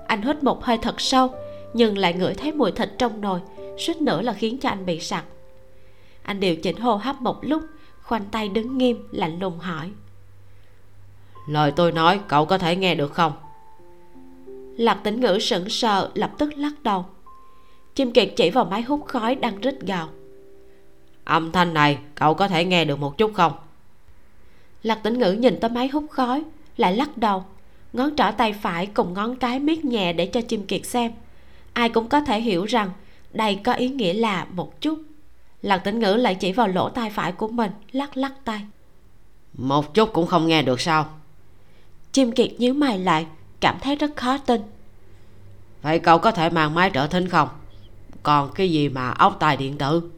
[0.08, 1.30] Anh hít một hơi thật sâu,
[1.74, 3.40] nhưng lại ngửi thấy mùi thịt trong nồi,
[3.78, 5.26] suýt nữa là khiến cho anh bị sặc.
[6.24, 7.64] Anh điều chỉnh hô hấp một lúc,
[8.04, 9.92] khoanh tay đứng nghiêm, lạnh lùng hỏi
[11.48, 13.34] lời tôi nói cậu có thể nghe được không?
[14.78, 17.06] Lạc tĩnh ngữ sững sờ lập tức lắc đầu.
[17.96, 20.10] Chim kiệt chỉ vào máy hút khói đang rít gào.
[21.24, 23.54] Âm thanh này cậu có thể nghe được một chút không?
[24.84, 26.44] Lạc tĩnh ngữ nhìn tới máy hút khói
[26.78, 27.44] lại lắc đầu
[27.94, 31.12] ngón trỏ tay phải cùng ngón cái miết nhẹ để cho chim kiệt xem.
[31.74, 32.92] Ai cũng có thể hiểu rằng
[33.34, 35.00] đây có ý nghĩa là một chút.
[35.62, 38.62] Lạc tĩnh ngữ lại chỉ vào lỗ tai phải của mình lắc lắc tay.
[39.54, 41.10] Một chút cũng không nghe được sao
[42.18, 43.26] chim kiệt nhíu mày lại
[43.60, 44.62] cảm thấy rất khó tin.
[45.82, 47.50] Vậy cậu có thể mang máy trợ thính không?
[48.24, 50.12] Còn cái gì mà ốc tai điện tử?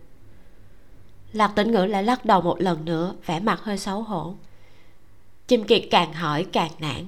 [1.34, 4.35] Lạc tĩnh ngữ lại lắc đầu một lần nữa vẻ mặt hơi xấu hổ.
[5.47, 7.05] Chim kiệt càng hỏi càng nản.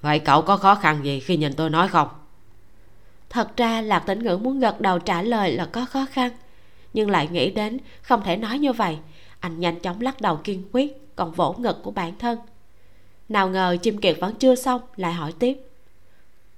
[0.00, 2.08] Vậy cậu có khó khăn gì khi nhìn tôi nói không?
[3.30, 6.30] Thật ra lạc tĩnh ngữ muốn gật đầu trả lời là có khó khăn
[6.92, 8.98] nhưng lại nghĩ đến không thể nói như vậy.
[9.40, 12.38] Anh nhanh chóng lắc đầu kiên quyết còn vỗ ngực của bản thân
[13.30, 15.58] nào ngờ chim kiệt vẫn chưa xong lại hỏi tiếp.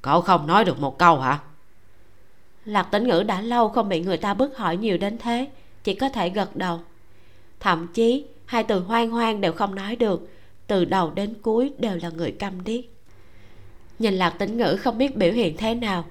[0.02, 1.38] Cậu không nói được một câu hả?
[2.64, 5.48] Lạc tĩnh ngữ đã lâu không bị người ta bức hỏi nhiều đến thế
[5.84, 6.80] chỉ có thể gật đầu.
[7.60, 10.28] Thậm chí hai từ hoang hoang đều không nói được
[10.66, 12.84] từ đầu đến cuối đều là người câm điếc.
[13.98, 16.04] Nhìn lạc tĩnh ngữ không biết biểu hiện thế nào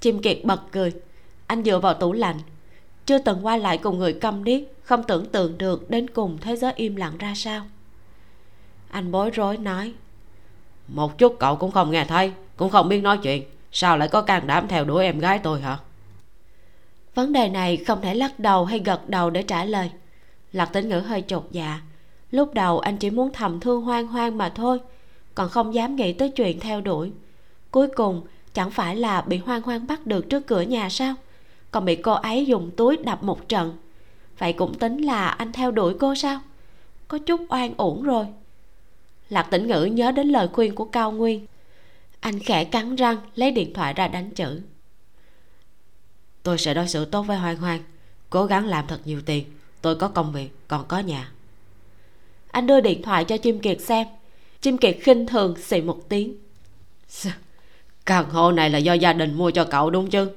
[0.00, 0.92] chim kiệt bật cười.
[1.46, 2.38] Anh dựa vào tủ lạnh
[3.06, 6.56] chưa từng qua lại cùng người câm điếc không tưởng tượng được đến cùng thế
[6.56, 7.66] giới im lặng ra sao.
[8.90, 9.92] Anh bối rối nói
[10.88, 13.44] một chút cậu cũng không nghe thấy, cũng không biết nói chuyện.
[13.72, 15.78] Sao lại có can đảm theo đuổi em gái tôi hả?
[17.14, 19.90] Vấn đề này không thể lắc đầu hay gật đầu để trả lời.
[20.52, 21.80] Lạc tính ngữ hơi chột dạ.
[22.30, 24.80] Lúc đầu anh chỉ muốn thầm thương hoang hoang mà thôi,
[25.34, 27.12] còn không dám nghĩ tới chuyện theo đuổi.
[27.70, 28.22] Cuối cùng,
[28.54, 31.14] chẳng phải là bị hoang hoang bắt được trước cửa nhà sao?
[31.70, 33.76] Còn bị cô ấy dùng túi đập một trận.
[34.38, 36.40] Vậy cũng tính là anh theo đuổi cô sao?
[37.08, 38.26] Có chút oan uổng rồi
[39.28, 41.46] lạc tĩnh ngữ nhớ đến lời khuyên của cao nguyên.
[42.20, 44.60] Anh khẽ cắn răng, lấy điện thoại ra đánh chữ.
[46.42, 47.80] Tôi sẽ đối xử tốt với hoang hoang,
[48.30, 49.44] cố gắng làm thật nhiều tiền.
[49.82, 51.30] Tôi có công việc, còn có nhà.
[52.50, 54.06] Anh đưa điện thoại cho chim kiệt xem.
[54.60, 56.36] Chim kiệt khinh thường xì một tiếng.
[58.06, 60.30] Căn hộ này là do gia đình mua cho cậu đúng chứ?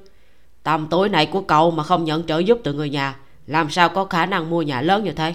[0.62, 3.88] Tầm tối này của cậu mà không nhận trợ giúp từ người nhà, làm sao
[3.88, 5.34] có khả năng mua nhà lớn như thế?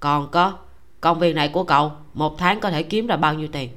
[0.00, 0.58] Còn có
[1.00, 3.70] công việc này của cậu, một tháng có thể kiếm ra bao nhiêu tiền?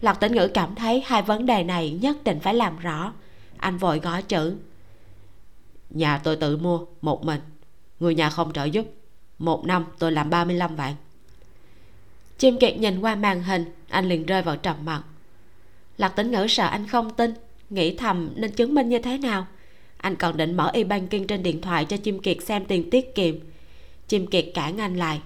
[0.00, 3.12] Lạc tĩnh ngữ cảm thấy hai vấn đề này nhất định phải làm rõ.
[3.56, 4.56] Anh vội gõ chữ.
[5.90, 7.40] Nhà tôi tự mua, một mình.
[8.00, 8.86] Người nhà không trợ giúp.
[9.38, 10.94] Một năm tôi làm 35 vạn.
[12.38, 15.02] Chim kiệt nhìn qua màn hình, anh liền rơi vào trầm mặc.
[15.98, 17.34] Lạc tĩnh ngữ sợ anh không tin,
[17.70, 19.46] nghĩ thầm nên chứng minh như thế nào.
[19.96, 23.14] Anh còn định mở e banking trên điện thoại cho chim kiệt xem tiền tiết
[23.14, 23.34] kiệm.
[24.08, 25.20] Chim kiệt cản anh lại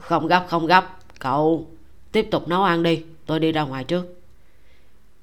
[0.00, 0.98] không gấp không gấp.
[1.18, 1.66] Cậu,
[2.12, 3.02] tiếp tục nấu ăn đi.
[3.26, 4.20] Tôi đi ra ngoài trước.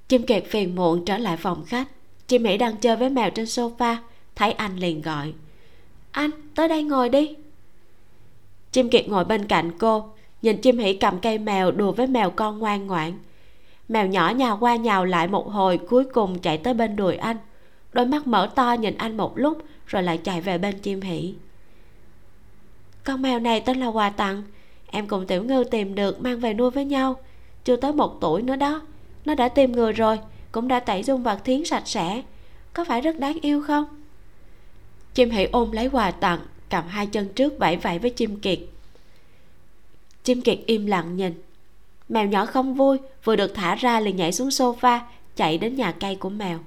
[0.07, 1.87] Chim kiệt phiền muộn trở lại phòng khách.
[2.27, 3.95] Chim mỹ đang chơi với mèo trên sofa.
[4.35, 5.33] Thấy anh liền gọi.
[6.11, 7.35] Anh, tới đây ngồi đi.
[8.71, 10.09] Chim kiệt ngồi bên cạnh cô.
[10.41, 13.13] Nhìn chim hỉ cầm cây mèo đùa với mèo con ngoan ngoãn.
[13.89, 17.37] Mèo nhỏ nhào qua nhào lại một hồi, cuối cùng chạy tới bên đùi anh.
[17.93, 21.33] Đôi mắt mở to nhìn anh một lúc, rồi lại chạy về bên chim hỉ.
[23.03, 24.43] Con mèo này tên là quà tặng
[24.87, 27.15] em cùng tiểu ngư tìm được mang về nuôi với nhau.
[27.63, 28.81] Chưa tới một tuổi nữa đó,
[29.25, 30.19] nó đã tìm người rồi,
[30.51, 32.23] cũng đã tẩy dung vật thiến sạch sẽ.
[32.73, 33.85] Có phải rất đáng yêu không?
[35.13, 36.39] Chim hãy ôm lấy quà tặng,
[36.69, 38.59] cầm hai chân trước vẫy vẫy với chim kiệt.
[40.23, 41.41] Chim kiệt im lặng nhìn.
[42.09, 44.99] Mèo nhỏ không vui, vừa được thả ra liền nhảy xuống sofa,
[45.35, 46.59] chạy đến nhà cây của mèo.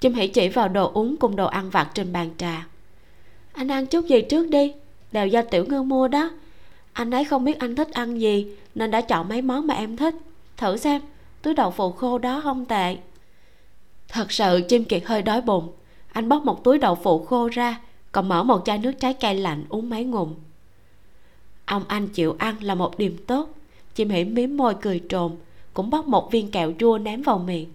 [0.00, 2.66] Chim hãy chỉ vào đồ uống cùng đồ ăn vặt trên bàn trà.
[3.52, 4.72] Anh ăn chút gì trước đi,
[5.12, 6.30] đều do tiểu ngư mua đó
[6.98, 9.96] anh ấy không biết anh thích ăn gì, nên đã chọn mấy món mà em
[9.96, 10.14] thích.
[10.56, 11.02] Thử xem,
[11.42, 12.96] túi đậu phụ khô đó không tệ.
[14.08, 15.72] Thật sự, chim kiệt hơi đói bụng.
[16.12, 17.80] Anh bóc một túi đậu phụ khô ra,
[18.12, 20.34] còn mở một chai nước trái cây lạnh uống mấy ngụm.
[21.64, 23.50] Ông anh chịu ăn là một điểm tốt.
[23.94, 25.32] Chim hỉ mím môi cười trồn
[25.74, 27.68] cũng bóc một viên kẹo chua ném vào miệng.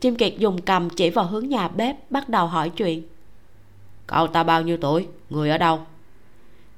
[0.00, 3.02] Chim kiệt dùng cầm chỉ vào hướng nhà bếp, bắt đầu hỏi chuyện.
[4.06, 5.06] Cậu ta bao nhiêu tuổi?
[5.30, 5.80] Người ở đâu?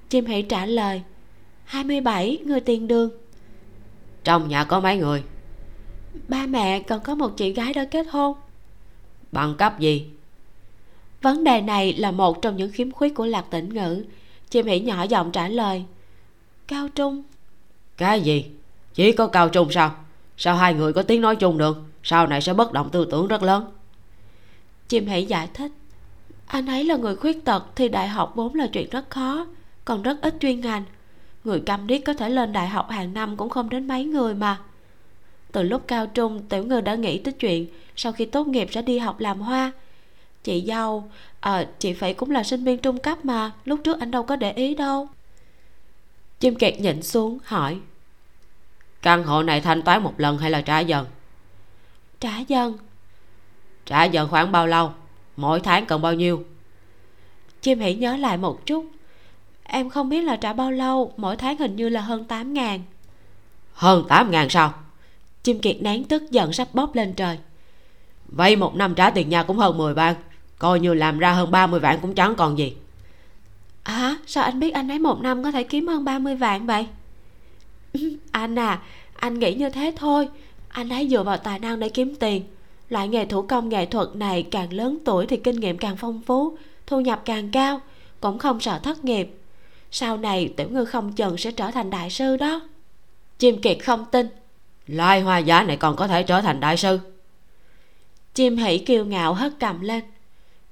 [0.09, 1.03] Chim hỉ trả lời
[1.67, 3.11] 27 người tiền đường.
[4.25, 5.23] Trong nhà có mấy người?
[6.29, 8.37] Ba mẹ còn có một chị gái đã kết hôn.
[9.33, 10.07] Bằng cấp gì?
[11.23, 14.05] Vấn đề này là một trong những khiếm khuyết của lạc tỉnh ngữ.
[14.51, 15.85] Chim hỉ nhỏ giọng trả lời.
[16.69, 17.23] Cao trung.
[17.97, 18.45] Cái gì?
[18.95, 19.95] Chỉ có cao trung sao?
[20.37, 21.83] Sao hai người có tiếng nói chung được?
[22.03, 23.73] Sau này sẽ bất động tư tưởng rất lớn.
[24.89, 25.73] Chim hỷ giải thích.
[26.47, 29.47] Anh ấy là người khuyết tật thì đại học vốn là chuyện rất khó
[29.85, 30.85] còn rất ít chuyên ngành
[31.47, 34.35] người câm điếc có thể lên đại học hàng năm cũng không đến mấy người
[34.35, 34.59] mà.
[35.53, 37.67] Từ lúc cao trung tiểu ngư đã nghĩ tới chuyện
[37.97, 39.73] sau khi tốt nghiệp sẽ đi học làm hoa.
[40.45, 41.11] Chị dâu
[41.41, 44.37] à, chị phỉ cũng là sinh viên trung cấp mà lúc trước anh đâu có
[44.37, 45.09] để ý đâu.
[46.41, 47.79] Chim kẹt nhịn xuống hỏi.
[49.03, 51.07] Căn hộ này thanh toán một lần hay là trả dần?
[52.21, 52.79] Trả dần.
[53.87, 54.93] Trả dần khoảng bao lâu?
[55.37, 56.45] Mỗi tháng cần bao nhiêu?
[57.61, 58.87] Chim hãy nhớ lại một chút
[59.69, 62.81] em không biết là trả bao lâu mỗi tháng hình như là hơn 8 ngàn.
[63.73, 64.75] Hơn 8 ngàn sao?
[65.43, 67.39] Chim kiệt nén tức giận sắp bóp lên trời.
[68.29, 70.15] Vậy một năm trả tiền nhà cũng hơn 10 vạn
[70.59, 72.77] coi như làm ra hơn 30 vạn cũng chẳng còn gì.
[73.83, 76.87] À sao anh biết anh ấy một năm có thể kiếm hơn 30 vạn vậy?
[78.31, 78.81] Anh à
[79.15, 80.29] anh nghĩ như thế thôi.
[80.69, 82.43] Anh ấy dựa vào tài năng để kiếm tiền.
[82.89, 86.23] Loại nghề thủ công nghệ thuật này càng lớn tuổi thì kinh nghiệm càng phong
[86.27, 87.81] phú thu nhập càng cao
[88.21, 89.31] cũng không sợ thất nghiệp
[89.99, 92.61] sau này tiểu ngư không chừng sẽ trở thành đại sư đó.
[93.39, 94.29] Chim kiệt không tin.
[94.87, 97.01] Lai hoa giá này còn có thể trở thành đại sư?
[98.35, 100.05] Chim hỷ kiêu ngạo hất cầm lên.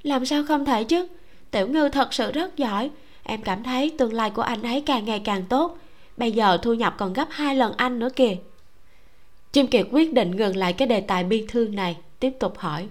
[0.03, 1.09] Làm sao không thể chứ?
[1.51, 2.91] Tiểu ngư thật sự rất giỏi.
[3.23, 5.79] Em cảm thấy tương lai của anh ấy càng ngày càng tốt.
[6.17, 8.37] Bây giờ thu nhập còn gấp hai lần anh nữa kìa.
[9.53, 12.89] Chim kiệt quyết định ngừng lại cái đề tài bi thương này tiếp tục hỏi.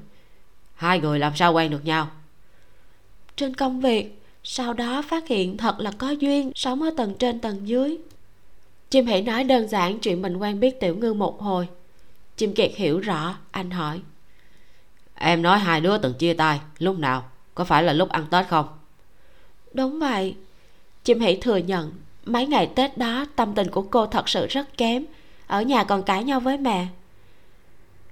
[0.76, 2.08] Hai người làm sao quen được nhau?
[3.36, 7.40] Trên công việc sau đó phát hiện thật là có duyên, sống ở tầng trên
[7.40, 7.98] tầng dưới.
[8.90, 11.68] Chim hãy nói đơn giản chuyện mình quen biết tiểu ngư một hồi.
[12.38, 14.02] Chim kiệt hiểu rõ, anh hỏi.
[15.16, 17.24] Em nói hai đứa từng chia tay, lúc nào?
[17.56, 18.68] Có phải là lúc ăn tết không?
[19.74, 20.36] Đúng vậy.
[21.04, 21.92] Chim hãy thừa nhận,
[22.26, 25.06] mấy ngày tết đó tâm tình của cô thật sự rất kém,
[25.48, 26.88] ở nhà còn cãi nhau với mẹ.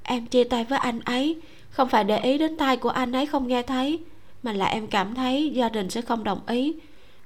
[0.03, 3.25] Em chia tay với anh ấy, không phải để ý đến tai của anh ấy
[3.25, 3.99] không nghe thấy
[4.43, 6.73] mà là em cảm thấy gia đình sẽ không đồng ý.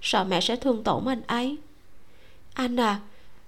[0.01, 1.57] Sợ mẹ sẽ thương tổn anh ấy.
[2.53, 2.99] Anh à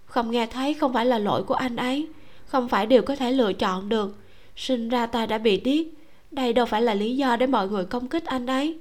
[0.06, 2.07] không nghe thấy không phải là lỗi của anh ấy.
[2.45, 4.15] Không phải điều có thể lựa chọn được.
[4.56, 5.85] Sinh ra ta đã bị điếc.
[6.31, 8.80] Đây đâu phải là lý do để mọi người công kích anh ấy.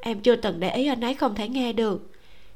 [0.00, 2.12] Em chưa từng để ý anh ấy không thể nghe được.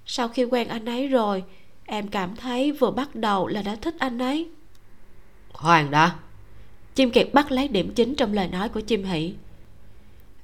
[0.07, 1.45] Sau khi quen anh ấy rồi
[1.87, 4.49] em cảm thấy vừa bắt đầu là đã thích anh ấy.
[5.53, 6.15] Khoan đã.
[6.95, 9.35] Chim kiệt bắt lấy điểm chính trong lời nói của chim hỷ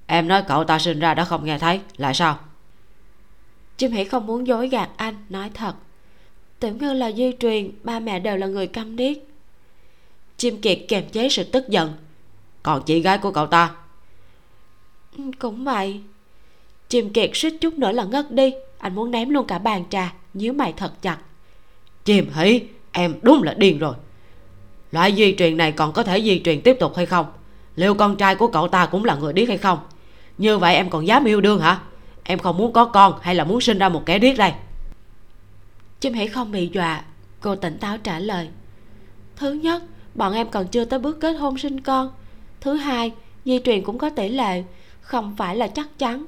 [0.06, 2.38] em nói cậu ta sinh ra đã không nghe thấy lại sao?
[3.76, 5.74] Chim hỷ không muốn dối gạt anh nói thật.
[6.60, 9.16] Tiểu ngư là di truyền ba mẹ đều là người câm điếc.
[10.36, 11.92] Chim kiệt kềm chế sự tức giận.
[12.62, 13.74] Còn chị gái của cậu ta?
[15.18, 16.00] Ừ, cũng vậy.
[16.88, 18.54] Chim kiệt suýt chút nữa là ngất đi.
[18.78, 21.18] Anh muốn ném luôn cả bàn trà nhíu mày thật chặt.
[22.04, 22.62] Chim hỷ
[22.92, 23.94] em đúng là điên rồi.
[24.92, 27.26] Loại di truyền này còn có thể di truyền tiếp tục hay không?
[27.76, 29.78] Liệu con trai của cậu ta cũng là người điếc hay không
[30.38, 31.80] như vậy em còn dám yêu đương hả?
[32.22, 34.52] Em không muốn có con hay là muốn sinh ra một kẻ điếc đây?
[36.00, 37.02] Chim hỷ không bị dọa
[37.40, 38.48] cô tỉnh táo trả lời.
[39.36, 39.82] Thứ nhất
[40.14, 42.10] bọn em còn chưa tới bước kết hôn sinh con.
[42.60, 43.12] Thứ hai
[43.44, 44.64] di truyền cũng có tỷ lệ
[45.00, 46.24] không phải là chắc chắn.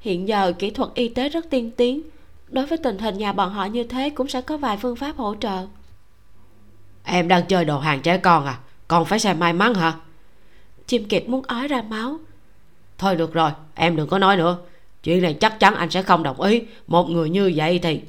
[0.00, 2.02] Hiện giờ kỹ thuật y tế rất tiên tiến.
[2.48, 5.16] Đối với tình hình nhà bọn họ như thế cũng sẽ có vài phương pháp
[5.16, 5.66] hỗ trợ.
[7.04, 8.58] Em đang chơi đồ hàng trẻ con à?
[8.88, 9.92] Còn phải xem may mắn hả?
[10.86, 12.18] Chim kiệt muốn ói ra máu
[13.00, 14.58] thôi được rồi, em đừng có nói nữa.
[15.02, 16.62] Chuyện này chắc chắn anh sẽ không đồng ý.
[16.86, 18.00] Một người như vậy thì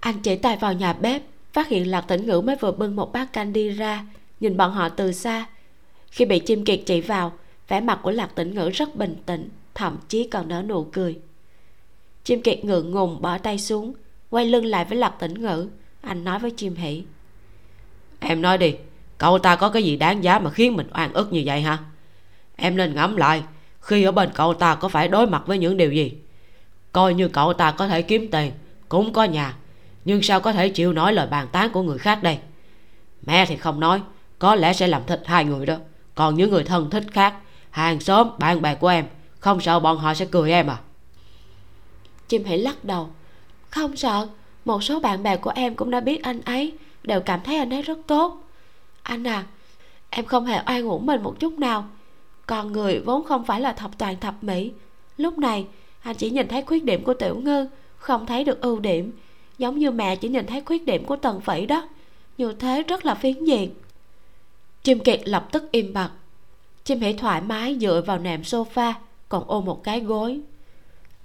[0.00, 1.22] anh chỉ tay vào nhà bếp,
[1.52, 4.06] phát hiện lạc tĩnh ngữ mới vừa bưng một bát canh đi ra.
[4.40, 5.46] Nhìn bọn họ từ xa.
[6.10, 7.32] Khi bị chim kiệt chỉ vào,
[7.68, 11.18] vẻ mặt của lạc tĩnh ngữ rất bình tĩnh, thậm chí còn nở nụ cười.
[12.24, 13.94] Chim kiệt ngượng ngùng bỏ tay xuống,
[14.30, 15.68] quay lưng lại với lạc tĩnh ngữ.
[16.00, 17.02] Anh nói với chim hỷ.
[18.20, 18.74] Em nói đi,
[19.18, 21.78] cậu ta có cái gì đáng giá mà khiến mình oan ức như vậy hả?
[22.56, 23.42] Em nên ngẫm lại
[23.86, 26.12] khi ở bên cậu ta có phải đối mặt với những điều gì?
[26.92, 28.52] Coi như cậu ta có thể kiếm tiền,
[28.88, 29.56] cũng có nhà.
[30.04, 32.38] Nhưng sao có thể chịu nói lời bàn tán của người khác đây?
[33.26, 34.00] Mẹ thì không nói,
[34.38, 35.76] có lẽ sẽ làm thịt hai người đó.
[36.14, 37.34] Còn những người thân thích khác,
[37.70, 39.06] hàng xóm, bạn bè của em,
[39.40, 40.78] không sợ bọn họ sẽ cười em à?
[42.28, 43.10] Chim hãy lắc đầu.
[43.70, 44.28] Không sợ,
[44.64, 46.72] một số bạn bè của em cũng đã biết anh ấy,
[47.02, 48.42] đều cảm thấy anh ấy rất tốt.
[49.02, 49.44] Anh à
[50.10, 51.88] em không hề oan uổng mình một chút nào
[52.46, 54.72] con người vốn không phải là thập toàn thập mỹ.
[55.16, 55.66] Lúc này,
[56.00, 57.66] anh chỉ nhìn thấy khuyết điểm của tiểu ngư,
[57.96, 59.12] không thấy được ưu điểm.
[59.58, 61.88] Giống như mẹ chỉ nhìn thấy khuyết điểm của tần phỉ đó.
[62.38, 63.70] Như thế rất là phiến diện.
[64.82, 66.10] Chim kiệt lập tức im bặt.
[66.84, 68.92] Chim hỉ thoải mái dựa vào nệm sofa,
[69.28, 70.40] còn ôm một cái gối.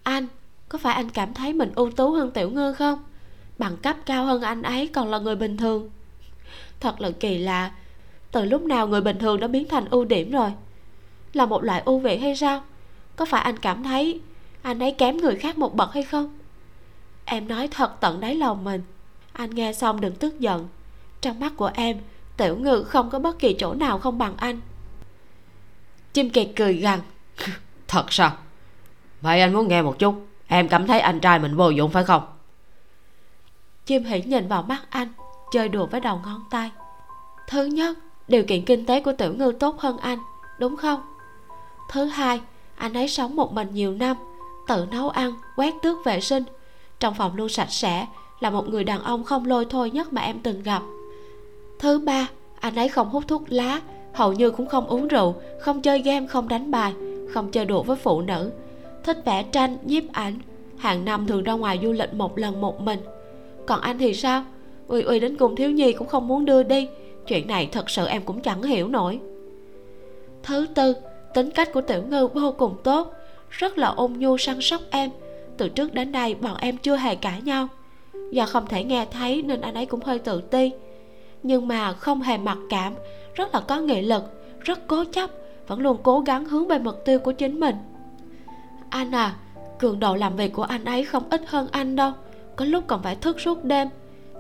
[0.04, 0.28] Anh,
[0.70, 3.04] có phải anh cảm thấy mình ưu tú hơn tiểu ngư không?
[3.58, 5.90] Bằng cấp cao hơn anh ấy còn là người bình thường.
[6.80, 7.72] Thật là kỳ lạ.
[8.32, 10.52] Từ lúc nào người bình thường đã biến thành ưu điểm rồi?
[11.34, 12.64] Là một loại ưu việt hay sao?
[13.16, 14.22] Có phải anh cảm thấy
[14.62, 16.38] anh ấy kém người khác một bậc hay không?
[17.26, 18.82] Em nói thật tận đáy lòng mình.
[19.34, 20.68] Anh nghe xong đừng tức giận.
[21.22, 21.98] Trong mắt của em
[22.38, 24.60] tiểu ngư không có bất kỳ chỗ nào không bằng anh.
[26.14, 27.00] Chim kiệt cười gằn.
[27.88, 28.32] Thật sao?
[29.22, 30.28] Vậy anh muốn nghe một chút.
[30.48, 32.24] Em cảm thấy anh trai mình vô dụng phải không?
[33.86, 35.08] Chim hỉ nhìn vào mắt anh
[35.52, 36.72] chơi đùa với đầu ngón tay.
[37.48, 37.98] Thứ nhất
[38.28, 40.20] điều kiện kinh tế của tiểu ngư tốt hơn anh
[40.60, 41.02] đúng không
[41.92, 42.42] thứ hai,
[42.76, 44.18] anh ấy sống một mình nhiều năm,
[44.68, 46.44] tự nấu ăn, quét tước vệ sinh.
[47.00, 48.08] Trong phòng luôn sạch sẽ,
[48.40, 50.82] là một người đàn ông không lôi thôi nhất mà em từng gặp.
[51.80, 52.28] Thứ ba,
[52.60, 53.82] anh ấy không hút thuốc lá,
[54.14, 56.94] hầu như cũng không uống rượu, không chơi game, không đánh bài,
[57.34, 58.52] không chơi đùa với phụ nữ.
[59.04, 60.40] Thích vẽ tranh, nhiếp ảnh,
[60.78, 63.00] hàng năm thường ra ngoài du lịch một lần một mình.
[63.68, 64.44] Còn anh thì sao?
[64.88, 66.88] Uy uy đến cùng thiếu nhi cũng không muốn đưa đi,
[67.28, 69.20] chuyện này thật sự em cũng chẳng hiểu nổi.
[70.44, 70.96] Thứ tư
[71.34, 73.14] tính cách của tiểu ngư vô cùng tốt,
[73.50, 75.10] rất là ôn nhu săn sóc em.
[75.58, 77.68] Từ trước đến nay bọn em chưa hề cãi nhau.
[78.32, 80.72] Do không thể nghe thấy nên anh ấy cũng hơi tự ti.
[81.44, 82.94] Nhưng mà không hề mặc cảm,
[83.36, 84.24] rất là có nghị lực,
[84.60, 85.30] rất cố chấp,
[85.68, 87.76] vẫn luôn cố gắng hướng về mục tiêu của chính mình.
[88.90, 89.36] Anh à
[89.80, 92.12] cường độ làm việc của anh ấy không ít hơn anh đâu,
[92.56, 93.88] có lúc còn phải thức suốt đêm.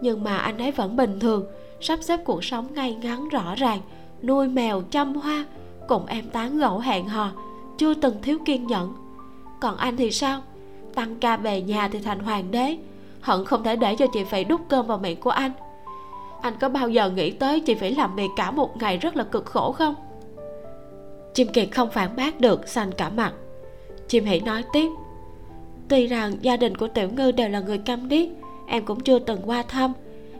[0.01, 1.45] Nhưng mà anh ấy vẫn bình thường,
[1.81, 3.79] sắp xếp cuộc sống ngay ngắn rõ ràng,
[4.23, 5.45] nuôi mèo chăm hoa
[5.91, 7.31] cùng em tán gẫu hẹn hò,
[7.77, 8.93] chưa từng thiếu kiên nhẫn.
[9.59, 10.41] Còn anh thì sao?
[10.95, 12.77] Tăng ca về nhà thì thành hoàng đế,
[13.21, 15.51] hận không thể để cho chị phải đút cơm vào miệng của anh.
[16.41, 19.23] Anh có bao giờ nghĩ tới chị phải làm việc cả một ngày rất là
[19.23, 19.95] cực khổ không?
[21.33, 23.33] Chim kiệt không phản bác được, xanh cả mặt.
[24.07, 24.89] Chim hỉ nói tiếp,
[25.87, 28.29] tuy rằng gia đình của tiểu ngư đều là người câm điếc,
[28.67, 29.93] em cũng chưa từng qua thăm,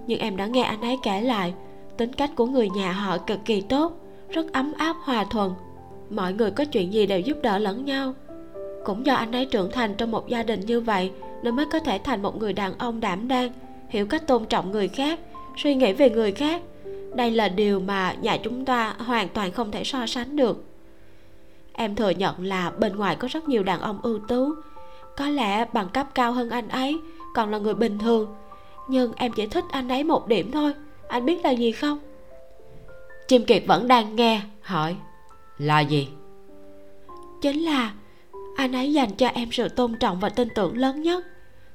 [0.07, 1.53] nhưng em đã nghe anh ấy kể lại,
[1.97, 4.00] tính cách của người nhà họ cực kỳ tốt
[4.31, 5.53] rất ấm áp, hòa thuận.
[6.09, 8.13] Mọi người có chuyện gì đều giúp đỡ lẫn nhau.
[8.85, 11.11] Cũng do anh ấy trưởng thành trong một gia đình như vậy,
[11.43, 13.51] nên mới có thể thành một người đàn ông đảm đang,
[13.89, 15.19] hiểu cách tôn trọng người khác,
[15.57, 16.61] suy nghĩ về người khác.
[17.15, 20.63] Đây là điều mà nhà chúng ta hoàn toàn không thể so sánh được.
[21.73, 24.53] Em thừa nhận là bên ngoài có rất nhiều đàn ông ưu tú.
[25.17, 26.97] Có lẽ bằng cấp cao hơn anh ấy,
[27.35, 28.35] còn là người bình thường.
[28.89, 30.73] Nhưng em chỉ thích anh ấy một điểm thôi.
[31.07, 31.99] Anh biết là gì không?
[33.31, 34.95] Chim kiệt vẫn đang nghe, hỏi,
[35.57, 36.07] là gì?
[37.41, 37.93] Chính là
[38.57, 41.25] anh ấy dành cho em sự tôn trọng và tin tưởng lớn nhất.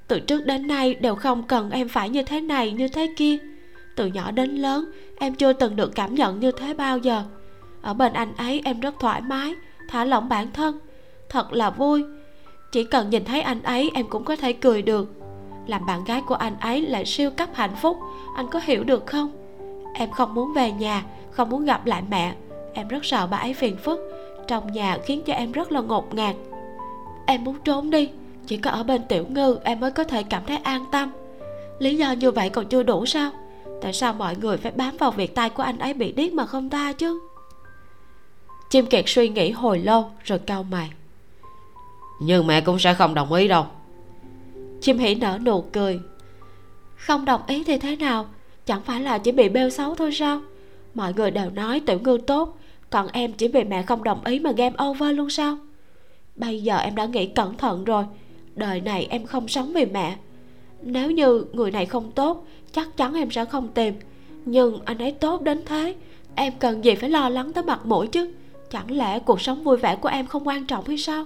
[0.08, 3.38] Từ trước đến nay đều không cần em phải như thế này, như thế kia.
[3.96, 7.24] Từ nhỏ đến lớn, em chưa từng được cảm nhận như thế bao giờ.
[7.82, 9.54] Ở bên anh ấy, em rất thoải mái,
[9.88, 10.78] thả lỏng bản thân.
[11.28, 12.04] Thật là vui.
[12.72, 15.12] Chỉ cần nhìn thấy anh ấy, em cũng có thể cười được.
[15.66, 17.98] Làm bạn gái của anh ấy lại siêu cấp hạnh phúc,
[18.36, 19.32] anh có hiểu được không?
[19.94, 21.02] Em không muốn về nhà
[21.36, 22.34] không muốn gặp lại mẹ.
[22.72, 24.00] Em rất sợ bà ấy phiền phức.
[24.46, 26.36] Trong nhà khiến cho em rất là ngột ngạt.
[27.26, 28.10] Em muốn trốn đi.
[28.46, 31.12] Chỉ có ở bên tiểu ngư em mới có thể cảm thấy an tâm.
[31.78, 33.30] Lý do như vậy còn chưa đủ sao?
[33.82, 36.46] Tại sao mọi người phải bám vào việc tay của anh ấy bị điếc mà
[36.46, 37.20] không ta chứ?
[38.70, 40.90] Chim kiệt suy nghĩ hồi lâu rồi cau mày.
[42.20, 43.66] Nhưng mẹ cũng sẽ không đồng ý đâu.
[44.80, 46.00] Chim hỉ nở nụ cười.
[46.96, 48.26] Không đồng ý thì thế nào?
[48.66, 50.40] Chẳng phải là chỉ bị bêu xấu thôi sao
[50.96, 52.58] mọi người đều nói tiểu ngư tốt,
[52.90, 55.58] còn em chỉ vì mẹ không đồng ý mà game over luôn sao?
[56.36, 58.04] Bây giờ em đã nghĩ cẩn thận rồi,
[58.54, 60.16] đời này em không sống vì mẹ.
[60.82, 63.94] Nếu như người này không tốt, chắc chắn em sẽ không tìm.
[64.44, 65.94] Nhưng anh ấy tốt đến thế,
[66.34, 68.32] em cần gì phải lo lắng tới mặt mũi chứ?
[68.70, 71.24] Chẳng lẽ cuộc sống vui vẻ của em không quan trọng hay sao?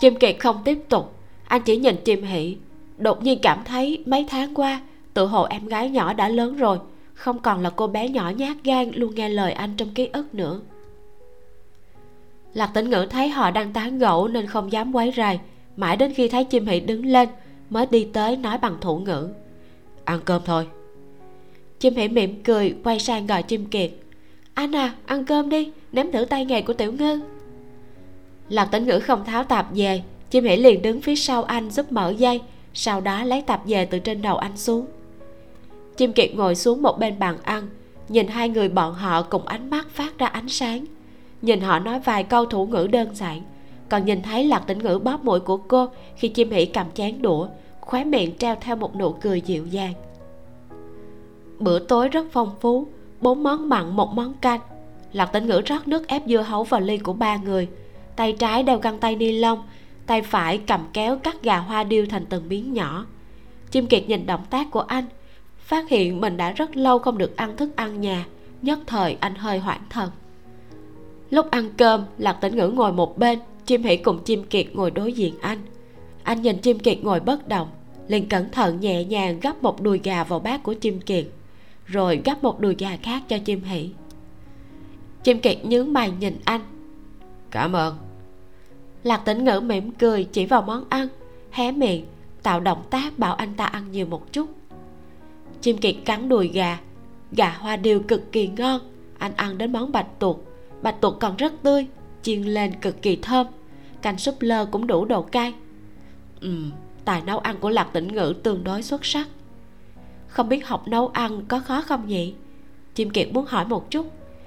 [0.00, 1.14] Chim kiệt không tiếp tục,
[1.44, 2.56] anh chỉ nhìn chim hỷ,
[2.98, 4.80] đột nhiên cảm thấy mấy tháng qua,
[5.14, 6.78] tự hồ em gái nhỏ đã lớn rồi
[7.14, 10.34] không còn là cô bé nhỏ nhát gan luôn nghe lời anh trong ký ức
[10.34, 10.60] nữa.
[12.54, 15.38] Lạc tĩnh ngữ thấy họ đang tán gẫu nên không dám quấy rầy.
[15.76, 17.28] Mãi đến khi thấy chim hỷ đứng lên,
[17.70, 19.28] mới đi tới nói bằng thủ ngữ.
[20.04, 20.66] Ăn cơm thôi.
[21.78, 23.90] Chim hỷ mỉm cười, quay sang gọi chim kiệt.
[24.54, 27.20] Anh à ăn cơm đi, nếm thử tay nghề của tiểu ngư.
[28.48, 30.02] Lạc tĩnh ngữ không tháo tạp về.
[30.30, 32.40] Chim hỷ liền đứng phía sau anh giúp mở dây,
[32.74, 34.86] sau đó lấy tạp về từ trên đầu anh xuống
[35.96, 37.68] chim kiệt ngồi xuống một bên bàn ăn,
[38.08, 40.84] nhìn hai người bọn họ cùng ánh mắt phát ra ánh sáng.
[41.42, 43.42] Nhìn họ nói vài câu thủ ngữ đơn giản,
[43.88, 47.22] còn nhìn thấy lạc tĩnh ngữ bóp mũi của cô khi chim Hỉ cầm chén
[47.22, 47.48] đũa,
[47.80, 49.94] khóe miệng treo theo một nụ cười dịu dàng.
[51.58, 52.86] Bữa tối rất phong phú,
[53.20, 54.60] bốn món mặn, một món canh.
[55.12, 57.68] Lạc tĩnh ngữ rót nước ép dưa hấu vào ly của ba người.
[58.16, 59.62] Tay trái đeo găng tay ni lông,
[60.06, 63.06] tay phải cầm kéo cắt gà hoa điêu thành từng miếng nhỏ.
[63.70, 65.04] Chim kiệt nhìn động tác của anh
[65.72, 68.26] phát hiện mình đã rất lâu không được ăn thức ăn nhà
[68.62, 70.10] nhất thời anh hơi hoảng thần.
[71.30, 74.90] Lúc ăn cơm lạc tĩnh ngữ ngồi một bên chim hỷ cùng chim kiệt ngồi
[74.90, 75.58] đối diện anh.
[76.22, 77.68] Anh nhìn chim kiệt ngồi bất động
[78.08, 81.26] liền cẩn thận nhẹ nhàng gắp một đùi gà vào bát của chim kiệt
[81.86, 83.90] rồi gắp một đùi gà khác cho chim hỷ.
[85.22, 86.60] Chim kiệt nhướng mày nhìn anh.
[87.50, 87.96] Cảm ơn.
[89.02, 91.08] Lạc tĩnh ngữ mỉm cười chỉ vào món ăn
[91.50, 92.06] hé miệng
[92.42, 94.61] tạo động tác bảo anh ta ăn nhiều một chút
[95.62, 96.78] chim kiệt cắn đùi gà.
[97.32, 98.80] Gà hoa điều cực kỳ ngon.
[99.18, 100.44] Anh ăn đến món bạch tuộc.
[100.82, 101.86] Bạch tuộc còn rất tươi,
[102.22, 103.46] chiên lên cực kỳ thơm.
[104.02, 105.54] Canh súp lơ cũng đủ độ cay.
[106.40, 106.50] Ừ
[107.04, 109.28] tài nấu ăn của lạc tĩnh ngữ tương đối xuất sắc.
[110.28, 112.34] Không biết học nấu ăn có khó không nhỉ?
[112.94, 114.06] Chim kiệt muốn hỏi một chút.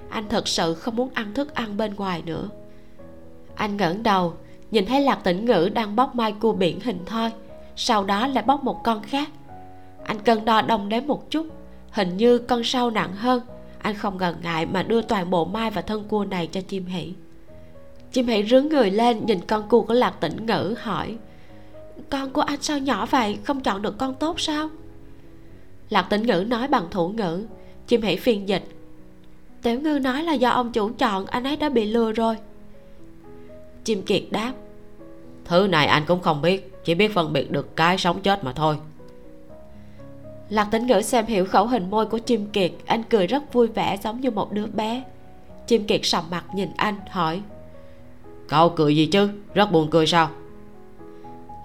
[0.09, 2.49] Anh thật sự không muốn ăn thức ăn bên ngoài nữa.
[3.55, 4.33] Anh ngẩng đầu,
[4.71, 7.31] nhìn thấy lạc tĩnh ngữ đang bóc mai cua biển hình thoi.
[7.75, 9.29] Sau đó lại bóc một con khác
[10.05, 11.47] anh cân đo đong đếm một chút,
[11.91, 13.41] hình như con sâu nặng hơn.
[13.79, 16.85] Anh không ngần ngại mà đưa toàn bộ mai và thân cua này cho chim
[16.85, 17.13] hỷ.
[18.11, 21.17] Chim hỷ rướn người lên nhìn con cua của lạc tĩnh ngữ, hỏi,
[22.09, 23.37] con của anh sao nhỏ vậy?
[23.43, 24.69] Không chọn được con tốt sao?
[25.89, 27.45] Lạc tĩnh ngữ nói bằng thủ ngữ.
[27.87, 28.63] Chim hỷ phiên dịch,
[29.61, 32.37] tiểu ngư nói là do ông chủ chọn, anh ấy đã bị lừa rồi.
[33.83, 34.53] Chim kiệt đáp,
[35.45, 38.53] thứ này anh cũng không biết, chỉ biết phân biệt được cái sống chết mà
[38.53, 38.77] thôi
[40.49, 43.67] lạc tĩnh ngữ xem hiểu khẩu hình môi của chim kiệt anh cười rất vui
[43.67, 45.03] vẻ giống như một đứa bé.
[45.67, 47.41] Chim kiệt sầm mặt nhìn anh hỏi
[48.47, 49.29] cậu cười gì chứ?
[49.53, 50.29] Rất buồn cười sao?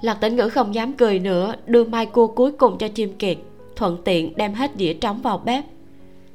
[0.02, 3.39] Lạc tĩnh ngữ không dám cười nữa đưa mai cua cuối cùng cho chim kiệt
[3.77, 5.65] thuận tiện đem hết đĩa trống vào bếp.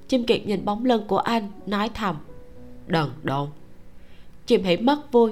[0.08, 2.16] Chim kiệt nhìn bóng lưng của anh nói thầm
[2.88, 3.48] đần độn.
[4.46, 5.32] Chim hỉ mất vui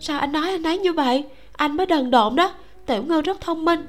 [0.00, 1.24] sao anh nói anh ấy như vậy?
[1.52, 2.54] Anh mới đần độn đó
[2.86, 3.86] tiểu ngư rất thông minh.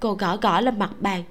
[0.00, 1.22] Cô gõ gõ lên mặt bàn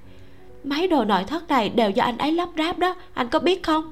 [0.66, 2.96] mấy đồ nội thất này đều do anh ấy lắp ráp đó.
[3.14, 3.92] Anh có biết không?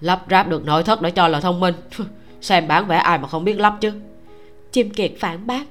[0.00, 1.74] Lắp ráp được nội thất để cho là thông minh.
[2.40, 3.92] Xem bán vẽ ai mà không biết lắp chứ.
[4.72, 5.64] Chim kiệt phản bác.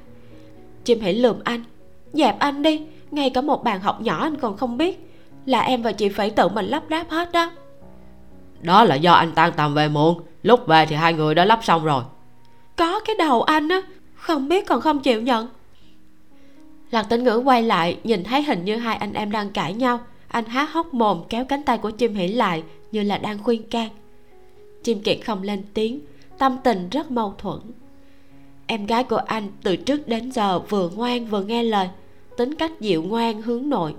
[0.83, 1.63] Chim hãy lườm anh.
[2.13, 2.81] Dẹp anh đi.
[3.11, 5.09] Ngay cả một bàn học nhỏ anh còn không biết.
[5.45, 7.51] Là em và chị phải tự mình lắp ráp hết đó.
[8.61, 10.21] Đó là do anh tan tầm về muộn.
[10.43, 12.03] Lúc về thì hai người đã lắp xong rồi.
[12.75, 13.81] Có cái đầu anh á.
[14.15, 15.47] Không biết còn không chịu nhận
[16.93, 19.99] lạc tĩnh ngữ quay lại, nhìn thấy hình như hai anh em đang cãi nhau.
[20.27, 23.63] Anh há hốc mồm kéo cánh tay của chim hỉ lại, như là đang khuyên
[23.69, 23.89] can.
[24.83, 25.99] Chim kiệt không lên tiếng,
[26.37, 27.59] tâm tình rất mâu thuẫn.
[28.67, 31.89] Em gái của anh từ trước đến giờ vừa ngoan vừa nghe lời,
[32.37, 33.95] tính cách dịu ngoan hướng nội.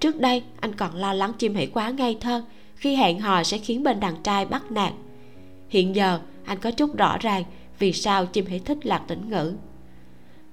[0.00, 2.44] Trước đây, anh còn lo lắng chim hỉ quá ngây thơ,
[2.76, 4.92] khi hẹn hò sẽ khiến bên đàn trai bắt nạt.
[5.68, 7.44] Hiện giờ, anh có chút rõ ràng
[7.78, 9.54] vì sao chim hỉ thích lạc tĩnh ngữ.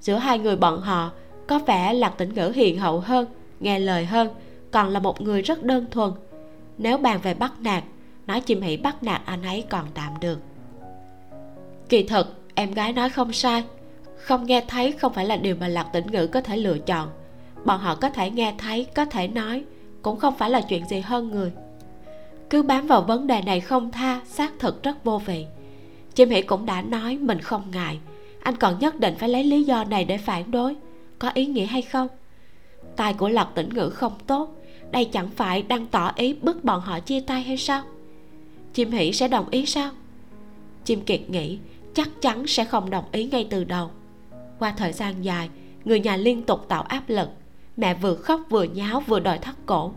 [0.02, 1.12] Giữa hai người bọn họ
[1.48, 3.28] có vẻ lạc tĩnh ngữ hiền hậu hơn,
[3.60, 4.30] nghe lời hơn,
[4.72, 6.12] còn là một người rất đơn thuần.
[6.78, 7.84] Nếu bàn về bắt nạt,
[8.28, 10.40] nói chim hỉ bắt nạt anh ấy còn tạm được.
[11.90, 13.64] Kỳ thực, em gái nói không sai.
[14.18, 17.10] Không nghe thấy không phải là điều mà lạc tĩnh ngữ có thể lựa chọn.
[17.66, 19.64] Bọn họ có thể nghe thấy, có thể nói,
[20.02, 21.52] cũng không phải là chuyện gì hơn người.
[22.50, 25.46] Cứ bám vào vấn đề này không tha, xác thực rất vô vị.
[26.16, 28.00] Chim hỉ cũng đã nói mình không ngại.
[28.44, 30.76] Anh còn nhất định phải lấy lý do này để phản đối
[31.24, 32.08] có ý nghĩa hay không?
[32.96, 34.56] Tài của lạc tĩnh ngữ không tốt,
[34.92, 37.84] đây chẳng phải đang tỏ ý bức bọn họ chia tay hay sao?
[38.74, 39.92] Chim hỷ sẽ đồng ý sao?
[40.86, 41.58] Chim kiệt nghĩ
[41.94, 43.92] chắc chắn sẽ không đồng ý ngay từ đầu.
[44.60, 45.50] Qua thời gian dài,
[45.86, 47.30] người nhà liên tục tạo áp lực.
[47.78, 49.92] Mẹ vừa khóc vừa nháo vừa đòi thắt cổ,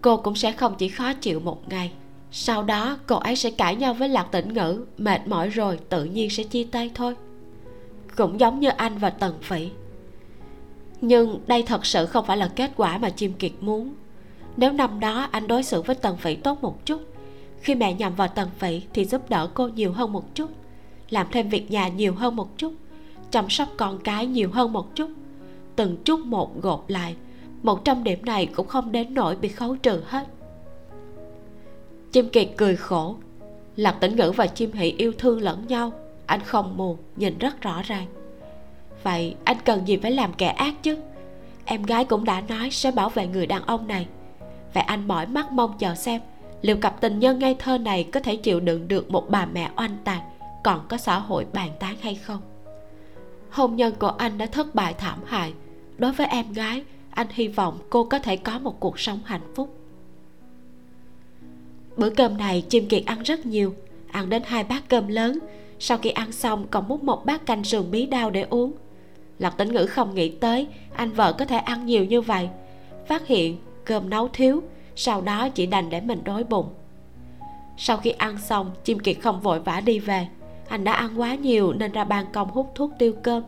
[0.00, 1.92] cô cũng sẽ không chỉ khó chịu một ngày.
[2.32, 6.04] Sau đó, cô ấy sẽ cãi nhau với lạc tĩnh ngữ, mệt mỏi rồi tự
[6.04, 7.14] nhiên sẽ chia tay thôi.
[8.16, 9.70] Cũng giống như anh và tần phỉ
[11.02, 13.94] nhưng đây thật sự không phải là kết quả mà chim kiệt muốn.
[14.56, 17.00] Nếu năm đó anh đối xử với tần phỉ tốt một chút,
[17.60, 20.50] khi mẹ nhầm vào tần phỉ thì giúp đỡ cô nhiều hơn một chút,
[21.10, 22.72] làm thêm việc nhà nhiều hơn một chút,
[23.30, 25.10] chăm sóc con cái nhiều hơn một chút,
[25.76, 27.16] từng chút một gộp lại,
[27.62, 30.26] một trăm điểm này cũng không đến nỗi bị khấu trừ hết.
[32.12, 33.16] Chim kiệt cười khổ,
[33.76, 35.92] lạc tĩnh ngữ và chim hỷ yêu thương lẫn nhau,
[36.26, 38.06] anh không mù, nhìn rất rõ ràng
[39.02, 40.98] vậy, anh cần gì phải làm kẻ ác chứ?
[41.64, 44.06] Em gái cũng đã nói sẽ bảo vệ người đàn ông này.
[44.74, 46.20] Vậy anh mỏi mắt mong chờ xem,
[46.62, 49.70] liệu cặp tình nhân ngây thơ này có thể chịu đựng được một bà mẹ
[49.76, 50.22] oanh tạc,
[50.64, 52.40] còn có xã hội bàn tán hay không?
[53.50, 55.52] Hôn nhân của anh đã thất bại thảm hại.
[55.98, 59.52] Đối với em gái, anh hy vọng cô có thể có một cuộc sống hạnh
[59.54, 59.74] phúc.
[61.96, 63.74] Bữa cơm này chim kiệt ăn rất nhiều.
[64.10, 65.38] Ăn đến hai bát cơm lớn.
[65.78, 68.72] Sau khi ăn xong, còn múc một bát canh sườn bí đao để uống
[69.42, 72.48] lạc tĩnh ngữ không nghĩ tới anh vợ có thể ăn nhiều như vậy.
[73.06, 74.62] Phát hiện cơm nấu thiếu,
[74.96, 76.68] sau đó chỉ đành để mình đói bụng.
[77.76, 80.28] Sau khi ăn xong, chim kiệt không vội vã đi về.
[80.68, 83.42] Anh đã ăn quá nhiều nên ra ban công hút thuốc tiêu cơm.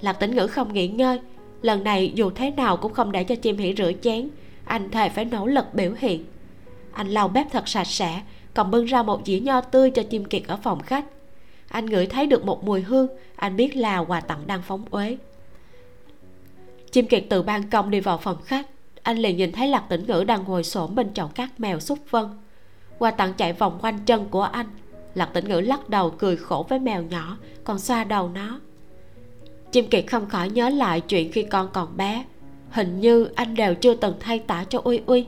[0.00, 1.20] Lạc tĩnh ngữ không nghỉ ngơi.
[1.62, 4.28] Lần này dù thế nào cũng không để cho chim hỉ rửa chén.
[4.64, 6.24] Anh thề phải nỗ lực biểu hiện.
[6.92, 8.22] Anh lau bếp thật sạch sẽ,
[8.54, 11.04] còn bưng ra một dĩa nho tươi cho chim kiệt ở phòng khách
[11.68, 13.08] anh ngửi thấy được một mùi hương.
[13.36, 15.16] Anh biết là quà tặng đang phóng uế.
[16.90, 18.66] Chim kiệt từ ban công đi vào phòng khách.
[19.02, 21.98] Anh liền nhìn thấy lạc tĩnh ngữ đang ngồi xổm bên chậu cát mèo xúc
[22.10, 22.24] vân.
[22.98, 24.66] Quà tặng chạy vòng quanh chân của anh.
[25.14, 28.60] Lạc tĩnh ngữ lắc đầu cười khổ với mèo nhỏ, còn xoa đầu nó.
[29.72, 32.24] Chim kiệt không khỏi nhớ lại chuyện khi con còn bé.
[32.70, 35.26] Hình như anh đều chưa từng thay tả cho uy uy.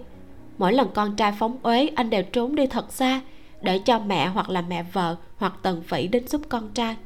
[0.58, 3.20] Mỗi lần con trai phóng uế, anh đều trốn đi thật xa
[3.62, 6.96] để cho mẹ hoặc là mẹ vợ hoặc tần phỉ đến giúp con trai.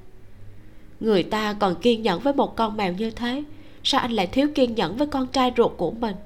[1.00, 3.42] Người ta còn kiên nhẫn với một con mèo như thế,
[3.82, 6.16] sao anh lại thiếu kiên nhẫn với con trai ruột của mình?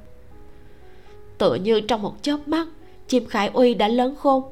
[1.38, 2.68] Tựa như trong một chớp mắt,
[3.08, 4.42] chim khải uy đã lớn khôn.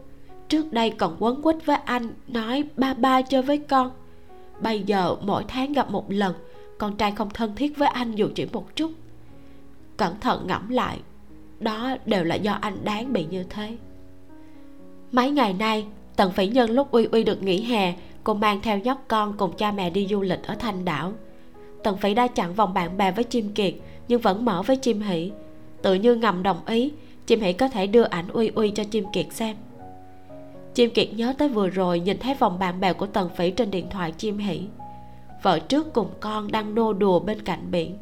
[0.49, 3.91] Trước đây còn quấn quýt với anh, nói ba ba chơi với con.
[4.61, 6.35] Bây giờ mỗi tháng gặp một lần,
[6.79, 8.93] con trai không thân thiết với anh dù chỉ một chút.
[9.97, 11.01] Cẩn thận ngẫm lại,
[11.61, 13.77] đó đều là do anh đáng bị như thế
[15.17, 15.87] mấy ngày nay,
[16.17, 17.95] tần phỉ nhân lúc uy uy được nghỉ hè,
[18.25, 21.13] cô mang theo nhóc con cùng cha mẹ đi du lịch ở thanh đảo.
[21.83, 23.75] Tần phỉ đã chặn vòng bạn bè với chim kiệt,
[24.09, 25.31] nhưng vẫn mở với chim hỷ.
[25.83, 26.93] Tự như ngầm đồng ý,
[27.27, 29.57] chim hỷ có thể đưa ảnh uy uy cho chim kiệt xem.
[30.75, 33.71] Chim kiệt nhớ tới vừa rồi nhìn thấy vòng bạn bè của tần phỉ trên
[33.71, 34.61] điện thoại chim hỷ.
[35.43, 37.99] Vợ trước cùng con đang nô đùa bên cạnh biển.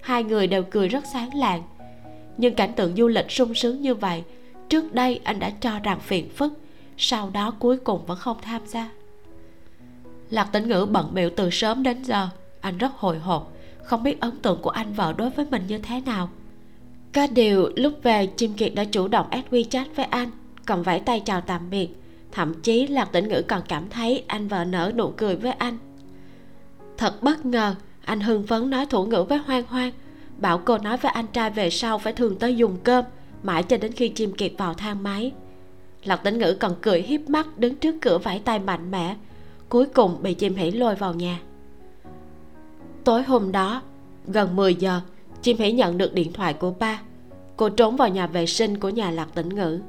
[0.00, 1.62] Hai người đều cười rất sáng lạng.
[2.36, 4.22] Nhưng cảnh tượng du lịch sung sướng như vậy
[4.68, 6.52] trước đây anh đã cho rằng phiền phức,
[6.96, 8.88] sau đó cuối cùng vẫn không tham gia.
[10.30, 12.28] Lạc tĩnh ngữ bận biểu từ sớm đến giờ,
[12.60, 13.52] anh rất hồi hộp,
[13.82, 16.30] không biết ấn tượng của anh vợ đối với mình như thế nào.
[17.14, 20.30] Có điều lúc về, chim kiệt đã chủ động add WeChat với anh,
[20.66, 21.88] còn vẫy tay chào tạm biệt.
[22.32, 25.78] Thậm chí lạc tĩnh ngữ còn cảm thấy anh vợ nở nụ cười với anh.
[26.96, 27.74] Thật bất ngờ,
[28.04, 29.92] anh hưng phấn nói thủ ngữ với hoang hoang,
[30.38, 33.04] bảo cô nói với anh trai về sau phải thường tới dùng cơm
[33.46, 35.32] mãi cho đến khi chim kiệt vào thang máy.
[36.04, 39.16] Lạc tĩnh ngữ còn cười hiếp mắt đứng trước cửa vẫy tay mạnh mẽ,
[39.68, 41.40] cuối cùng bị chim hỉ lôi vào nhà.
[43.04, 43.82] Tối hôm đó,
[44.26, 45.00] gần 10 giờ,
[45.42, 47.00] chim hỉ nhận được điện thoại của ba.
[47.56, 49.80] Cô trốn vào nhà vệ sinh của nhà lạc tĩnh ngữ.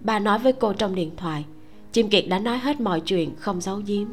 [0.00, 1.44] Ba nói với cô trong điện thoại,
[1.92, 4.04] chim kiệt đã nói hết mọi chuyện, không giấu giếm.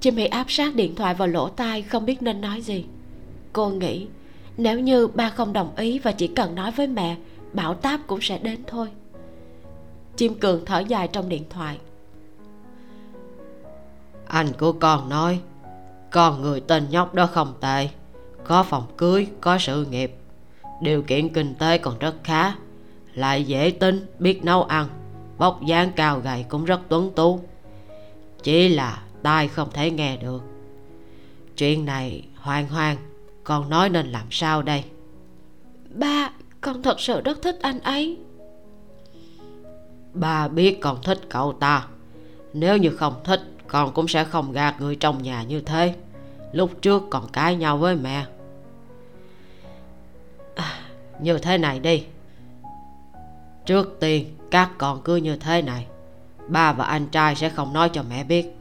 [0.00, 2.84] Chim hỉ áp sát điện thoại vào lỗ tai, không biết nên nói gì.
[3.52, 4.06] Cô nghĩ,
[4.56, 7.16] nếu như ba không đồng ý và chỉ cần nói với mẹ
[7.52, 8.88] bảo táp cũng sẽ đến thôi.
[10.16, 11.78] Chim cường thở dài trong điện thoại.
[14.26, 15.40] Anh của con nói
[16.10, 17.88] con người tên nhóc đó không tệ
[18.44, 20.16] có phòng cưới có sự nghiệp.
[20.80, 22.54] Điều kiện kinh tế còn rất khá
[23.14, 24.86] lại dễ tin biết nấu ăn
[25.38, 27.40] bóc dáng cao gầy cũng rất tuấn tú.
[28.42, 30.42] Chỉ là tai không thể nghe được.
[31.56, 32.96] Chuyện này hoang hoang
[33.44, 34.84] con nói nên làm sao đây?
[35.90, 38.18] Ba con thật sự rất thích anh ấy.
[40.12, 41.86] Ba biết con thích cậu ta.
[42.52, 45.94] Nếu như không thích con cũng sẽ không gạt người trong nhà như thế.
[46.52, 48.26] Lúc trước còn cãi nhau với mẹ.
[50.54, 50.80] À,
[51.20, 52.04] như thế này đi.
[53.66, 55.86] Trước tiên các con cứ như thế này.
[56.48, 58.56] Ba và anh trai sẽ không nói cho mẹ biết.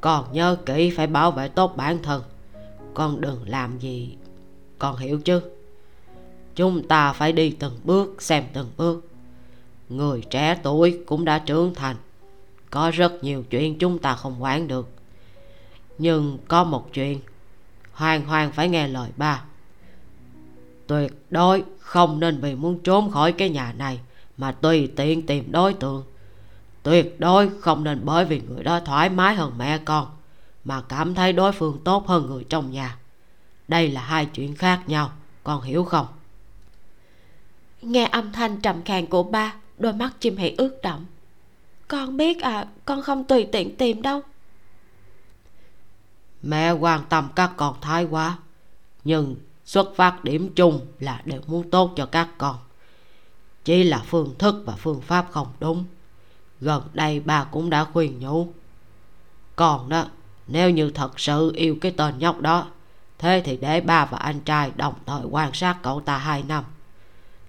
[0.00, 2.22] Con nhớ kỹ phải bảo vệ tốt bản thân.
[2.94, 4.16] Con đừng làm gì
[4.78, 5.40] con hiểu chứ?
[6.54, 9.08] Chúng ta phải đi từng bước, xem từng bước.
[9.88, 11.96] Người trẻ tuổi cũng đã trưởng thành.
[12.70, 14.88] Có rất nhiều chuyện chúng ta không quản được.
[15.98, 17.20] Nhưng có một chuyện
[17.92, 19.42] hoàn hoàn phải nghe lời ba.
[20.86, 24.00] Tuyệt đối không nên vì muốn trốn khỏi cái nhà này
[24.36, 26.04] mà tùy tiện tìm đối tượng.
[26.82, 30.06] Tuyệt đối không nên bởi vì người đó thoải mái hơn mẹ con
[30.64, 32.96] mà cảm thấy đối phương tốt hơn người trong nhà.
[33.68, 35.10] Đây là hai chuyện khác nhau,
[35.44, 36.06] con hiểu không?
[37.82, 41.06] Nghe âm thanh trầm khàn của ba, đôi mắt chim hỉ ướt đẫm.
[41.88, 44.20] Con biết à con không tùy tiện tìm đâu.
[46.42, 48.38] Mẹ quan tâm các con thái quá,
[49.04, 52.56] nhưng xuất phát điểm chung là đều muốn tốt cho các con.
[53.64, 55.84] Chỉ là phương thức và phương pháp không đúng.
[56.60, 58.48] Gần đây bà cũng đã khuyên nhủ.
[59.56, 60.06] Còn đó,
[60.46, 62.66] nếu như thật sự yêu cái tên nhóc đó,
[63.18, 66.64] thế thì để ba và anh trai đồng thời quan sát cậu ta hai năm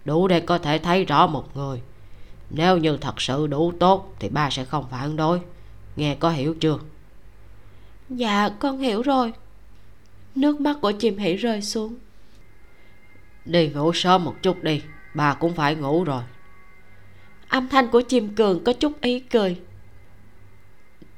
[0.05, 1.81] đủ để có thể thấy rõ một người.
[2.49, 5.41] Nếu như thật sự đủ tốt thì ba sẽ không phản đối.
[5.95, 6.77] Nghe có hiểu chưa?
[8.09, 9.33] Dạ con hiểu rồi.
[10.35, 11.95] Nước mắt của chim hỉ rơi xuống.
[13.45, 14.81] Đi ngủ sớm một chút đi
[15.13, 16.23] bà cũng phải ngủ rồi.
[17.47, 19.59] Âm thanh của chim cường có chút ý cười.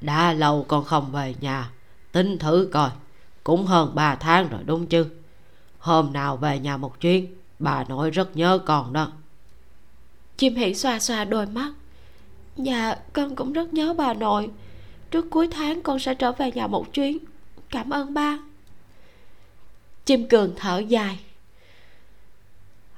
[0.01, 1.69] Đã lâu con không về nhà
[2.11, 2.89] tính thử coi.
[3.43, 5.07] Cũng hơn ba tháng rồi đúng chứ?
[5.79, 9.11] Hôm nào về nhà một chuyến bà nội rất nhớ con đó.
[10.37, 11.73] Chim hỉ xoa xoa đôi mắt.
[12.57, 14.49] Dạ con cũng rất nhớ bà nội.
[15.11, 17.17] Trước cuối tháng con sẽ trở về nhà một chuyến.
[17.69, 18.39] Cảm ơn ba.
[20.05, 21.19] Chim cường thở dài.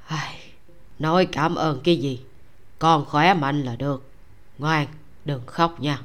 [0.08, 0.40] Ai,
[1.00, 2.20] nói cảm ơn cái gì?
[2.80, 4.04] Con khỏe mạnh là được.
[4.58, 4.88] Ngoan
[5.26, 6.02] đừng khóc nha.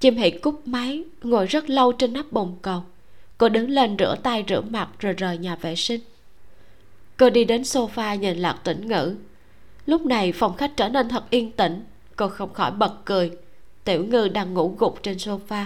[0.00, 2.84] Chim hỉ cúp máy ngồi rất lâu trên nắp bồn cầu.
[3.38, 6.00] Cô đứng lên rửa tay rửa mặt rồi rời nhà vệ sinh
[7.16, 9.16] cô đi đến sofa nhìn lạc tĩnh ngữ.
[9.86, 11.84] Lúc này phòng khách trở nên thật yên tĩnh,
[12.16, 13.30] cô không khỏi bật cười.
[13.84, 15.64] Tiểu ngư đang ngủ gục trên sofa.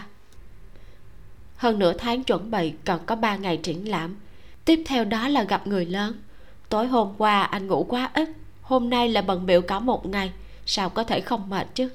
[1.56, 4.16] Hơn nửa tháng chuẩn bị, còn có ba ngày triển lãm.
[4.64, 6.18] Tiếp theo đó là gặp người lớn.
[6.68, 8.28] Tối hôm qua anh ngủ quá ít,
[8.62, 10.32] hôm nay là bận biểu cả một ngày,
[10.66, 11.88] sao có thể không mệt chứ?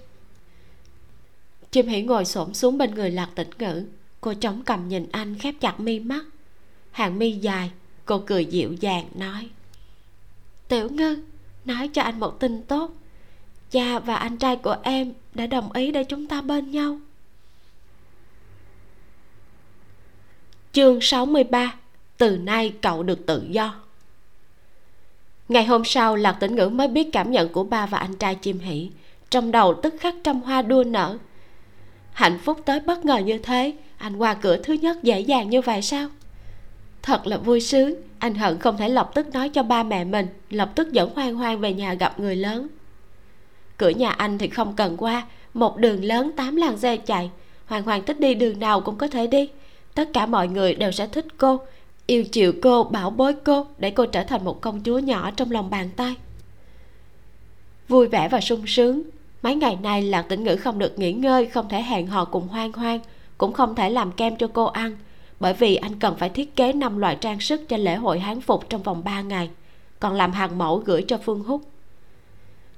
[1.72, 3.86] Chim hỉ ngồi xổm xuống bên người lạc tĩnh ngữ.
[4.22, 6.26] Cô chống cầm nhìn anh khép chặt mi mắt.
[6.92, 7.72] Hàng mi dài
[8.06, 9.50] cô cười dịu dàng nói,
[10.68, 11.18] tiểu ngư
[11.66, 12.92] nói cho anh một tin tốt.
[13.72, 17.00] Cha và anh trai của em đã đồng ý để chúng ta bên nhau.
[20.72, 21.76] Chương 63
[22.18, 23.76] từ nay cậu được tự do.
[25.50, 28.36] Ngày hôm sau, lạc tĩnh ngữ mới biết cảm nhận của ba và anh trai
[28.36, 28.90] chim hỉ
[29.30, 31.18] trong đầu tức khắc trăm hoa đua nở.
[32.12, 35.62] Hạnh phúc tới bất ngờ như thế, anh qua cửa thứ nhất dễ dàng như
[35.62, 36.10] vậy sao?
[37.04, 37.96] Thật là vui sướng.
[38.20, 41.36] Anh hận không thể lập tức nói cho ba mẹ mình, lập tức dẫn hoang
[41.36, 42.68] hoang về nhà gặp người lớn.
[43.78, 47.32] Cửa nhà anh thì không cần qua, một đường lớn tám làng xe chạy.
[47.66, 49.50] Hoàng hoàng thích đi đường nào cũng có thể đi.
[49.96, 51.60] Tất cả mọi người đều sẽ thích cô,
[52.06, 55.52] yêu chiều cô, bảo bối cô, để cô trở thành một công chúa nhỏ trong
[55.52, 56.16] lòng bàn tay.
[57.88, 59.02] Vui vẻ và sung sướng.
[59.42, 62.48] Mấy ngày nay lạc tĩnh ngữ không được nghỉ ngơi, không thể hẹn hò cùng
[62.48, 63.00] hoang hoang,
[63.38, 64.98] cũng không thể làm kem cho cô ăn
[65.44, 68.42] bởi vì anh cần phải thiết kế năm loại trang sức cho lễ hội hán
[68.42, 69.50] phục trong vòng 3 ngày,
[70.00, 71.62] còn làm hàng mẫu gửi cho phương húc.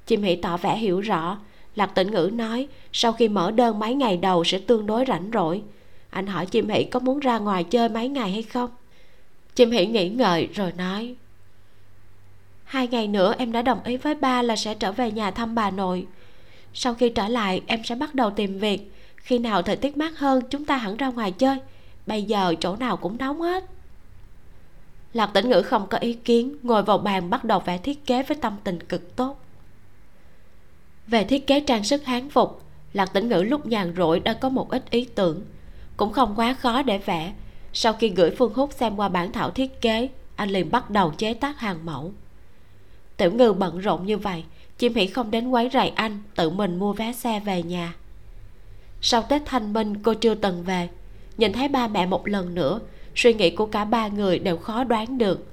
[0.06, 1.40] Chim hỷ tỏ vẻ hiểu rõ,
[1.76, 5.30] lạc tĩnh ngữ nói, sau khi mở đơn mấy ngày đầu sẽ tương đối rảnh
[5.34, 5.62] rỗi.
[6.10, 8.70] Anh hỏi chim hỷ có muốn ra ngoài chơi mấy ngày hay không?
[9.56, 11.16] Chim hỷ nghĩ ngợi rồi nói,
[12.64, 15.56] hai ngày nữa em đã đồng ý với ba là sẽ trở về nhà thăm
[15.56, 16.06] bà nội.
[16.74, 18.92] Sau khi trở lại, em sẽ bắt đầu tìm việc.
[19.16, 21.58] Khi nào thời tiết mát hơn, chúng ta hẳn ra ngoài chơi
[22.08, 23.64] bây giờ chỗ nào cũng nóng hết.
[25.14, 28.24] Lạc tĩnh ngữ không có ý kiến, ngồi vào bàn bắt đầu vẽ thiết kế
[28.24, 29.42] với tâm tình cực tốt.
[31.08, 32.62] Về thiết kế trang sức hán phục,
[32.94, 35.42] lạc tĩnh ngữ lúc nhàn rỗi đã có một ít ý tưởng.
[35.98, 37.34] Cũng không quá khó để vẽ.
[37.74, 41.12] Sau khi gửi phương húc xem qua bản thảo thiết kế, anh liền bắt đầu
[41.18, 42.14] chế tác hàng mẫu.
[43.18, 44.44] Tiểu ngư bận rộn như vậy,
[44.78, 47.94] chim hỉ không đến quấy rầy anh, tự mình mua vé xe về nhà.
[49.02, 50.90] Sau tết thanh minh, cô chưa từng về
[51.38, 52.80] nhìn thấy ba mẹ một lần nữa
[53.16, 55.48] suy nghĩ của cả ba người đều khó đoán được.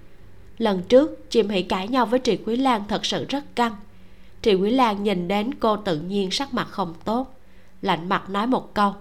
[0.59, 3.77] Lần trước chim hỉ cãi nhau với trì quý lan thật sự rất căng.
[4.43, 7.39] Trì quý lan nhìn đến cô tự nhiên sắc mặt không tốt
[7.83, 8.95] lạnh mặt nói một câu.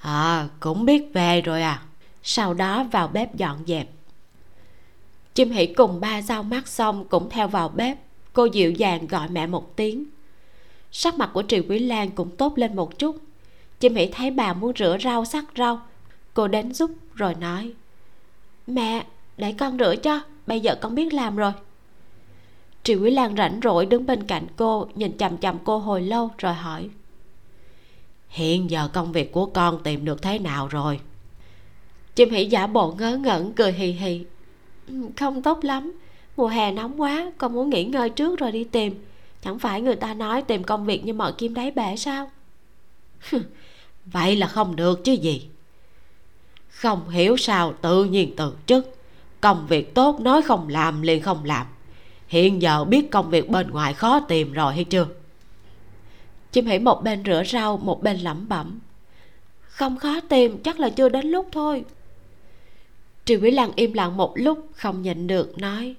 [0.00, 1.82] À cũng biết về rồi à.
[2.22, 3.88] Sau đó vào bếp dọn dẹp.
[5.34, 7.98] Chim hỉ cùng ba giao mắt xong cũng theo vào bếp
[8.32, 10.04] cô dịu dàng gọi mẹ một tiếng.
[10.92, 13.16] Sắc mặt của trì quý lan cũng tốt lên một chút
[13.80, 15.80] chim hỉ thấy bà muốn rửa rau, sắc rau.
[16.34, 17.72] Cô đến giúp rồi nói,
[18.66, 19.06] mẹ,
[19.36, 21.52] để con rửa cho, bây giờ con biết làm rồi.
[22.82, 26.30] Triệu quý lan rảnh rỗi đứng bên cạnh cô, nhìn chằm chằm cô hồi lâu
[26.38, 26.88] rồi hỏi,
[28.34, 31.00] hiện giờ công việc của con tìm được thế nào rồi?
[32.14, 34.24] Chim hỉ giả bộ ngớ ngẩn, cười hì hì
[34.88, 35.92] ừ, không tốt lắm.
[36.36, 39.04] Mùa hè nóng quá, con muốn nghỉ ngơi trước rồi đi tìm.
[39.42, 42.30] Chẳng phải người ta nói tìm công việc như mọi kim đáy bể sao?
[44.06, 45.48] vậy là không được chứ gì.
[46.68, 48.96] Không hiểu sao tự nhiên từ chức,
[49.40, 51.66] công việc tốt nói không làm liền không làm.
[52.28, 55.06] Hiện giờ biết công việc bên ngoài khó tìm rồi hay chưa?
[56.52, 58.80] Chim hỉ một bên rửa rau, một bên lẩm bẩm.
[59.60, 61.84] Không khó tìm, chắc là chưa đến lúc thôi.
[63.24, 65.94] Triệu quý lăng im lặng một lúc, không nhịn được nói.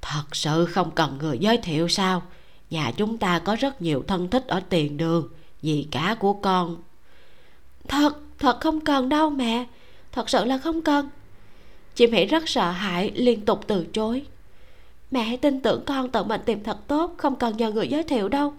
[0.00, 2.22] Thật sự không cần người giới thiệu sao?
[2.70, 5.28] Nhà chúng ta có rất nhiều thân thích ở tiền đường
[5.62, 6.76] gì cả của con.
[7.88, 9.66] Thật thật không cần đâu mẹ.
[10.12, 11.08] Thật sự là không cần.
[11.94, 14.22] Chim hỉ rất sợ hãi, liên tục từ chối.
[15.10, 18.02] Mẹ hãy tin tưởng con tự mình tìm thật tốt, không cần nhờ người giới
[18.02, 18.54] thiệu đâu.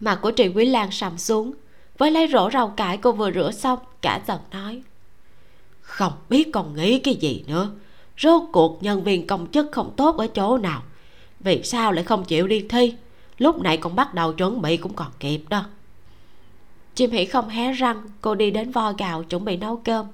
[0.00, 1.52] Mặt của chị quý lan sầm xuống,
[1.98, 4.82] với lấy rổ rau cải cô vừa rửa xong, cả giận nói.
[5.80, 7.70] Không biết con nghĩ cái gì nữa.
[8.18, 10.82] Rốt cuộc nhân viên công chức không tốt ở chỗ nào.
[11.40, 12.94] Vì sao lại không chịu đi thi?
[13.38, 15.64] Lúc này còn bắt đầu chuẩn bị cũng còn kịp đó
[16.96, 20.06] chim hỉ không hé răng, cô đi đến vo gạo chuẩn bị nấu cơm.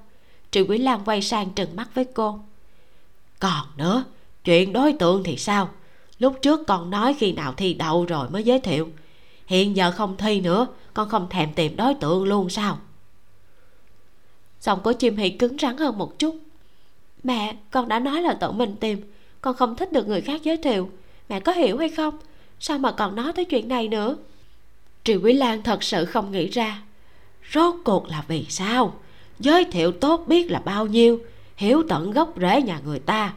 [0.51, 2.39] Triệu quý lan quay sang trừng mắt với cô.
[3.39, 4.03] Còn nữa,
[4.43, 5.69] chuyện đối tượng thì sao?
[6.19, 8.89] Lúc trước con nói khi nào thi đậu rồi mới giới thiệu.
[9.45, 12.77] Hiện giờ không thi nữa, con không thèm tìm đối tượng luôn sao?
[14.61, 16.35] Giọng của chim hỉ cứng rắn hơn một chút.
[17.23, 20.57] Mẹ, con đã nói là tự mình tìm, con không thích được người khác giới
[20.57, 20.89] thiệu.
[21.29, 22.17] Mẹ có hiểu hay không?
[22.59, 24.15] Sao mà còn nói tới chuyện này nữa?
[25.03, 26.81] Triệu quý lan thật sự không nghĩ ra.
[27.53, 28.93] Rốt cuộc là vì sao?
[29.39, 31.19] Giới thiệu tốt biết là bao nhiêu
[31.55, 33.33] hiểu tận gốc rễ nhà người ta.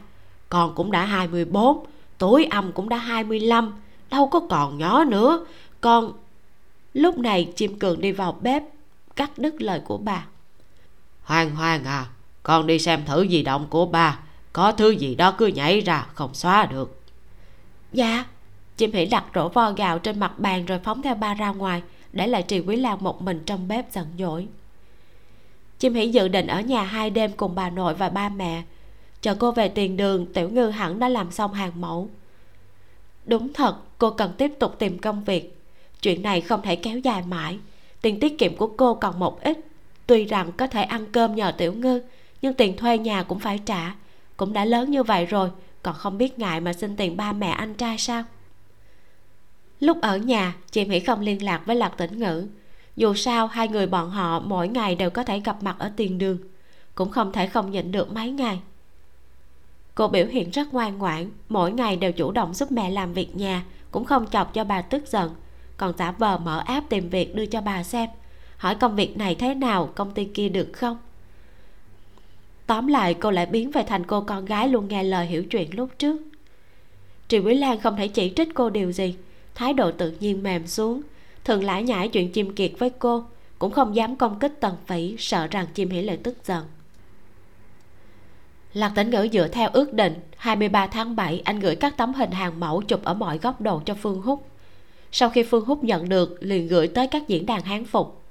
[0.49, 1.85] Con cũng đã 24
[2.17, 3.73] tuổi âm cũng đã 25
[4.11, 5.45] đâu có còn nhỏ nữa.
[5.81, 6.13] Con
[6.93, 8.63] lúc này chim cường đi vào bếp
[9.15, 10.25] cắt đứt lời của bà.
[11.23, 12.05] Hoàng hoàng à
[12.43, 14.19] con đi xem thử di động của ba
[14.53, 17.01] có thứ gì đó cứ nhảy ra không xóa được.
[17.93, 18.25] Dạ
[18.77, 21.81] chim hỉ đặt rổ vo gạo trên mặt bàn rồi phóng theo ba ra ngoài,
[22.13, 24.47] để lại trì quý lan một mình trong bếp giận dỗi.
[25.79, 28.63] Chim hỉ dự định ở nhà hai đêm cùng bà nội và ba mẹ.
[29.21, 32.09] Chờ cô về tiền đường, tiểu ngư hẳn đã làm xong hàng mẫu.
[33.25, 35.57] Đúng thật, cô cần tiếp tục tìm công việc.
[36.01, 37.57] Chuyện này không thể kéo dài mãi.
[38.01, 39.59] Tiền tiết kiệm của cô còn một ít.
[40.07, 42.01] Tuy rằng có thể ăn cơm nhờ tiểu ngư,
[42.41, 43.95] nhưng tiền thuê nhà cũng phải trả.
[44.37, 45.49] Cũng đã lớn như vậy rồi,
[45.83, 48.23] còn không biết ngại mà xin tiền ba mẹ anh trai sao?
[49.79, 52.47] Lúc ở nhà, chị mỹ không liên lạc với lạc tĩnh ngữ.
[52.95, 56.17] Dù sao, hai người bọn họ mỗi ngày đều có thể gặp mặt ở tiền
[56.17, 56.37] đường.
[56.95, 58.59] Cũng không thể không nhịn được mấy ngày.
[59.95, 63.35] Cô biểu hiện rất ngoan ngoãn, mỗi ngày đều chủ động giúp mẹ làm việc
[63.35, 65.31] nhà, cũng không chọc cho bà tức giận.
[65.77, 68.09] Còn giả vờ mở áp tìm việc đưa cho bà xem.
[68.57, 70.97] Hỏi công việc này thế nào, công ty kia được không?
[72.67, 75.69] Tóm lại, cô lại biến về thành cô con gái luôn nghe lời hiểu chuyện
[75.75, 76.21] lúc trước.
[77.27, 79.15] Trì quý lan không thể chỉ trích cô điều gì
[79.57, 81.01] thái độ tự nhiên mềm xuống.
[81.45, 83.25] Thường lải nhải chuyện chim kiệt với cô,
[83.59, 86.65] cũng không dám công kích tần phỉ, sợ rằng chim hỉ lại tức giận.
[88.73, 92.31] Lạc Tĩnh Ngữ dựa theo ước định 23 tháng 7 anh gửi các tấm hình
[92.31, 94.47] hàng mẫu chụp ở mọi góc độ cho Phương Húc.
[95.11, 98.21] Sau khi Phương Húc nhận được, liền gửi tới các diễn đàn hán phục.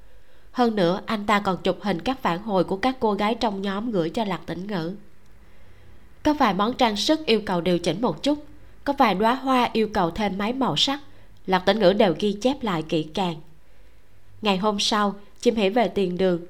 [0.53, 3.63] Hơn nữa, anh ta còn chụp hình các phản hồi của các cô gái trong
[3.63, 4.97] nhóm gửi cho Lạc Tĩnh Ngữ.
[6.23, 8.45] Có vài món trang sức yêu cầu điều chỉnh một chút,
[8.85, 11.01] Có vài đóa hoa yêu cầu thêm máy màu sắc
[11.47, 13.37] Lạc Tĩnh Ngữ đều ghi chép lại kỹ càng.
[14.43, 16.41] Ngày hôm sau Chim hỉ về tiền đường.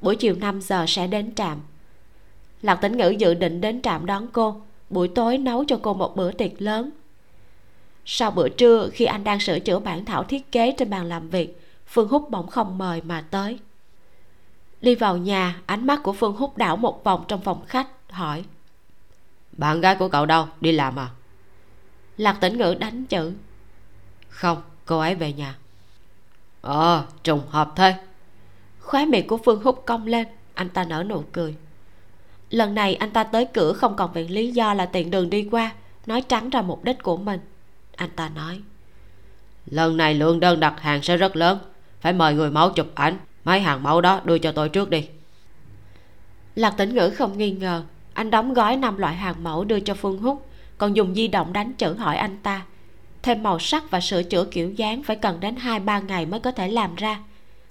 [0.00, 1.60] Buổi chiều 5 giờ sẽ đến trạm.
[2.62, 4.60] Lạc tĩnh ngữ dự định đến trạm đón cô.
[4.90, 6.90] Buổi tối nấu cho cô một bữa tiệc lớn.
[8.04, 11.30] Sau bữa trưa khi anh đang sửa chữa bản thảo thiết kế trên bàn làm
[11.30, 13.58] việc phương húc bỗng không mời mà tới.
[14.80, 18.44] Đi vào nhà ánh mắt của phương húc đảo một vòng trong phòng khách hỏi.
[19.52, 20.46] Bạn gái của cậu đâu?
[20.60, 21.08] Đi làm à?
[22.16, 23.32] Lạc tĩnh ngữ đánh chữ
[24.36, 25.56] không, cô ấy về nhà.
[26.60, 27.94] Ờ trùng hợp thế
[28.80, 31.54] khóe miệng của phương húc cong lên, anh ta nở nụ cười.
[32.50, 35.48] Lần này anh ta tới cửa không còn viện lý do là tiện đường đi
[35.50, 35.72] qua,
[36.06, 37.40] nói trắng ra mục đích của mình.
[37.96, 38.60] Anh ta nói,
[39.66, 41.58] lần này lượng đơn đặt hàng sẽ rất lớn,
[42.00, 45.08] phải mời người mẫu chụp ảnh, mấy hàng mẫu đó đưa cho tôi trước đi.
[46.54, 47.82] Lạc tĩnh ngữ không nghi ngờ,
[48.12, 50.46] anh đóng gói năm loại hàng mẫu đưa cho phương húc,
[50.78, 52.62] còn dùng di động đánh chữ hỏi anh ta
[53.26, 56.40] thêm màu sắc và sửa chữa kiểu dáng phải cần đến hai ba ngày mới
[56.40, 57.20] có thể làm ra.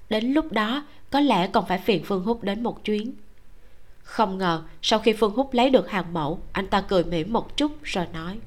[0.09, 3.13] Đến lúc đó có lẽ còn phải phiền phương húc đến một chuyến.
[4.03, 7.57] Không ngờ sau khi phương húc lấy được hàng mẫu anh ta cười mỉm một
[7.57, 8.39] chút rồi nói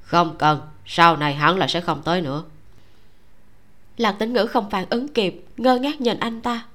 [0.00, 2.44] không cần sau này hắn là sẽ không tới nữa.
[3.96, 6.66] Lạc tính ngữ không phản ứng kịp ngơ ngác nhìn anh ta.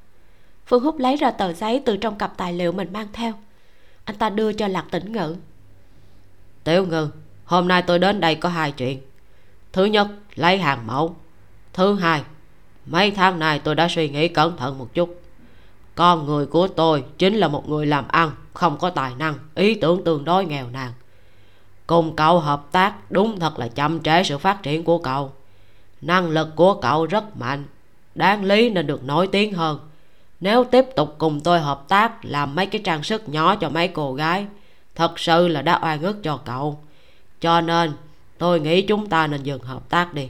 [0.66, 3.34] Phương húc lấy ra tờ giấy từ trong cặp tài liệu mình mang theo.
[4.06, 5.36] Anh ta đưa cho lạc tĩnh ngữ.
[6.64, 7.10] Tiểu ngư
[7.46, 9.02] hôm nay tôi đến đây có hai chuyện
[9.74, 11.16] thứ nhất, lấy hàng mẫu.
[11.74, 12.24] Thứ hai,
[12.86, 15.22] mấy tháng này tôi đã suy nghĩ cẩn thận một chút.
[15.96, 19.76] Con người của tôi chính là một người làm ăn, không có tài năng, ý
[19.76, 20.92] tưởng tương đối nghèo nàn.
[21.88, 25.34] Cùng cậu hợp tác đúng thật là chậm trễ sự phát triển của cậu.
[26.02, 27.64] Năng lực của cậu rất mạnh,
[28.16, 29.80] đáng lý nên được nổi tiếng hơn.
[30.40, 33.88] Nếu tiếp tục cùng tôi hợp tác làm mấy cái trang sức nhỏ cho mấy
[33.88, 34.46] cô gái,
[34.96, 36.80] thật sự là đã oan ức cho cậu.
[37.42, 37.94] Cho nên
[38.44, 40.30] tôi nghĩ chúng ta nên dừng hợp tác đi.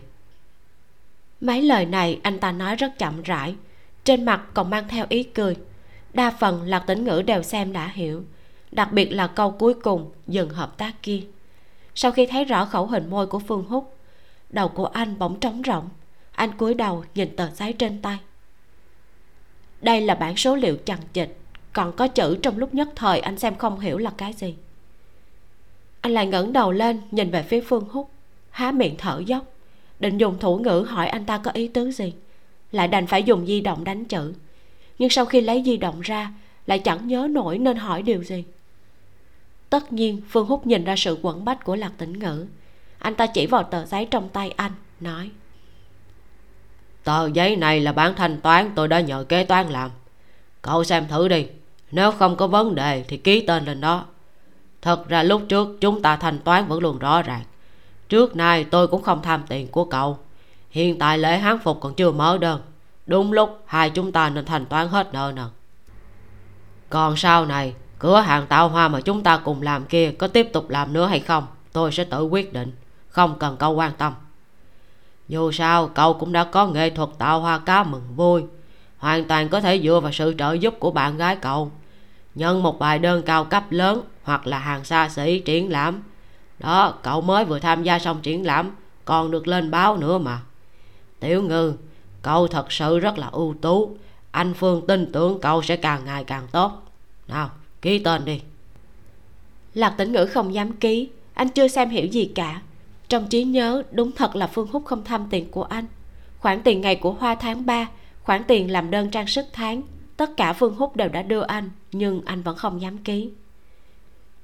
[1.42, 3.56] Mấy lời này anh ta nói rất chậm rãi.
[4.04, 5.56] Trên mặt còn mang theo ý cười.
[6.14, 8.24] Đa phần lạc tĩnh ngữ đều xem đã hiểu.
[8.72, 11.22] Đặc biệt là câu cuối cùng, dừng hợp tác kia.
[11.96, 13.98] Sau khi thấy rõ khẩu hình môi của phương húc,
[14.50, 15.90] đầu của anh bỗng trống rỗng.
[16.32, 18.18] Anh cúi đầu nhìn tờ giấy trên tay.
[19.82, 21.30] Đây là bản số liệu chằng chịt,
[21.74, 24.56] còn có chữ trong lúc nhất thời anh xem không hiểu là cái gì
[26.04, 28.10] anh lại ngẩng đầu lên, nhìn về phía phương húc.
[28.50, 29.44] Há miệng thở dốc.
[30.00, 32.14] Định dùng thủ ngữ hỏi anh ta có ý tứ gì?
[32.72, 34.34] Lại đành phải dùng di động đánh chữ.
[35.00, 36.34] Nhưng sau khi lấy di động ra,
[36.68, 38.44] lại chẳng nhớ nổi nên hỏi điều gì.
[39.70, 42.46] Tất nhiên, phương húc nhìn ra sự quẩn bách của lạc tĩnh ngữ.
[43.00, 45.30] Anh ta chỉ vào tờ giấy trong tay anh, nói.
[47.04, 49.92] Tờ giấy này là bản thanh toán tôi đã nhờ kế toán làm.
[50.62, 51.48] Cậu xem thử đi.
[51.92, 54.06] Nếu không có vấn đề thì ký tên lên đó
[54.84, 57.44] thật ra lúc trước chúng ta thanh toán vẫn luôn rõ ràng.
[58.10, 60.18] Trước nay tôi cũng không tham tiền của cậu.
[60.70, 62.62] Hiện tại lễ hán phục còn chưa mở đơn.
[63.06, 65.48] Đúng lúc hai chúng ta nên thanh toán hết nợ nần.
[66.90, 70.50] Còn sau này, cửa hàng tạo hoa mà chúng ta cùng làm kia có tiếp
[70.54, 72.72] tục làm nữa hay không, tôi sẽ tự quyết định.
[73.10, 74.14] Không cần cậu quan tâm.
[75.28, 78.44] Dù sao, cậu cũng đã có nghệ thuật tạo hoa cá mừng vui.
[78.98, 81.72] Hoàn toàn có thể dựa vào sự trợ giúp của bạn gái cậu
[82.36, 86.04] nhân một bài đơn cao cấp lớn hoặc là hàng xa xỉ triển lãm.
[86.60, 88.72] Đó, cậu mới vừa tham gia xong triển lãm,
[89.06, 90.40] còn được lên báo nữa mà.
[91.20, 91.74] Tiểu ngư,
[92.22, 93.98] cậu thật sự rất là ưu tú.
[94.32, 96.72] Anh phương tin tưởng cậu sẽ càng ngày càng tốt.
[97.28, 97.50] Nào,
[97.82, 98.42] ký tên đi.
[99.74, 101.10] Lạc tĩnh ngữ không dám ký.
[101.34, 102.62] Anh chưa xem hiểu gì cả.
[103.10, 105.86] Trong trí nhớ, đúng thật là phương húc không thăm tiền của anh.
[106.40, 107.88] Khoản tiền ngày của hoa tháng 3
[108.24, 109.82] khoản tiền làm đơn trang sức tháng
[110.18, 113.30] tất cả phương húc đều đã đưa anh, nhưng anh vẫn không dám ký.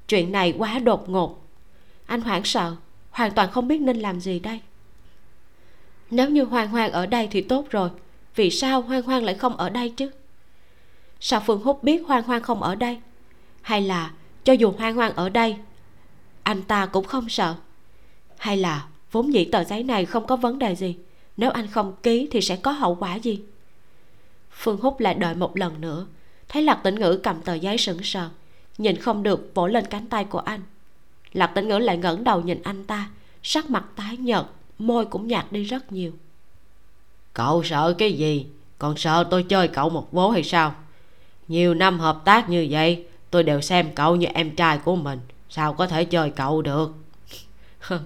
[0.08, 1.48] Chuyện này quá đột ngột.
[2.06, 2.76] Anh hoảng sợ,
[3.12, 4.60] hoàn toàn không biết nên làm gì đây.
[6.12, 7.90] Nếu như hoang hoang ở đây thì tốt rồi,
[8.36, 10.12] vì sao hoang hoang lại không ở đây chứ?
[11.20, 13.00] Sao phương húc biết hoang hoang không ở đây?
[13.62, 14.12] Hay là
[14.44, 15.56] cho dù hoang hoang ở đây,
[16.44, 17.56] anh ta cũng không sợ?
[18.38, 20.98] Hay là vốn dĩ tờ giấy này không có vấn đề gì,
[21.38, 23.42] nếu anh không ký thì sẽ có hậu quả gì?
[24.60, 26.06] Phương húc lại đợi một lần nữa.
[26.50, 28.30] Thấy lạc tĩnh ngữ cầm tờ giấy sững sờ,
[28.78, 30.62] nhìn không được vỗ lên cánh tay của anh.
[31.34, 33.10] Lạc tĩnh ngữ lại ngẩng đầu nhìn anh ta,
[33.44, 34.46] sắc mặt tái nhợt,
[34.80, 36.12] môi cũng nhạt đi rất nhiều.
[37.34, 38.46] Cậu sợ cái gì?
[38.80, 40.76] Còn sợ tôi chơi cậu một vố hay sao?
[41.48, 45.20] Nhiều năm hợp tác như vậy, tôi đều xem cậu như em trai của mình,
[45.50, 46.94] sao có thể chơi cậu được?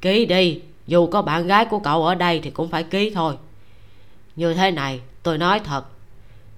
[0.00, 3.36] Ký đi, dù có bạn gái của cậu ở đây thì cũng phải ký thôi.
[4.36, 5.84] Như thế này tôi nói thật.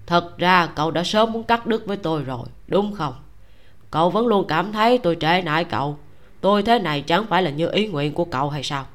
[0.07, 3.15] Thật ra cậu đã sớm muốn cắt đứt với tôi rồi, đúng không?
[3.91, 5.99] Cậu vẫn luôn cảm thấy tôi trễ nải cậu.
[6.41, 8.87] Tôi thế này chẳng phải là như ý nguyện của cậu hay sao?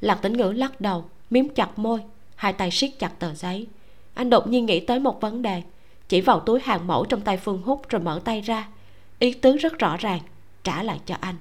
[0.00, 2.00] Lạc tĩnh ngữ lắc đầu, miếm chặt môi,
[2.36, 3.66] hai tay siết chặt tờ giấy.
[4.14, 5.62] Anh đột nhiên nghĩ tới một vấn đề.
[6.08, 8.68] Chỉ vào túi hàng mẫu trong tay phương hút rồi mở tay ra.
[9.18, 10.20] Ý tứ rất rõ ràng,
[10.64, 11.36] trả lại cho anh.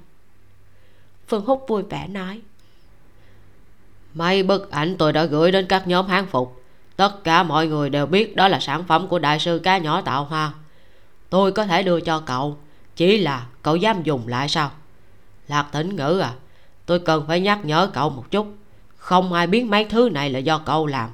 [1.28, 2.42] Phương hút vui vẻ nói
[4.16, 6.62] mấy bức ảnh tôi đã gửi đến các nhóm hán phục.
[6.96, 10.02] Tất cả mọi người đều biết đó là sản phẩm của đại sư cá nhỏ
[10.02, 10.54] tạo hoa.
[11.30, 12.58] Tôi có thể đưa cho cậu,
[12.96, 14.72] chỉ là cậu dám dùng lại sao?
[15.48, 16.34] Lạc tỉnh ngữ à
[16.86, 18.48] tôi cần phải nhắc nhở cậu một chút.
[18.98, 21.10] Không ai biết mấy thứ này là do cậu làm.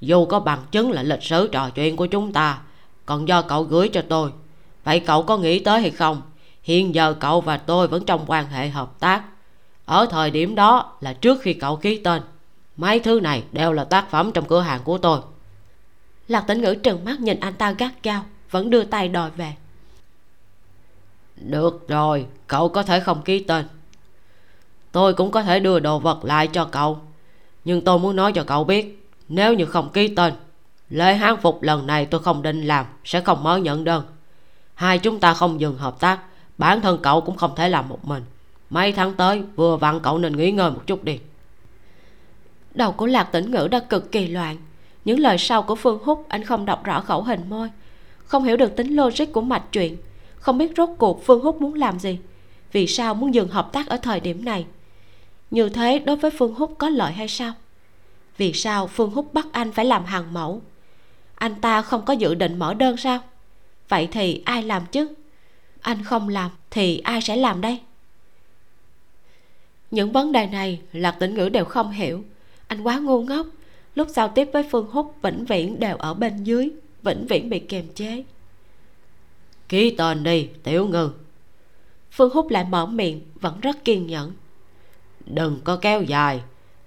[0.00, 2.58] Dù có bằng chứng là lịch sử trò chuyện của chúng ta,
[3.06, 4.30] còn do cậu gửi cho tôi,
[4.84, 6.22] vậy cậu có nghĩ tới hay không?
[6.62, 9.22] Hiện giờ cậu và tôi vẫn trong quan hệ hợp tác
[9.88, 12.22] ở thời điểm đó là trước khi cậu ký tên
[12.76, 15.20] mấy thứ này đều là tác phẩm trong cửa hàng của tôi.
[16.28, 19.54] Lạc tĩnh ngữ trừng mắt nhìn anh ta gắt gao vẫn đưa tay đòi về.
[21.36, 23.66] Được rồi cậu có thể không ký tên.
[24.92, 26.98] Tôi cũng có thể đưa đồ vật lại cho cậu
[27.64, 30.34] nhưng tôi muốn nói cho cậu biết nếu như không ký tên
[30.90, 34.04] lễ hán phục lần này tôi không định làm sẽ không mở nhận đơn.
[34.74, 36.20] Hai chúng ta không dừng hợp tác
[36.58, 38.24] bản thân cậu cũng không thể làm một mình
[38.70, 41.18] mấy tháng tới, vừa vặn cậu nên nghỉ ngơi một chút đi.
[42.74, 44.56] Đầu của lạc tĩnh ngữ đã cực kỳ loạn.
[45.04, 47.70] Những lời sau của phương húc, anh không đọc rõ khẩu hình môi.
[48.24, 49.96] Không hiểu được tính logic của mạch chuyện
[50.38, 52.18] không biết rốt cuộc phương húc muốn làm gì.
[52.72, 54.66] Vì sao muốn dừng hợp tác ở thời điểm này?
[55.50, 57.52] Như thế đối với phương húc có lợi hay sao?
[58.36, 60.62] Vì sao phương húc bắt anh phải làm hàng mẫu?
[61.34, 63.18] Anh ta không có dự định mở đơn sao?
[63.88, 65.08] Vậy thì ai làm chứ?
[65.80, 67.80] Anh không làm thì ai sẽ làm đây?
[69.90, 72.24] Những vấn đề này lạc tĩnh ngữ đều không hiểu.
[72.66, 73.46] Anh quá ngu ngốc.
[73.94, 76.70] Lúc giao tiếp với phương húc vĩnh viễn đều ở bên dưới
[77.02, 78.24] vĩnh viễn bị kiềm chế.
[79.68, 81.10] Ký tên đi tiểu ngư.
[82.10, 84.32] Phương húc lại mở miệng vẫn rất kiên nhẫn.
[85.26, 86.40] Đừng có kéo dài.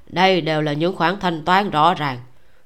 [0.08, 2.20] Đây đều là những khoản thanh toán rõ ràng.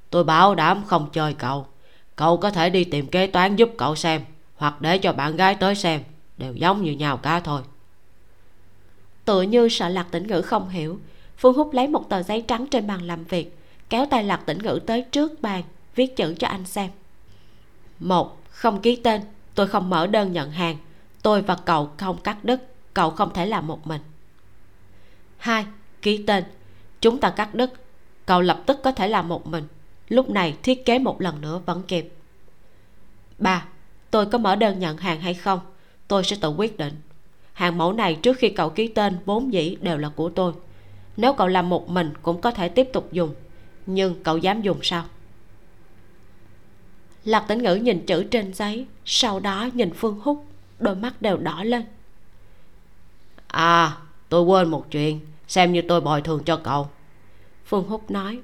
[0.10, 1.68] Tôi bảo đảm không chơi cậu.
[2.16, 4.22] Cậu có thể đi tìm kế toán giúp cậu xem
[4.56, 6.02] hoặc để cho bạn gái tới xem.
[6.38, 7.62] Đều giống như nhau cả thôi
[9.26, 11.00] tựa như sợ lạc tĩnh ngữ không hiểu.
[11.38, 13.58] Phương húc lấy một tờ giấy trắng trên bàn làm việc,
[13.90, 15.64] kéo tay lạc tĩnh ngữ tới trước bàn,
[15.96, 16.90] viết chữ cho anh xem.
[18.00, 19.22] Một, không ký tên,
[19.56, 20.78] tôi không mở đơn nhận hàng,
[21.22, 24.02] tôi và cậu không cắt đứt, cậu không thể làm một mình.
[25.38, 25.66] Hai,
[26.02, 26.44] ký tên,
[27.02, 27.74] chúng ta cắt đứt,
[28.26, 29.64] cậu lập tức có thể làm một mình,
[30.10, 32.14] lúc này thiết kế một lần nữa vẫn kịp.
[33.38, 33.66] Ba,
[34.12, 35.60] tôi có mở đơn nhận hàng hay không,
[36.08, 36.94] tôi sẽ tự quyết định
[37.56, 40.54] hàng mẫu này trước khi cậu ký tên, vốn dĩ đều là của tôi.
[41.18, 43.36] Nếu cậu làm một mình cũng có thể tiếp tục dùng,
[43.86, 45.04] nhưng cậu dám dùng sao?
[47.24, 50.46] Lạc tĩnh ngữ nhìn chữ trên giấy, sau đó nhìn phương húc,
[50.80, 51.84] đôi mắt đều đỏ lên.
[53.48, 53.98] À
[54.30, 56.90] tôi quên một chuyện, xem như tôi bồi thường cho cậu.
[57.66, 58.40] Phương húc nói.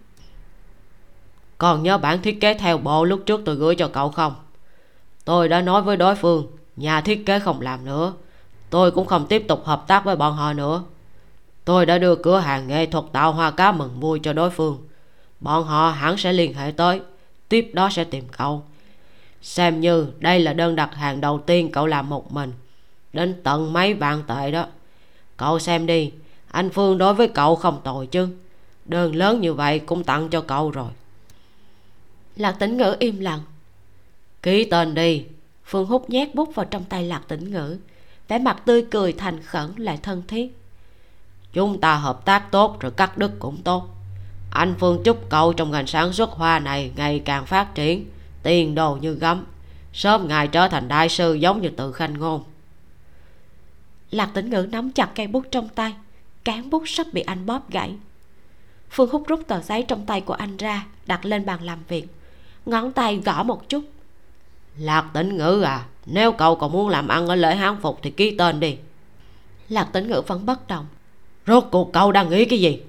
[1.57, 4.35] Còn nhớ bản thiết kế theo bộ lúc trước tôi gửi cho cậu không?
[5.25, 8.13] Tôi đã nói với đối phương, nhà thiết kế không làm nữa
[8.71, 10.83] tôi cũng không tiếp tục hợp tác với bọn họ nữa.
[11.65, 14.77] Tôi đã đưa cửa hàng nghệ thuật tạo hoa cá mừng vui cho đối phương.
[15.39, 17.01] Bọn họ hẳn sẽ liên hệ tới.
[17.49, 18.63] Tiếp đó sẽ tìm cậu.
[19.41, 22.53] Xem như đây là đơn đặt hàng đầu tiên cậu làm một mình.
[23.13, 24.65] Đến tận mấy vạn tệ đó.
[25.37, 26.11] Cậu xem đi
[26.51, 28.27] anh phương đối với cậu không tồi chứ.
[28.85, 30.89] Đơn lớn như vậy cũng tặng cho cậu rồi.
[32.35, 33.39] Lạc tĩnh ngữ im lặng.
[34.43, 35.25] Ký tên đi.
[35.65, 37.77] Phương hút nhét bút vào trong tay lạc tĩnh ngữ
[38.31, 40.57] vẻ mặt tươi cười thành khẩn lại thân thiết.
[41.53, 43.87] Chúng ta hợp tác tốt rồi cắt đứt cũng tốt.
[44.51, 48.09] Anh phương chúc cậu trong ngành sản xuất hoa này ngày càng phát triển,
[48.43, 49.45] tiền đồ như gấm.
[49.93, 52.43] Sớm ngày trở thành đại sư giống như tự khanh ngôn.
[54.11, 55.93] Lạc tĩnh ngữ nắm chặt cây bút trong tay,
[56.43, 57.95] cán bút sắp bị anh bóp gãy.
[58.89, 62.07] Phương hút rút tờ giấy trong tay của anh ra, đặt lên bàn làm việc.
[62.65, 63.83] Ngón tay gõ một chút.
[64.77, 68.11] Lạc tĩnh ngữ à nếu cậu còn muốn làm ăn ở lễ hán phục thì
[68.11, 68.77] ký tên đi.
[69.69, 70.85] Lạc tĩnh ngữ vẫn bất động.
[71.47, 72.81] Rốt cuộc cậu đang nghĩ cái gì?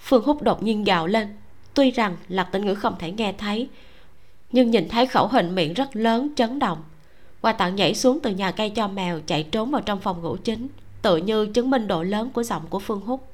[0.00, 1.36] Phương hút đột nhiên gào lên.
[1.74, 3.68] Tuy rằng lạc tĩnh ngữ không thể nghe thấy
[4.52, 6.78] nhưng nhìn thấy khẩu hình miệng rất lớn chấn động.
[7.42, 10.36] Hoa tặng nhảy xuống từ nhà cây cho mèo chạy trốn vào trong phòng ngủ
[10.44, 10.68] chính
[11.02, 13.32] tự như chứng minh độ lớn của giọng của phương hút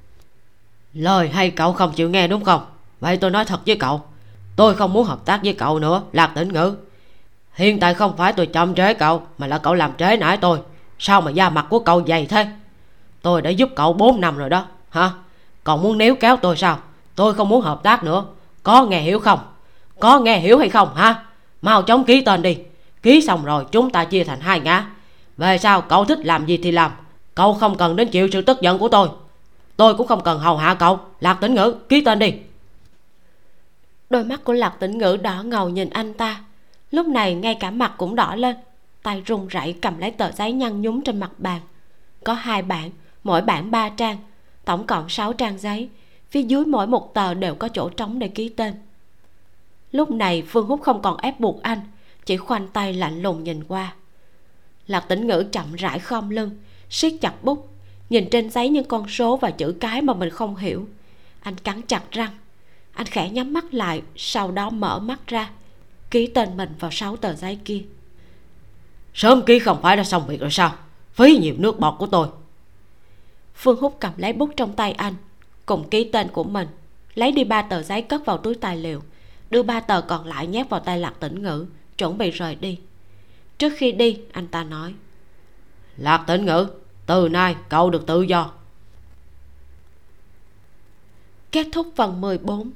[0.94, 2.66] lời hay cậu không chịu nghe đúng không?
[3.00, 4.02] Vậy tôi nói thật với cậu.
[4.56, 6.74] Tôi không muốn hợp tác với cậu nữa lạc tĩnh ngữ
[7.54, 10.58] hiện tại không phải tôi chậm trễ cậu, mà là cậu làm trễ nãy tôi.
[10.98, 12.46] Sao mà da mặt của cậu dày thế?
[13.22, 14.66] Tôi đã giúp cậu 4 năm rồi đó.
[14.90, 15.10] Hả?
[15.64, 16.78] Còn muốn níu kéo tôi sao?
[17.14, 18.24] Tôi không muốn hợp tác nữa.
[18.62, 19.38] Có nghe hiểu không?
[20.00, 21.24] Có nghe hiểu hay không, hả?
[21.62, 22.58] Mau chóng ký tên đi.
[23.02, 24.86] Ký xong rồi chúng ta chia thành hai ngã.
[25.36, 26.92] Về sau cậu thích làm gì thì làm.
[27.34, 29.08] Cậu không cần đến chịu sự tức giận của tôi.
[29.76, 31.00] Tôi cũng không cần hầu hạ cậu.
[31.20, 32.34] Lạc tĩnh ngữ, ký tên đi.
[34.10, 36.40] Đôi mắt của lạc tĩnh ngữ đỏ ngầu nhìn anh ta
[36.92, 38.56] lúc này ngay cả mặt cũng đỏ lên,
[39.02, 41.60] tay run rẩy cầm lấy tờ giấy nhăn nhúm trên mặt bàn.
[42.24, 42.90] Có hai bản
[43.24, 44.16] mỗi bản ba trang,
[44.64, 45.88] tổng cộng sáu trang giấy.
[46.30, 48.74] Phía dưới mỗi một tờ đều có chỗ trống để ký tên.
[49.92, 51.80] Lúc này phương húc không còn ép buộc anh,
[52.24, 53.94] chỉ khoanh tay lạnh lùng nhìn qua.
[54.86, 56.50] Lạc tĩnh ngữ chậm rãi khom lưng,
[56.90, 57.68] siết chặt bút,
[58.10, 60.88] nhìn trên giấy những con số và chữ cái mà mình không hiểu.
[61.42, 62.30] Anh cắn chặt răng,
[62.92, 65.50] anh khẽ nhắm mắt lại, sau đó mở mắt ra
[66.12, 67.82] ký tên mình vào sáu tờ giấy kia.
[69.14, 70.74] Sớm ký không phải đã xong việc rồi sao?
[71.12, 72.28] Phí nhiều nước bọt của tôi.
[73.54, 75.14] Phương hút cầm lấy bút trong tay anh,
[75.66, 76.68] cùng ký tên của mình,
[77.14, 79.02] lấy đi ba tờ giấy cất vào túi tài liệu,
[79.50, 81.66] đưa ba tờ còn lại nhét vào tay lạc tĩnh ngữ,
[81.98, 82.78] chuẩn bị rời đi.
[83.58, 84.94] Trước khi đi, anh ta nói,
[85.96, 86.66] lạc tĩnh ngữ,
[87.06, 88.52] từ nay cậu được tự do.
[91.52, 92.70] Kết thúc phần 14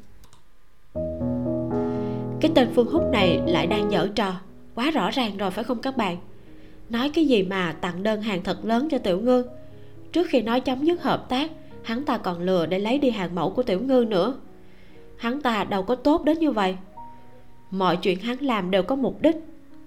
[2.47, 4.35] cái tên phương húc này lại đang dở trò.
[4.75, 6.17] Quá rõ ràng rồi, phải không các bạn?
[6.91, 9.47] Nói cái gì mà tặng đơn hàng thật lớn cho tiểu ngư?
[10.13, 11.51] Trước khi nói chấm dứt hợp tác,
[11.83, 14.35] hắn ta còn lừa để lấy đi hàng mẫu của tiểu ngư nữa.
[15.17, 16.77] Hắn ta đâu có tốt đến như vậy.
[17.71, 19.37] Mọi chuyện hắn làm đều có mục đích.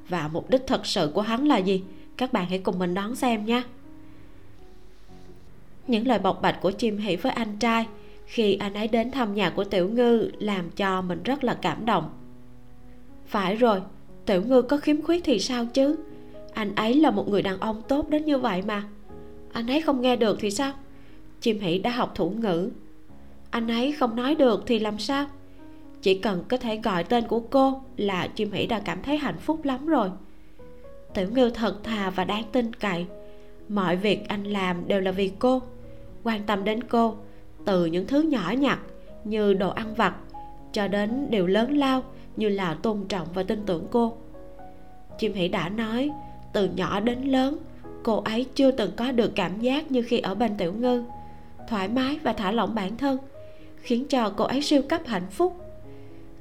[0.10, 1.84] Và mục đích thật sự của hắn là gì?
[2.18, 3.64] Các bạn hãy cùng mình đón xem nha
[5.88, 7.88] những lời bộc bạch của chim hỉ với anh trai
[8.26, 11.86] khi anh ấy đến thăm nhà của tiểu ngư làm cho mình rất là cảm
[11.86, 12.19] động
[13.30, 13.82] phải rồi,
[14.26, 15.96] tiểu ngư có khiếm khuyết thì sao chứ?
[16.54, 18.84] Anh ấy là một người đàn ông tốt đến như vậy mà.
[19.54, 20.74] Anh ấy không nghe được thì sao?
[21.42, 22.70] Chim hỷ đã học thủ ngữ.
[23.50, 25.28] Anh ấy không nói được thì làm sao?
[26.02, 29.38] Chỉ cần có thể gọi tên của cô là chim hỷ đã cảm thấy hạnh
[29.38, 30.10] phúc lắm rồi.
[31.14, 33.06] Tiểu ngư thật thà và đáng tin cậy.
[33.70, 35.62] Mọi việc anh làm đều là vì cô.
[36.24, 37.16] Quan tâm đến cô,
[37.66, 38.80] từ những thứ nhỏ nhặt
[39.24, 40.16] như đồ ăn vặt
[40.72, 42.04] cho đến điều lớn lao
[42.40, 44.18] như là tôn trọng và tin tưởng cô.
[45.20, 46.12] Chim Hỉ đã nói,
[46.54, 47.58] từ nhỏ đến lớn,
[48.04, 51.04] cô ấy chưa từng có được cảm giác như khi ở bên tiểu ngư.
[51.68, 53.18] Thoải mái và thả lỏng bản thân,
[53.82, 55.66] khiến cho cô ấy siêu cấp hạnh phúc.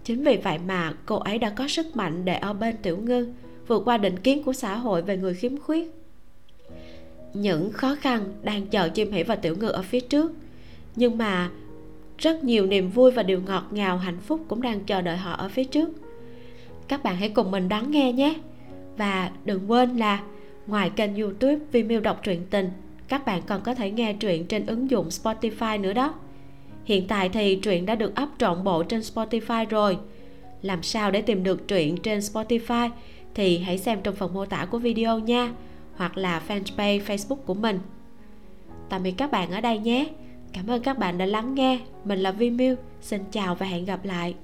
[0.04, 3.32] Chính vì vậy mà cô ấy đã có sức mạnh để ở bên tiểu ngư,
[3.66, 5.90] vượt qua định kiến của xã hội về người khiếm khuyết.
[7.34, 10.32] Những khó khăn đang chờ chim Hỉ và tiểu ngư ở phía trước,
[10.96, 11.50] nhưng mà
[12.18, 15.32] rất nhiều niềm vui và điều ngọt ngào, hạnh phúc cũng đang chờ đợi họ
[15.32, 15.88] ở phía trước.
[16.88, 18.34] Các bạn hãy cùng mình đón nghe nhé.
[18.96, 20.22] Và đừng quên là
[20.66, 22.70] ngoài kênh youtube Vimeo đọc truyện tình,
[23.08, 26.14] các bạn còn có thể nghe truyện trên ứng dụng Spotify nữa đó.
[26.84, 29.98] Hiện tại thì truyện đã được up trọn bộ trên Spotify rồi.
[30.62, 32.90] Làm sao để tìm được truyện trên Spotify
[33.34, 35.52] thì hãy xem trong phần mô tả của video nha,
[35.96, 37.78] hoặc là fanpage Facebook của mình.
[38.88, 40.06] Tạm biệt các bạn ở đây nhé
[40.52, 41.80] cảm ơn các bạn đã lắng nghe.
[42.04, 42.74] Mình là Vi Miu.
[43.00, 44.34] Xin chào và hẹn gặp lại.